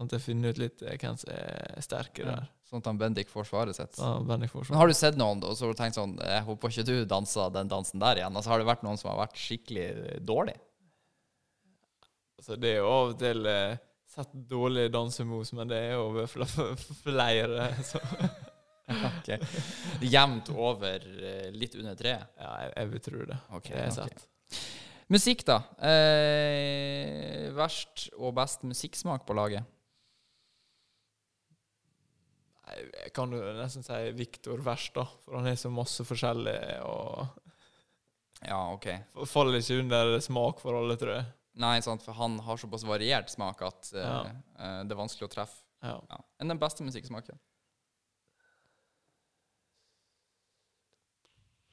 sånn 0.00 0.08
at 0.08 0.14
jeg 0.16 0.24
finner 0.24 0.54
ut 0.54 0.60
litt 0.62 0.80
eh, 0.86 0.96
hvem 0.96 1.18
som 1.20 1.32
er 1.34 1.84
sterke 1.84 2.24
ja. 2.24 2.38
Sånn 2.70 2.80
at 2.80 2.88
han 2.88 3.00
Bendik 3.00 3.28
får 3.28 3.48
svaret 3.48 3.76
sitt. 3.76 3.98
Ja, 3.98 4.14
Bendik 4.24 4.52
får 4.52 4.62
Men 4.62 4.68
sånn. 4.70 4.78
har 4.78 4.88
du 4.88 4.94
sett 4.96 5.16
noen 5.20 5.42
og 5.42 5.56
så 5.58 5.66
har 5.66 5.74
du 5.74 5.80
tenkt 5.80 5.98
sånn 5.98 6.12
Jeg 6.22 6.44
håper 6.46 6.72
ikke 6.72 6.86
du 6.86 6.94
danser 7.10 7.50
den 7.52 7.70
dansen 7.72 8.00
der 8.00 8.20
igjen. 8.20 8.36
Altså 8.38 8.52
Har 8.52 8.62
det 8.62 8.68
vært 8.70 8.84
noen 8.86 9.00
som 9.00 9.10
har 9.10 9.18
vært 9.24 9.40
skikkelig 9.42 9.88
dårlig? 10.24 10.54
Altså, 12.40 12.56
det 12.56 12.70
er 12.72 12.78
jo 12.80 12.88
av 12.88 13.10
og 13.12 13.18
til 13.20 13.46
eh, 13.50 13.74
sett 14.10 14.30
dårlig 14.48 14.86
dansemos, 14.94 15.52
men 15.58 15.68
det 15.70 15.80
er 15.90 15.98
jo 15.98 16.24
flere. 17.04 17.68
Så 17.84 18.00
Ok. 18.90 19.28
Jevnt 20.02 20.48
over 20.50 21.04
eh, 21.06 21.50
litt 21.54 21.76
under 21.78 21.94
treet? 21.94 22.24
ja, 22.40 22.48
jeg, 22.64 22.72
jeg 22.74 22.88
vil 22.90 23.02
tro 23.04 23.20
det. 23.28 23.36
Okay, 23.60 23.74
det 23.76 23.84
er 23.84 23.92
sett. 23.94 24.24
Okay. 24.24 24.64
Musikk, 25.10 25.44
da. 25.46 25.58
Eh, 25.86 27.50
verst 27.54 28.08
og 28.18 28.32
best 28.38 28.64
musikksmak 28.66 29.22
på 29.28 29.36
laget? 29.38 29.68
Jeg 32.70 33.10
kan 33.14 33.32
jo 33.34 33.40
nesten 33.58 33.82
si 33.82 33.96
Viktor 34.14 34.60
verst, 34.62 34.92
da. 34.94 35.04
For 35.24 35.38
han 35.40 35.48
er 35.50 35.56
så 35.58 35.70
masse 35.74 36.04
forskjellig 36.06 36.56
og 36.86 37.26
Ja, 38.46 38.60
OK. 38.72 38.86
faller 39.28 39.58
ikke 39.58 39.80
under 39.82 40.14
smak 40.24 40.62
for 40.62 40.78
alle, 40.78 40.94
tror 40.98 41.16
jeg. 41.18 41.26
Nei, 41.58 41.80
sant, 41.82 42.02
for 42.06 42.14
han 42.14 42.38
har 42.46 42.60
såpass 42.62 42.84
variert 42.86 43.30
smak 43.32 43.62
at 43.66 43.90
uh, 43.96 44.00
Ja. 44.00 44.18
uh, 44.54 44.80
det 44.86 44.94
er 44.94 45.00
vanskelig 45.00 45.26
å 45.26 45.32
treffe. 45.32 45.62
Ja. 45.82 45.96
Ja. 46.10 46.18
Enn 46.38 46.52
den 46.52 46.60
beste 46.60 46.84
musikksmaken? 46.86 47.38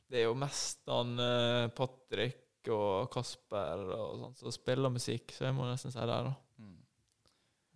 Det 0.08 0.22
er 0.22 0.30
jo 0.30 0.36
mest 0.40 0.88
han 0.88 1.18
uh, 1.20 1.68
Patrick 1.76 2.70
og 2.72 3.10
Kasper 3.12 3.84
og 3.96 4.22
sånt, 4.22 4.40
som 4.42 4.54
spiller 4.56 4.92
musikk, 4.92 5.32
så 5.36 5.48
jeg 5.48 5.56
må 5.56 5.68
nesten 5.68 5.92
si 5.94 6.00
det. 6.00 6.08
da. 6.08 6.34
Mm. 6.60 6.78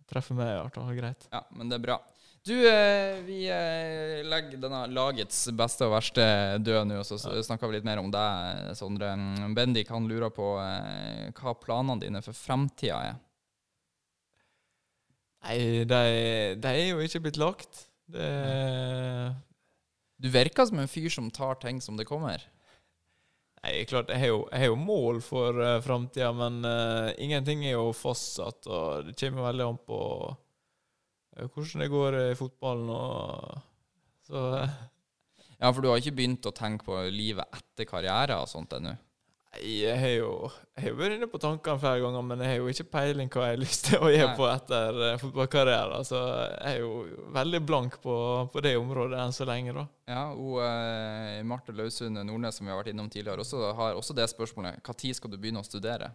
Treffer 0.08 0.36
meg 0.36 0.50
i 0.52 0.58
hvert 0.58 0.78
fall 0.80 0.98
greit. 0.98 1.28
Ja, 1.32 1.42
men 1.56 1.70
det 1.72 1.78
er 1.78 1.84
bra. 1.86 1.98
Du, 2.42 2.68
eh, 2.68 3.20
vi 3.22 3.44
eh, 3.46 4.24
legger 4.26 4.58
denne 4.58 4.80
lagets 4.90 5.44
beste 5.54 5.86
og 5.86 5.92
verste 5.94 6.24
død 6.58 6.88
nå, 6.90 6.96
og 6.98 7.06
så 7.06 7.18
snakker 7.46 7.70
vi 7.70 7.76
litt 7.76 7.86
mer 7.86 8.00
om 8.02 8.10
deg, 8.10 8.72
Sondre. 8.74 9.12
Mm, 9.14 9.54
Bendik 9.54 9.92
han 9.94 10.08
lurer 10.10 10.32
på 10.34 10.56
eh, 10.58 11.28
hva 11.38 11.54
planene 11.62 12.02
dine 12.02 12.22
for 12.24 12.34
fremtida 12.34 12.98
er. 13.12 13.20
Nei, 15.46 15.56
de, 15.86 16.02
de 16.58 16.74
er 16.74 16.90
jo 16.90 16.98
ikke 17.02 17.22
blitt 17.28 17.38
lagt. 17.38 17.86
Det 18.10 18.26
Du 20.22 20.28
virker 20.30 20.66
som 20.66 20.82
en 20.82 20.90
fyr 20.90 21.10
som 21.10 21.30
tar 21.30 21.62
ting 21.62 21.80
som 21.82 21.96
det 21.98 22.06
kommer. 22.10 22.42
Nei, 23.62 23.84
klart, 23.86 24.10
jeg 24.10 24.18
har 24.18 24.30
jo, 24.32 24.44
jeg 24.50 24.64
har 24.64 24.70
jo 24.72 24.78
mål 24.78 25.22
for 25.22 25.58
uh, 25.62 25.80
framtida, 25.82 26.32
men 26.34 26.64
uh, 26.66 27.14
ingenting 27.22 27.62
er 27.66 27.76
jo 27.76 27.92
fastsatt. 27.94 28.66
Og 28.66 29.06
det 29.06 29.14
kommer 29.18 29.46
veldig 29.46 29.66
an 29.68 29.78
på 29.86 30.00
hvordan 31.36 31.84
det 31.84 31.92
går 31.92 32.18
i 32.20 32.34
fotballen. 32.38 32.90
Og, 32.92 33.62
så 34.28 34.42
eh, 34.62 34.74
Ja, 35.58 35.70
for 35.70 35.80
du 35.82 35.88
har 35.92 36.02
ikke 36.02 36.18
begynt 36.18 36.48
å 36.48 36.54
tenke 36.56 36.88
på 36.88 36.98
livet 37.12 37.48
etter 37.56 37.88
karriere 37.88 38.40
og 38.42 38.50
sånt 38.50 38.74
ennå? 38.76 38.96
Jeg 39.60 39.98
har 40.00 40.12
jo 40.16 40.28
jeg 40.72 40.86
har 40.86 40.94
vært 40.96 41.18
inne 41.18 41.26
på 41.28 41.38
tankene 41.40 41.76
flere 41.76 42.00
ganger, 42.00 42.22
men 42.24 42.40
jeg 42.40 42.48
har 42.48 42.62
jo 42.62 42.70
ikke 42.72 42.86
peiling 42.94 43.28
hva 43.28 43.42
jeg 43.44 43.52
har 43.52 43.60
lyst 43.60 43.84
til 43.90 44.00
å 44.00 44.08
gjøre 44.08 44.30
på 44.38 44.46
etter 44.48 45.00
fotballkarrieren. 45.20 46.06
Så 46.08 46.20
jeg 46.22 46.70
er 46.70 46.78
jo 46.80 46.92
veldig 47.36 47.60
blank 47.68 47.98
på, 48.00 48.14
på 48.54 48.62
det 48.64 48.72
området 48.80 49.18
enn 49.20 49.36
så 49.36 49.44
lenge, 49.48 49.74
da. 49.76 49.84
Ja, 50.08 50.22
og 50.32 50.56
eh, 50.64 51.42
Marte 51.44 51.76
Lausund 51.76 52.16
Nordnes, 52.16 52.56
som 52.56 52.64
vi 52.64 52.72
har 52.72 52.80
vært 52.80 52.94
innom 52.94 53.10
tidligere, 53.12 53.44
også, 53.44 53.60
har 53.76 53.98
også 54.00 54.16
det 54.16 54.30
spørsmålet. 54.32 54.80
Når 54.80 55.20
skal 55.20 55.34
du 55.34 55.36
begynne 55.36 55.60
å 55.60 55.68
studere? 55.68 56.14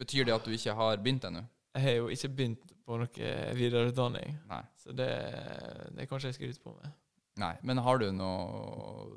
Betyr 0.00 0.24
det 0.24 0.36
at 0.38 0.48
du 0.48 0.56
ikke 0.56 0.76
har 0.80 1.04
begynt 1.04 1.28
ennå? 1.28 1.44
Jeg 1.76 1.84
har 1.84 2.00
jo 2.00 2.08
ikke 2.16 2.32
begynt 2.40 2.75
på 2.86 2.96
noe 3.00 3.30
videreutdanning, 3.58 4.36
Nei. 4.46 4.60
så 4.78 4.92
det, 4.94 5.08
det 5.96 6.06
kanskje 6.10 6.30
jeg 6.30 6.36
skryter 6.38 6.62
på 6.62 6.74
med. 6.76 6.92
Nei. 7.42 7.52
Men 7.66 7.80
har 7.84 7.98
du 8.00 8.06
noe 8.14 9.16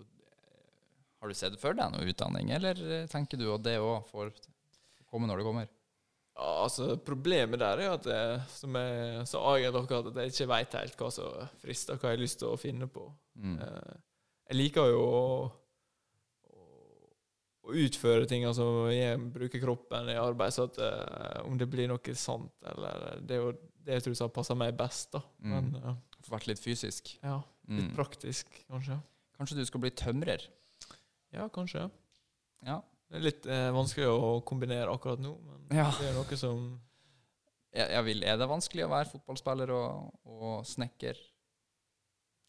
Har 1.21 1.27
du 1.31 1.35
sett 1.35 1.55
for 1.59 1.75
deg 1.75 1.91
noe 1.93 2.07
utdanning, 2.07 2.49
eller 2.55 2.79
eh, 2.95 3.05
tenker 3.11 3.37
du 3.39 3.45
at 3.53 3.63
det 3.65 3.77
òg 3.83 4.07
får 4.09 4.31
komme 5.11 5.27
når 5.29 5.41
det 5.41 5.45
kommer? 5.47 5.67
Ja, 6.39 6.49
altså 6.63 6.93
Problemet 7.03 7.59
der 7.59 7.81
er 7.83 7.93
at 7.97 8.05
jeg, 8.07 8.37
som 8.55 8.75
jeg 8.79 9.25
sa 9.27 9.41
egentlig 9.57 9.81
akkurat, 9.83 10.07
at 10.13 10.19
jeg 10.23 10.31
ikke 10.33 10.49
veit 10.53 10.77
helt 10.79 11.01
hva 11.01 11.09
som 11.11 11.49
frister, 11.59 11.99
hva 11.99 12.13
jeg 12.13 12.17
har 12.19 12.23
lyst 12.23 12.39
til 12.39 12.53
å 12.53 12.59
finne 12.61 12.87
på. 12.91 13.03
Mm. 13.35 13.57
Eh, 13.65 13.97
Jeg 14.49 14.57
liker 14.63 14.87
jo 14.93 15.01
å, 15.03 15.25
å 17.69 17.75
utføre 17.85 18.25
ting, 18.29 18.43
altså 18.49 18.65
jeg 18.93 19.19
bruker 19.33 19.61
kroppen 19.63 20.09
i 20.11 20.17
arbeid, 20.19 20.53
så 20.55 20.65
at 20.69 20.77
uh, 20.81 21.45
om 21.47 21.57
det 21.59 21.67
blir 21.71 21.87
noe 21.91 22.15
sant, 22.17 22.51
eller 22.73 23.21
Det 23.21 23.37
er 23.37 23.43
jo 23.45 23.51
det 23.85 23.95
jeg 23.99 24.03
tror 24.05 24.15
passer 24.35 24.57
meg 24.59 24.75
best, 24.77 25.11
da. 25.15 25.21
Mm. 25.41 25.53
Men 25.53 25.69
uh, 25.83 25.95
vært 26.29 26.49
litt 26.51 26.59
fysisk. 26.61 27.15
ja, 27.23 27.39
litt 27.69 27.85
Mm. 27.91 27.95
praktisk, 27.95 28.47
kanskje. 28.67 28.95
Kanskje 29.37 29.55
du 29.59 29.65
skal 29.69 29.81
bli 29.83 29.91
tømrer? 29.93 30.41
Ja, 31.31 31.45
kanskje. 31.53 31.83
Ja. 32.65 32.79
Det 33.09 33.17
er 33.19 33.23
litt 33.25 33.45
uh, 33.45 33.69
vanskelig 33.73 34.07
å 34.09 34.41
kombinere 34.45 34.89
akkurat 34.91 35.21
nå, 35.21 35.35
men 35.45 35.77
Ja. 35.77 35.91
det 35.99 36.09
er 36.09 36.13
noe 36.17 36.37
som 36.37 36.79
Jeg, 37.73 37.85
jeg 37.93 38.03
vil, 38.07 38.23
er 38.25 38.37
det 38.41 38.47
vanskelig 38.49 38.85
å 38.87 38.89
være 38.89 39.09
fotballspiller 39.11 39.69
og, 39.69 40.13
og 40.25 40.65
snekker? 40.65 41.13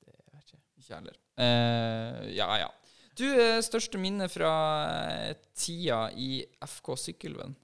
Det 0.01 0.15
jeg 0.17 0.33
vet 0.33 0.47
ikke. 0.55 0.61
Ikke 0.81 0.95
heller. 0.97 1.19
Eh, 1.37 2.31
ja, 2.39 2.47
ja. 2.63 2.71
Du, 3.19 3.27
eh, 3.27 3.59
største 3.65 3.99
minne 4.01 4.29
fra 4.31 4.51
eh, 5.11 5.33
tida 5.59 6.05
i 6.15 6.45
FK 6.65 6.93
Sykkylven? 6.97 7.57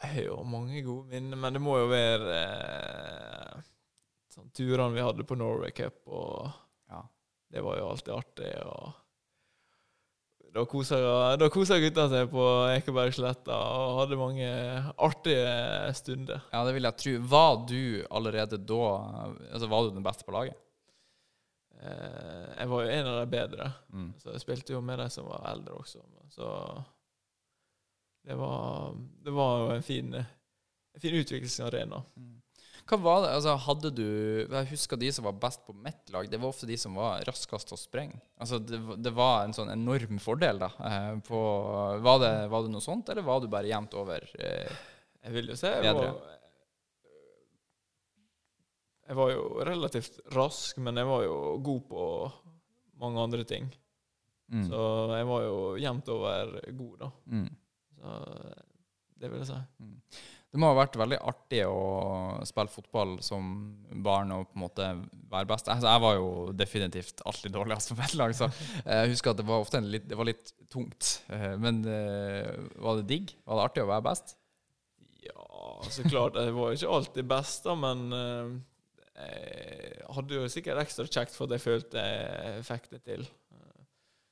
Jeg 0.00 0.14
har 0.14 0.24
jo 0.30 0.38
mange 0.48 0.80
gode 0.84 1.10
minner, 1.12 1.36
men 1.36 1.56
det 1.56 1.60
må 1.62 1.76
jo 1.76 1.90
være 1.90 2.36
eh, 2.40 3.58
sånn, 4.32 4.48
turene 4.56 4.94
vi 4.96 5.04
hadde 5.04 5.26
på 5.28 5.36
Norway 5.38 5.74
Cup, 5.76 6.00
og 6.08 6.48
Ja. 6.90 7.02
det 7.52 7.62
var 7.66 7.78
jo 7.78 7.90
alltid 7.92 8.14
artig. 8.16 8.54
og 8.64 8.96
Da 10.50 10.64
kosa, 10.66 10.96
da 11.38 11.46
kosa 11.52 11.76
gutta 11.78 12.08
seg 12.10 12.30
på 12.32 12.42
Ekebergsletta 12.74 13.54
og 13.54 14.00
hadde 14.00 14.16
mange 14.18 14.48
artige 14.98 15.92
stunder. 15.94 16.40
ja, 16.50 16.64
det 16.66 16.74
vil 16.74 16.88
jeg 16.88 16.96
tro. 17.04 17.12
Var 17.36 17.60
du 17.68 18.06
allerede 18.10 18.58
da 18.58 18.80
Altså, 19.52 19.68
var 19.70 19.84
du 19.86 19.94
den 19.94 20.02
beste 20.02 20.24
på 20.26 20.32
laget? 20.34 20.56
Eh, 21.80 22.48
jeg 22.58 22.68
var 22.68 22.82
jo 22.84 22.90
en 22.92 23.06
av 23.08 23.20
de 23.20 23.26
bedre, 23.32 23.70
Mm. 23.92 24.10
så 24.20 24.32
jeg 24.34 24.40
spilte 24.42 24.72
jo 24.74 24.80
med 24.84 24.98
de 25.00 25.08
som 25.10 25.24
var 25.26 25.46
eldre 25.54 25.74
også. 25.80 26.02
Så 26.28 26.48
det 28.26 28.34
var, 28.36 28.92
det 29.24 29.32
var 29.32 29.58
jo 29.62 29.70
en 29.78 29.82
fin, 29.86 30.12
en 30.14 31.00
fin 31.00 31.14
utviklingsarena. 31.16 32.02
Hva 32.90 32.96
var 32.98 33.20
det, 33.22 33.30
altså 33.36 33.52
hadde 33.62 33.90
du 33.94 34.06
Jeg 34.50 34.66
husker 34.72 34.98
de 34.98 35.10
som 35.14 35.24
var 35.28 35.36
best 35.38 35.60
på 35.66 35.72
mitt 35.78 36.08
lag, 36.10 36.26
det 36.30 36.40
var 36.42 36.48
ofte 36.50 36.66
de 36.66 36.76
som 36.80 36.96
var 36.98 37.22
raskest 37.28 37.68
til 37.70 37.76
å 37.76 37.80
sprenge. 37.80 38.18
Altså 38.40 38.58
det, 38.58 38.80
det 39.04 39.12
var 39.14 39.44
en 39.44 39.54
sånn 39.54 39.70
enorm 39.70 40.18
fordel, 40.18 40.58
da. 40.58 40.70
eh, 40.88 41.12
På, 41.26 41.38
var, 42.02 42.18
det, 42.24 42.32
var 42.50 42.66
det 42.66 42.72
noe 42.74 42.82
sånt, 42.84 43.08
eller 43.12 43.22
var 43.22 43.40
du 43.40 43.46
bare 43.52 43.70
jevnt 43.70 43.94
over? 43.94 44.26
eh, 44.38 44.72
Jeg 45.22 45.32
vil 45.36 45.52
jo 45.52 45.56
si 45.60 45.66
jeg 45.70 45.94
var 45.94 46.18
Jeg 49.10 49.18
var 49.18 49.30
jo 49.32 49.44
relativt 49.66 50.20
rask, 50.36 50.78
men 50.78 51.00
jeg 51.00 51.08
var 51.08 51.24
jo 51.26 51.36
god 51.66 51.86
på 51.90 52.02
mange 53.02 53.22
andre 53.26 53.46
ting. 53.48 53.66
Mm. 54.50 54.66
Så 54.68 54.82
jeg 55.16 55.26
var 55.26 55.46
jo 55.46 55.56
jevnt 55.82 56.10
over 56.14 56.52
god, 56.78 56.92
da. 57.00 57.08
Mm. 57.26 57.48
Så 57.96 58.12
det 59.18 59.32
vil 59.32 59.42
jeg 59.42 59.48
si. 59.50 59.58
Det 60.50 60.58
må 60.58 60.70
ha 60.70 60.78
vært 60.80 60.96
veldig 60.98 61.18
artig 61.30 61.60
å 61.66 62.40
spille 62.46 62.72
fotball 62.72 63.18
som 63.22 63.50
barn 64.02 64.32
og 64.34 64.48
på 64.48 64.58
en 64.58 64.64
måte 64.64 64.88
være 65.30 65.46
best. 65.50 65.70
Altså, 65.70 65.90
jeg 65.90 66.02
var 66.02 66.16
jo 66.16 66.30
definitivt 66.58 67.22
alltid 67.26 67.54
dårligst 67.54 67.92
på 67.92 67.98
mitt 68.00 68.16
lag, 68.18 68.34
så 68.34 68.48
jeg 68.82 69.12
husker 69.12 69.30
at 69.34 69.42
det 69.42 69.46
var 69.50 69.62
ofte 69.62 69.82
litt, 69.84 70.08
det 70.10 70.18
var 70.18 70.26
litt 70.30 70.50
tungt. 70.72 71.12
Eh, 71.30 71.54
Men 71.58 71.82
eh, 71.86 72.50
var 72.82 72.98
det 72.98 73.06
digg? 73.10 73.34
Var 73.46 73.58
det 73.58 73.66
artig 73.68 73.84
å 73.86 73.90
være 73.92 74.06
best? 74.06 74.34
Ja, 75.26 75.46
så 75.86 76.06
klart. 76.08 76.38
Jeg 76.38 76.56
var 76.56 76.74
ikke 76.74 76.98
alltid 76.98 77.30
best, 77.30 77.62
da, 77.68 77.78
men 77.78 78.06
eh, 78.14 78.58
jeg 79.20 80.16
hadde 80.16 80.38
jo 80.38 80.48
sikkert 80.50 80.82
ekstra 80.82 81.06
kjekt 81.06 81.36
for 81.36 81.46
at 81.46 81.56
jeg 81.56 81.64
følte 81.64 82.04
jeg 82.04 82.64
fikk 82.66 82.88
det 82.94 83.02
til. 83.06 83.26
jeg 83.26 83.84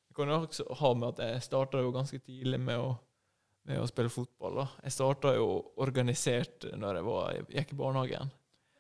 Det 0.09 0.17
kan 0.17 0.33
jo 0.33 0.41
også 0.41 0.67
ha 0.81 0.95
med 0.99 1.09
at 1.13 1.23
jeg 1.25 1.45
starta 1.47 1.83
jo 1.85 1.95
ganske 1.95 2.19
tidlig 2.19 2.61
med 2.61 2.81
å, 2.83 2.93
med 3.69 3.83
å 3.83 3.87
spille 3.91 4.13
fotball. 4.13 4.63
da. 4.63 4.67
Jeg 4.85 4.97
starta 4.97 5.35
jo 5.37 5.49
organisert 5.77 6.69
når 6.75 7.01
jeg 7.01 7.09
var, 7.09 7.41
gikk 7.61 7.75
i 7.75 7.81
barnehagen. 7.83 8.35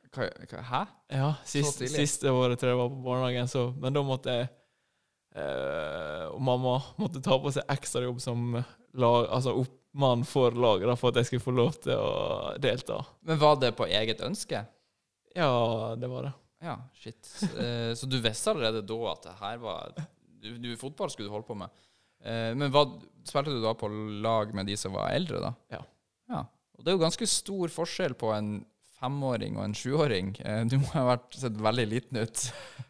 Hva, 0.08 0.28
hva, 0.48 0.62
hæ? 0.64 0.84
Ja, 1.12 1.32
sist? 1.44 1.82
Siste 1.92 2.32
året 2.32 2.60
tror 2.60 2.72
jeg 2.72 2.80
var 2.80 2.94
på 2.94 3.02
barnehagen, 3.04 3.50
så, 3.50 3.68
men 3.76 3.92
da 3.92 4.02
måtte 4.06 4.32
jeg 4.38 4.46
eh, 5.36 6.24
Og 6.32 6.40
mamma 6.40 6.78
måtte 6.96 7.20
ta 7.24 7.36
på 7.36 7.52
seg 7.52 7.68
ekstra 7.74 8.06
jobb 8.06 8.22
som 8.24 8.56
lag, 8.56 9.28
altså 9.28 9.52
oppmann 9.60 10.24
for 10.24 10.56
laget 10.56 10.96
for 10.98 11.12
at 11.12 11.20
jeg 11.20 11.28
skulle 11.28 11.44
få 11.44 11.54
lov 11.58 11.76
til 11.84 12.00
å 12.00 12.56
delta. 12.62 13.02
Men 13.28 13.40
var 13.42 13.60
det 13.60 13.74
på 13.76 13.86
eget 13.86 14.24
ønske? 14.24 14.64
Ja, 15.38 15.94
det 16.00 16.08
var 16.10 16.26
det. 16.28 16.32
Ja, 16.66 16.76
shit. 16.98 17.28
Eh, 17.54 17.92
Så 17.94 18.08
du 18.10 18.16
visste 18.24 18.50
allerede 18.50 18.82
da 18.86 18.96
at 19.12 19.22
det 19.28 19.34
her 19.38 19.60
var 19.62 19.92
du, 20.42 20.48
du, 20.58 20.72
Fotball 20.80 21.10
skulle 21.12 21.28
du 21.30 21.34
holde 21.36 21.46
på 21.46 21.54
med. 21.58 21.70
Eh, 22.24 22.50
Men 22.58 22.72
hva, 22.74 22.82
spilte 23.28 23.54
du 23.54 23.60
da 23.62 23.74
på 23.78 23.90
lag 24.24 24.50
med 24.56 24.66
de 24.66 24.74
som 24.80 24.96
var 24.98 25.12
eldre, 25.14 25.38
da? 25.44 25.52
Ja. 25.76 25.82
ja. 26.34 26.40
Og 26.78 26.82
det 26.82 26.90
er 26.92 26.98
jo 26.98 27.04
ganske 27.04 27.28
stor 27.30 27.70
forskjell 27.74 28.14
på 28.18 28.32
en 28.34 28.50
femåring 28.98 29.54
og 29.60 29.68
en 29.68 29.76
sjuåring. 29.78 30.32
Eh, 30.42 30.64
Du 30.66 30.78
må 30.82 30.90
ha 30.96 31.04
vært 31.12 31.38
sett 31.38 31.58
veldig 31.62 31.86
liten 31.92 32.18
ut. 32.24 32.48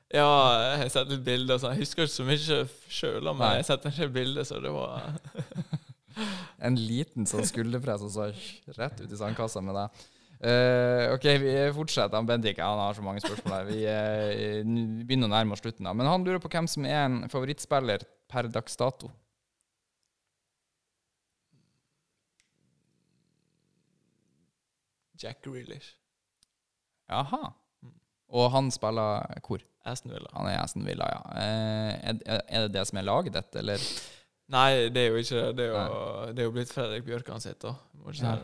Ja, 0.09 0.24
jeg 0.64 0.76
har 0.86 0.88
sett 0.94 1.11
litt 1.12 1.24
bilder. 1.26 1.59
sånn. 1.61 1.74
Jeg 1.76 1.84
husker 1.84 2.07
ikke 2.09 2.14
så 2.16 2.24
mye 2.24 2.61
sjøl, 2.88 3.28
om 3.28 3.36
meg. 3.36 3.59
jeg 3.59 3.64
har 3.66 3.68
sett 3.74 3.84
en 3.90 3.96
del 3.99 4.14
bilder, 4.14 4.46
så 4.49 4.61
det 4.64 4.72
var 4.72 5.05
En 6.64 6.74
liten 6.80 7.28
sånn 7.28 7.44
skulderpress 7.46 8.03
og 8.07 8.11
så 8.14 8.24
rett 8.78 9.03
ut 9.05 9.12
i 9.12 9.18
sandkassa 9.20 9.61
med 9.62 9.76
deg. 9.76 10.07
Eh, 10.39 11.12
ok, 11.14 11.24
vi 11.43 11.55
fortsetter. 11.74 12.14
Han 12.14 12.26
Bendik 12.26 12.61
han 12.62 12.78
har 12.78 12.95
så 12.95 13.03
mange 13.03 13.20
spørsmål 13.20 13.55
her. 13.57 13.64
Vi 13.66 13.80
uh, 13.91 15.07
begynner 15.07 15.26
å 15.26 15.32
nærme 15.32 15.57
oss 15.57 15.62
slutten. 15.64 15.89
da. 15.89 15.95
Men 15.97 16.07
han 16.07 16.26
lurer 16.26 16.43
på 16.43 16.51
hvem 16.53 16.68
som 16.70 16.86
er 16.86 17.01
en 17.07 17.24
favorittspiller 17.32 18.07
per 18.30 18.51
dags 18.55 18.78
dato. 18.78 19.11
Jack 25.18 25.43
Grealish. 25.43 25.97
Jaha. 27.11 27.51
Mm. 27.82 27.97
Og 28.39 28.53
han 28.55 28.70
spiller 28.70 29.41
hvor? 29.43 29.64
Aston 29.89 30.12
Villa. 30.12 30.30
Han 30.36 30.47
er 30.47 30.61
Aston 30.61 30.86
Villa, 30.86 31.09
ja. 31.11 31.20
Uh, 31.34 31.93
er, 32.12 32.22
er 32.47 32.66
det 32.66 32.76
det 32.76 32.86
som 32.86 33.01
er 33.01 33.09
laget 33.09 33.34
ditt, 33.34 33.59
eller? 33.59 33.91
Nei, 34.49 34.88
det 34.88 35.03
er 35.03 35.12
jo 35.12 35.20
ikke 35.20 35.42
det. 35.53 35.66
Er 35.68 35.76
jo, 35.76 36.01
det 36.32 36.40
er 36.40 36.46
jo 36.46 36.53
blitt 36.55 36.72
Fredrik 36.72 37.05
Bjørkan 37.05 37.42
sitt, 37.44 37.61
da. 37.61 37.74
Ja. 38.16 38.36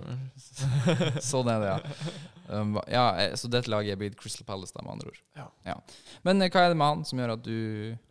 Sånn 1.24 1.48
er 1.48 1.62
det, 1.62 1.70
ja. 1.70 1.98
Um, 2.52 2.74
ja. 2.90 3.04
eh, 3.22 3.32
Så 3.40 3.48
dette 3.48 3.70
laget 3.72 3.94
er 3.94 4.00
blitt 4.02 4.18
Crystal 4.20 4.44
Palace, 4.44 4.74
da, 4.76 4.82
med 4.84 4.98
andre 4.98 5.14
ord. 5.14 5.20
Ja. 5.64 5.76
Men 6.26 6.44
eh, 6.44 6.50
hva 6.52 6.66
er 6.66 6.74
det 6.74 6.78
med 6.80 6.90
han 6.90 7.04
som 7.08 7.22
gjør 7.22 7.32
at 7.38 7.44
du 7.46 7.56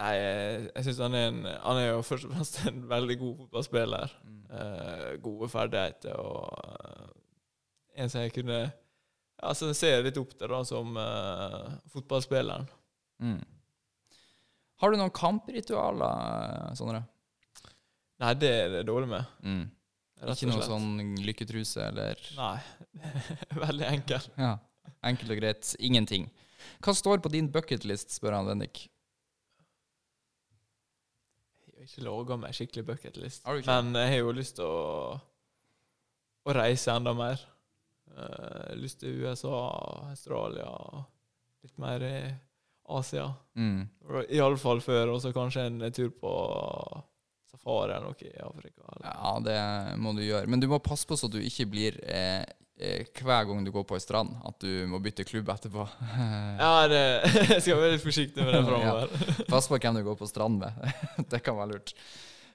Nei, 0.02 0.14
jeg, 0.18 0.64
jeg 0.72 0.88
syns 0.88 1.02
han 1.06 1.20
Han 1.52 1.82
er 1.84 1.88
jo 1.92 2.02
først 2.08 2.26
og 2.26 2.34
fremst 2.34 2.58
en 2.66 2.82
veldig 2.90 3.20
god 3.22 3.36
fotballspiller. 3.44 4.16
Eh, 4.54 5.10
gode 5.22 5.50
ferdigheter 5.50 6.18
og 6.18 6.50
uh, 6.50 7.08
en 7.98 8.10
som 8.10 8.22
jeg 8.22 8.34
kunne 8.36 8.60
Ja, 8.64 9.54
som 9.58 9.70
jeg 9.72 9.78
ser 9.80 10.04
litt 10.06 10.18
opp 10.22 10.34
til, 10.34 10.50
da, 10.50 10.60
som 10.66 10.98
uh, 10.98 11.74
fotballspilleren. 11.94 12.70
mm. 13.22 13.42
Har 14.84 14.92
du 14.92 14.98
noen 15.00 15.14
kampritualer, 15.16 16.24
eh, 16.68 16.72
Sondre? 16.76 17.04
Nei, 18.24 18.34
det 18.40 18.52
er 18.56 18.70
det 18.78 18.84
dårlig 18.88 19.10
med. 19.12 19.32
Mm. 19.44 19.64
Ikke 20.24 20.48
noe 20.48 20.64
sånn 20.64 21.18
lykketruse 21.20 21.90
eller 21.90 22.20
Nei. 22.38 22.56
veldig 23.66 23.88
enkel. 23.90 24.30
Ja. 24.40 24.56
Enkelt 25.04 25.34
og 25.36 25.42
greit. 25.42 25.74
Ingenting. 25.84 26.30
Hva 26.84 26.96
står 26.96 27.20
på 27.24 27.32
din 27.34 27.50
bucketlist, 27.52 28.14
spør 28.16 28.38
han 28.38 28.48
Bendik. 28.48 28.86
Jeg 31.68 31.76
har 31.76 31.90
ikke 31.90 32.06
laga 32.08 32.40
meg 32.40 32.56
skikkelig 32.56 32.86
bucketlist. 32.94 33.44
Men 33.68 33.92
jeg 34.00 34.14
har 34.14 34.22
jo 34.22 34.36
lyst 34.38 34.56
til 34.62 34.70
å, 34.72 35.18
å 36.48 36.56
reise 36.56 36.96
enda 36.96 37.12
mer. 37.18 37.44
Uh, 38.14 38.72
lyst 38.80 39.02
til 39.02 39.26
USA, 39.26 39.58
Australia, 40.14 40.72
litt 41.66 41.76
mer 41.82 42.08
i 42.08 42.18
Asia. 42.96 43.28
Mm. 43.60 43.90
Iallfall 44.30 44.80
før, 44.86 45.16
og 45.16 45.24
så 45.24 45.34
kanskje 45.36 45.68
en 45.68 45.84
tur 45.92 46.14
på 46.16 46.32
safari 47.64 47.94
eller 47.94 48.08
noe 48.08 48.16
i 48.28 48.42
Afrika. 48.42 48.84
Eller. 48.96 49.14
Ja, 49.14 49.40
det 49.40 50.00
må 50.00 50.14
du 50.14 50.24
gjøre. 50.24 50.48
Men 50.48 50.60
du 50.60 50.68
må 50.68 50.80
passe 50.80 51.08
på 51.08 51.18
så 51.18 51.30
du 51.32 51.40
ikke 51.42 51.66
blir 51.72 52.00
eh, 52.04 52.44
eh, 52.80 53.06
hver 53.22 53.46
gang 53.48 53.64
du 53.64 53.72
går 53.72 53.86
på 53.88 53.96
ei 53.96 54.04
strand, 54.04 54.36
at 54.46 54.60
du 54.60 54.86
må 54.88 55.00
bytte 55.00 55.24
klubb 55.24 55.50
etterpå. 55.50 55.88
Ja, 56.60 56.88
det, 56.88 57.02
jeg 57.50 57.62
skal 57.64 57.80
være 57.80 57.96
litt 57.96 58.04
forsiktig 58.04 58.44
med 58.44 58.54
det 58.54 58.66
framover. 58.68 59.16
Pass 59.52 59.68
på 59.72 59.80
hvem 59.80 59.98
du 60.00 60.04
går 60.04 60.20
på 60.20 60.30
strand 60.30 60.60
med. 60.60 60.94
det 61.30 61.42
kan 61.44 61.58
være 61.58 61.74
lurt. 61.74 61.96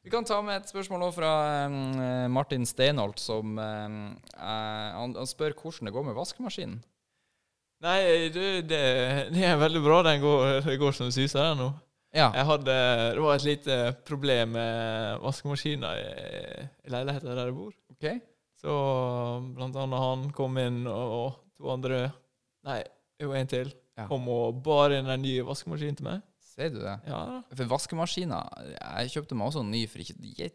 Vi 0.05 0.13
kan 0.13 0.25
ta 0.25 0.39
med 0.41 0.61
et 0.61 0.71
spørsmål 0.71 1.11
fra 1.13 1.33
eh, 1.65 2.29
Martin 2.33 2.65
Steinholt, 2.69 3.19
som 3.21 3.59
eh, 3.59 3.99
han, 4.39 5.17
han 5.19 5.29
spør 5.29 5.57
hvordan 5.57 5.91
det 5.91 5.97
går 5.97 6.07
med 6.07 6.17
vaskemaskinen. 6.17 6.79
Nei, 7.79 8.29
det, 8.35 8.47
det, 8.67 8.79
det 9.31 9.43
er 9.47 9.59
veldig 9.61 9.81
bra. 9.85 10.01
Den 10.03 10.19
går, 10.19 10.65
det 10.67 10.81
går 10.81 10.97
som 10.97 11.13
suser, 11.15 11.45
den 11.45 11.61
nå. 11.63 11.69
Ja. 12.17 12.31
Jeg 12.33 12.47
hadde, 12.49 12.75
det 13.15 13.23
var 13.23 13.37
et 13.37 13.47
lite 13.47 13.77
problem 14.09 14.55
med 14.57 15.21
vaskemaskina 15.25 15.91
i, 16.01 16.07
i 16.89 16.93
leiligheten 16.93 17.29
der 17.29 17.43
jeg 17.51 17.57
bor. 17.57 17.75
Okay. 17.97 18.21
Så 18.59 18.73
blant 19.55 19.77
annet 19.79 20.03
han 20.03 20.25
kom 20.35 20.57
inn, 20.63 20.81
og, 20.91 21.37
to 21.59 21.71
andre 21.75 22.09
Nei, 22.67 22.81
jo, 23.23 23.31
en 23.37 23.49
til. 23.49 23.71
Ja. 23.99 24.07
Kom 24.11 24.27
og 24.31 24.59
bar 24.67 24.93
inn 24.95 25.07
en 25.09 25.23
ny 25.23 25.39
vaskemaskin 25.47 25.97
til 25.99 26.09
meg. 26.09 26.25
Ser 26.43 26.73
du 26.75 26.81
det? 26.83 26.97
Ja. 27.07 27.21
For 27.55 27.71
vaskemaskiner 27.71 28.75
Jeg 28.75 29.13
kjøpte 29.15 29.39
meg 29.39 29.51
også 29.51 29.63
en 29.63 29.71
ny, 29.73 29.85
for 29.91 30.03
ikke, 30.03 30.17
de, 30.19 30.49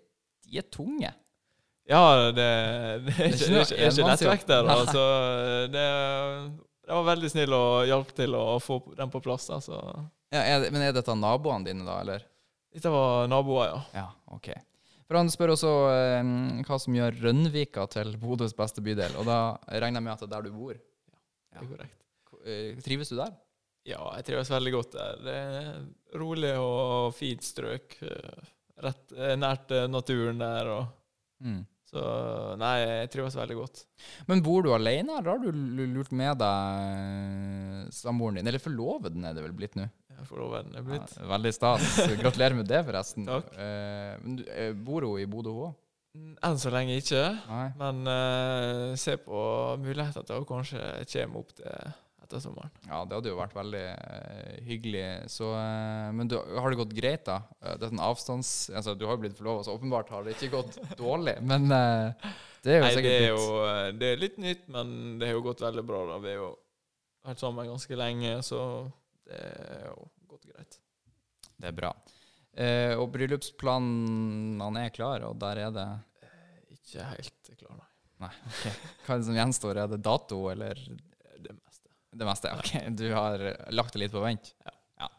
de 0.43 0.59
er 0.59 0.67
tunge. 0.71 1.13
Ja, 1.89 2.03
det, 2.31 2.49
det, 3.07 3.13
ikke, 3.13 3.29
det, 3.29 3.29
er, 3.29 3.31
ikke, 3.31 3.47
det 3.47 3.55
er 3.55 3.63
ikke 3.63 3.79
enmannsjobb. 3.83 4.09
lettvekt 4.09 4.51
der. 4.51 4.67
Nei. 4.67 4.75
Altså, 4.83 5.03
det, 5.73 5.87
det 6.83 6.95
var 6.95 7.07
veldig 7.07 7.31
snill 7.31 7.55
og 7.57 7.87
hjalp 7.89 8.13
til 8.15 8.37
å 8.39 8.43
få 8.63 8.79
den 8.99 9.11
på 9.11 9.23
plass. 9.23 9.49
Altså. 9.51 9.79
Ja, 10.33 10.41
er, 10.55 10.67
men 10.73 10.81
er 10.81 10.93
dette 10.97 11.13
naboene 11.15 11.67
dine, 11.67 11.85
da, 11.85 11.99
eller? 12.01 12.23
Dette 12.73 12.89
var 12.89 13.27
naboer, 13.29 13.67
ja. 13.69 13.81
Ja, 14.01 14.05
ok. 14.33 14.49
For 15.05 15.19
han 15.19 15.29
spør 15.29 15.51
også 15.53 15.71
eh, 15.93 16.31
hva 16.65 16.77
som 16.81 16.95
gjør 16.97 17.19
Rønvika 17.27 17.83
til 17.93 18.15
Bodøs 18.17 18.55
beste 18.57 18.81
bydel, 18.81 19.13
og 19.21 19.27
da 19.29 19.37
regner 19.69 19.99
jeg 19.99 20.05
med 20.07 20.13
at 20.15 20.23
det 20.23 20.29
er 20.29 20.33
der 20.37 20.47
du 20.47 20.55
bor. 20.57 20.73
Ja, 20.73 21.59
Det 21.59 21.61
er 21.61 21.69
korrekt. 21.75 21.99
Eh, 22.43 22.81
Trives 22.81 23.11
du 23.13 23.17
der? 23.19 23.35
Ja, 23.85 23.99
jeg 24.15 24.23
trives 24.29 24.49
veldig 24.49 24.71
godt 24.77 24.93
der. 24.95 25.17
Det 25.27 25.35
er 25.35 26.19
rolig 26.21 26.53
og 26.57 27.11
fint 27.17 27.43
strøk. 27.45 27.97
eh, 28.07 28.49
Rett 28.83 29.11
eh, 29.15 29.35
nært 29.37 29.69
naturen 29.91 30.39
der. 30.41 30.71
Og, 30.79 30.85
Mm. 31.43 31.65
så 31.91 32.01
nei, 32.57 32.77
jeg 32.79 33.09
trives 33.11 33.35
veldig 33.35 33.55
godt. 33.59 33.81
Men 34.31 34.39
bor 34.41 34.63
du 34.63 34.69
alene, 34.73 35.17
eller 35.19 35.33
har 35.33 35.41
du 35.43 35.51
lurt 35.51 36.13
med 36.15 36.39
deg 36.39 37.89
samboeren 37.93 38.39
din? 38.39 38.47
Eller 38.47 38.63
forloveden 38.63 39.25
er 39.27 39.35
det 39.35 39.43
vel 39.43 39.55
blitt 39.57 39.75
nå? 39.77 39.89
Jeg 40.23 40.29
får 40.29 40.39
lov 40.39 40.53
den 40.55 40.75
er 40.79 40.83
blitt. 40.87 41.15
Ja, 41.19 41.25
veldig 41.33 41.51
stas. 41.51 41.87
Gratulerer 42.21 42.55
med 42.55 42.69
det, 42.71 42.79
forresten. 42.87 43.25
Takk. 43.31 43.49
Eh, 43.59 44.13
men 44.23 44.37
du, 44.39 44.43
eh, 44.47 44.69
bor 44.71 45.03
hun 45.03 45.19
i 45.19 45.27
Bodø, 45.27 45.51
hun 45.51 45.65
òg? 45.67 45.79
Enn 46.45 46.59
så 46.61 46.71
lenge 46.71 46.95
ikke. 47.01 47.25
Nei. 47.49 47.65
Men 47.81 48.07
eh, 48.07 48.93
se 49.01 49.17
på 49.19 49.43
muligheter 49.83 50.23
til 50.23 50.39
å 50.39 50.47
kanskje 50.47 50.79
komme 51.11 51.41
opp 51.41 51.51
til 51.57 51.91
etter 52.23 52.39
sommeren. 52.39 52.71
Ja, 52.87 53.01
det 53.03 53.17
hadde 53.17 53.33
jo 53.33 53.39
vært 53.41 53.57
veldig 53.57 53.83
eh, 53.91 54.55
hyggelig. 54.63 55.03
Så, 55.33 55.51
eh, 55.59 56.09
men 56.15 56.31
du, 56.31 56.37
har 56.39 56.71
det 56.71 56.79
gått 56.79 56.95
greit, 56.95 57.25
da? 57.27 57.41
Eh, 57.59 57.75
det 57.81 57.89
er 57.89 57.95
en 57.97 58.05
avstands... 58.07 58.53
Altså, 58.71 58.95
du 58.95 59.03
har 59.09 59.17
jo 59.17 59.23
blitt 59.25 59.37
forlova, 59.37 59.65
så 59.65 59.75
åpenbart 59.75 60.13
har 60.13 60.23
det 60.23 60.37
ikke 60.37 60.53
gått 60.55 60.79
dårlig. 61.03 61.35
Men 61.43 61.67
eh, 61.67 62.33
det 62.63 62.77
er 62.77 62.79
jo 62.79 62.87
Nei, 62.87 62.89
det 62.89 62.97
sikkert 62.97 63.13
er 63.13 63.23
litt 63.25 63.33
jo 63.33 63.99
det 63.99 64.09
er 64.09 64.21
litt 64.23 64.41
nytt, 64.41 64.67
men 64.71 64.93
det 65.19 65.29
har 65.29 65.37
jo 65.37 65.47
gått 65.49 65.65
veldig 65.65 65.85
bra. 65.91 66.03
da. 66.13 66.19
Vi 66.23 66.31
har 66.31 66.39
jo 66.39 66.51
vært 67.27 67.43
sammen 67.43 67.73
ganske 67.73 67.99
lenge, 67.99 68.37
så 68.47 68.61
det 69.27 69.39
er 69.39 69.87
jo 69.89 70.07
gått 70.33 70.45
greit. 70.49 70.79
Det 71.57 71.69
er 71.69 71.77
bra. 71.77 71.93
Eh, 72.53 72.93
og 72.99 73.07
bryllupsplanene 73.15 74.85
er 74.85 74.93
klare, 74.93 75.29
og 75.31 75.39
der 75.41 75.63
er 75.67 75.71
det 75.73 75.87
Ikke 76.75 77.05
helt 77.13 77.53
klar, 77.57 77.77
nei. 77.79 77.89
Nei, 78.23 78.31
okay. 78.51 78.73
Hva 79.05 79.15
er 79.15 79.21
det 79.23 79.27
som 79.27 79.37
gjenstår? 79.39 79.79
Er 79.83 79.89
det 79.91 80.01
dato, 80.05 80.37
eller 80.51 80.77
Det 80.77 81.55
meste. 81.55 81.89
det 82.13 82.27
meste? 82.29 82.51
Ok, 82.59 82.71
du 82.99 83.07
har 83.13 83.41
lagt 83.73 83.95
det 83.95 84.03
litt 84.05 84.13
på 84.13 84.21
vent? 84.23 84.53
Ja. 85.01 85.09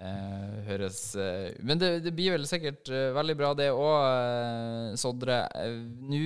Eh, 0.00 0.54
høres 0.64 1.14
eh, 1.20 1.50
Men 1.60 1.76
det, 1.78 1.90
det 2.06 2.14
blir 2.16 2.32
vel 2.32 2.46
sikkert 2.48 2.88
eh, 2.88 3.10
veldig 3.12 3.36
bra, 3.36 3.50
det 3.58 3.68
òg, 3.74 3.98
eh, 4.08 4.94
Sondre. 4.98 5.42
Eh, 5.60 5.76
Nå 6.08 6.22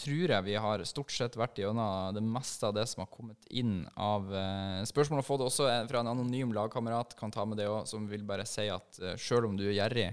tror 0.00 0.32
jeg 0.34 0.44
vi 0.46 0.54
har 0.64 0.82
stort 0.88 1.12
sett 1.14 1.36
vært 1.38 1.58
gjennom 1.60 2.14
det 2.16 2.22
meste 2.24 2.66
av 2.68 2.74
det 2.76 2.86
som 2.90 3.02
har 3.04 3.10
kommet 3.12 3.38
inn 3.50 3.82
av 4.00 4.26
uh, 4.32 4.80
spørsmål. 4.88 5.20
Og 5.22 5.26
fått 5.28 5.44
også 5.46 5.68
fra 5.90 6.00
en 6.02 6.10
anonym 6.14 6.52
lagkamerat, 6.56 7.14
kan 7.20 7.32
ta 7.34 7.44
med 7.48 7.60
det 7.60 7.68
òg, 7.70 7.84
som 7.90 8.08
vil 8.10 8.24
bare 8.28 8.46
si 8.48 8.66
at 8.72 9.00
uh, 9.04 9.14
sjøl 9.20 9.46
om 9.50 9.56
du 9.60 9.66
er 9.68 9.76
gjerrig, 9.78 10.08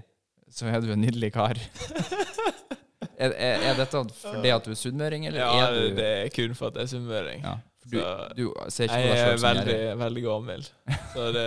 så 0.48 0.68
er 0.72 0.80
du 0.84 0.92
en 0.94 1.02
nydelig 1.04 1.32
kar. 1.34 1.58
er, 3.18 3.32
er, 3.34 3.64
er 3.70 3.74
dette 3.78 4.00
fordi 4.20 4.52
at 4.54 4.64
du 4.68 4.72
er 4.72 4.78
sunnmøring, 4.80 5.26
eller 5.28 5.42
Ja, 5.42 5.66
er 5.66 5.74
du 5.76 5.96
det 5.98 6.08
er 6.22 6.30
kun 6.32 6.54
for 6.58 6.70
at 6.70 6.78
jeg 6.80 6.88
er 6.88 6.92
sunnmøring. 6.94 7.44
ja, 7.44 7.56
du, 7.88 7.98
du 8.36 8.44
ser 8.72 8.88
ikke 8.88 8.96
på 8.96 9.04
Jeg 9.04 9.08
deg 9.08 9.18
er 9.18 9.22
sjøl 9.24 9.38
som 9.38 9.46
veldig, 9.48 9.74
gjerrig? 9.76 9.98
veldig 10.04 10.24
gammel. 10.28 10.66
Så 11.14 11.28
det 11.36 11.46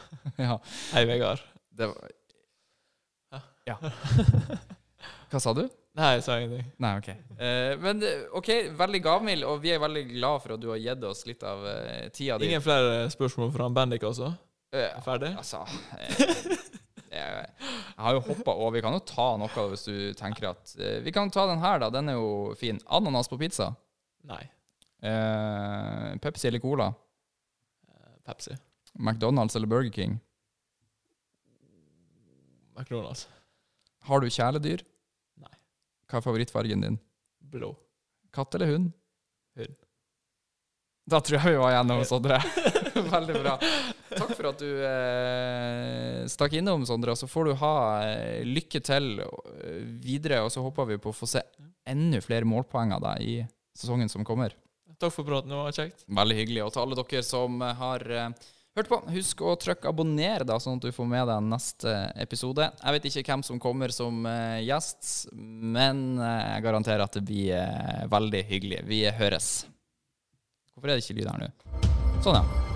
Ja, 0.46 0.56
Hei, 0.94 1.04
Vegard. 1.08 1.42
det 1.78 1.90
var 1.90 2.16
Ja. 3.70 3.76
Hva 5.30 5.38
sa 5.42 5.52
du? 5.54 5.62
Nei, 5.98 6.10
jeg 6.14 6.22
sa 6.22 6.36
ingenting. 6.38 6.66
Nei, 6.78 6.90
OK. 7.00 7.08
Eh, 7.10 7.72
men 7.82 8.02
eh, 8.06 8.20
OK, 8.38 8.50
veldig 8.78 9.00
gavmild, 9.02 9.46
og 9.50 9.58
vi 9.64 9.72
er 9.74 9.80
veldig 9.82 10.04
glad 10.12 10.42
for 10.44 10.54
at 10.54 10.62
du 10.62 10.68
har 10.70 10.78
gitt 10.78 11.02
oss 11.08 11.24
litt 11.26 11.42
av 11.46 11.64
eh, 11.66 12.04
tida 12.14 12.36
di. 12.38 12.46
Ingen 12.46 12.62
flere 12.62 13.08
spørsmål 13.10 13.50
fra 13.56 13.66
Bendik, 13.74 14.06
altså? 14.06 14.30
Eh, 14.70 14.86
Er 14.86 15.02
ferdig? 15.02 15.32
altså 15.34 15.64
eh, 15.98 16.20
jeg, 17.10 17.48
har 17.98 18.14
jo 18.14 18.22
hoppa 18.28 18.54
over. 18.54 18.76
Vi 18.76 18.84
kan 18.86 18.94
jo 18.94 19.02
ta 19.02 19.26
noe 19.40 19.64
hvis 19.72 19.82
du 19.88 19.96
tenker 20.14 20.52
at 20.52 20.76
eh, 20.78 21.00
Vi 21.02 21.10
kan 21.12 21.32
ta 21.34 21.48
den 21.50 21.58
her, 21.64 21.82
da. 21.82 21.90
Den 21.90 22.12
er 22.12 22.20
jo 22.20 22.54
fin. 22.58 22.78
Ananas 22.86 23.28
på 23.28 23.38
pizza. 23.40 23.72
Nei. 24.30 24.44
Pepsi 26.20 26.46
eller 26.52 26.62
Cola. 26.62 26.90
Pepsi. 28.28 28.54
McDonald's 28.94 29.56
eller 29.58 29.66
Burger 29.66 29.90
King. 29.90 30.20
McDonald's. 32.78 33.26
Har 34.06 34.20
du 34.22 34.30
kjæledyr? 34.30 34.84
Hva 36.10 36.18
er 36.18 36.24
favorittfargen 36.24 36.82
din? 36.82 36.98
Blå. 37.52 37.70
Katt 38.34 38.54
eller 38.58 38.72
hund? 38.72 38.90
Hund. 39.58 39.78
Da 41.10 41.18
tror 41.24 41.40
jeg 41.40 41.54
vi 41.54 41.58
var 41.58 41.72
gjennom, 41.74 42.02
Sondre. 42.06 42.38
Veldig 43.14 43.38
bra. 43.40 43.54
Takk 44.10 44.32
for 44.36 44.48
at 44.50 44.62
du 44.62 44.82
eh, 44.86 46.26
stakk 46.30 46.54
innom, 46.58 46.84
Sondre. 46.86 47.16
Så 47.18 47.26
får 47.30 47.50
du 47.50 47.54
ha 47.62 47.74
eh, 48.04 48.42
lykke 48.46 48.82
til 48.86 49.22
eh, 49.24 49.80
videre, 50.02 50.42
og 50.44 50.52
så 50.54 50.62
håper 50.62 50.92
vi 50.92 51.00
på 51.02 51.10
å 51.10 51.16
få 51.16 51.30
se 51.30 51.42
enda 51.88 52.20
flere 52.22 52.46
målpoeng 52.46 52.94
av 52.94 53.02
deg 53.08 53.26
i 53.26 53.36
sesongen 53.78 54.10
som 54.12 54.26
kommer. 54.26 54.54
Takk 55.00 55.14
for 55.14 55.24
praten, 55.24 55.50
det 55.50 55.56
var 55.58 55.74
kjekt. 55.74 56.04
Veldig 56.12 56.36
hyggelig. 56.36 56.64
Og 56.66 56.74
til 56.74 56.84
alle 56.84 57.00
dere 57.00 57.24
som 57.26 57.62
eh, 57.64 57.78
har 57.80 58.06
eh, 58.18 58.48
hørt 58.78 58.90
på, 58.90 59.00
husk 59.14 59.42
å 59.44 59.56
trykke 59.60 59.90
abonner, 59.90 60.44
da, 60.46 60.58
sånn 60.62 60.78
at 60.78 60.86
du 60.86 60.94
får 60.94 61.08
med 61.10 61.26
deg 61.30 61.50
neste 61.50 61.94
episode. 62.22 62.70
Jeg 62.80 62.96
vet 62.96 63.10
ikke 63.10 63.26
hvem 63.32 63.44
som 63.46 63.60
kommer 63.62 63.94
som 63.94 64.24
eh, 64.30 64.62
gjest, 64.66 65.30
men 65.34 66.18
eh, 66.18 66.46
jeg 66.54 66.66
garanterer 66.68 67.04
at 67.06 67.18
det 67.18 67.26
blir 67.28 68.08
veldig 68.12 68.42
hyggelig. 68.52 68.82
Vi 68.88 69.04
høres. 69.20 69.52
Hvorfor 70.74 70.92
er 70.92 70.98
det 70.98 71.06
ikke 71.06 71.20
lyd 71.20 71.32
her 71.32 71.46
nå? 71.46 71.54
Sånn, 72.24 72.40
ja. 72.40 72.69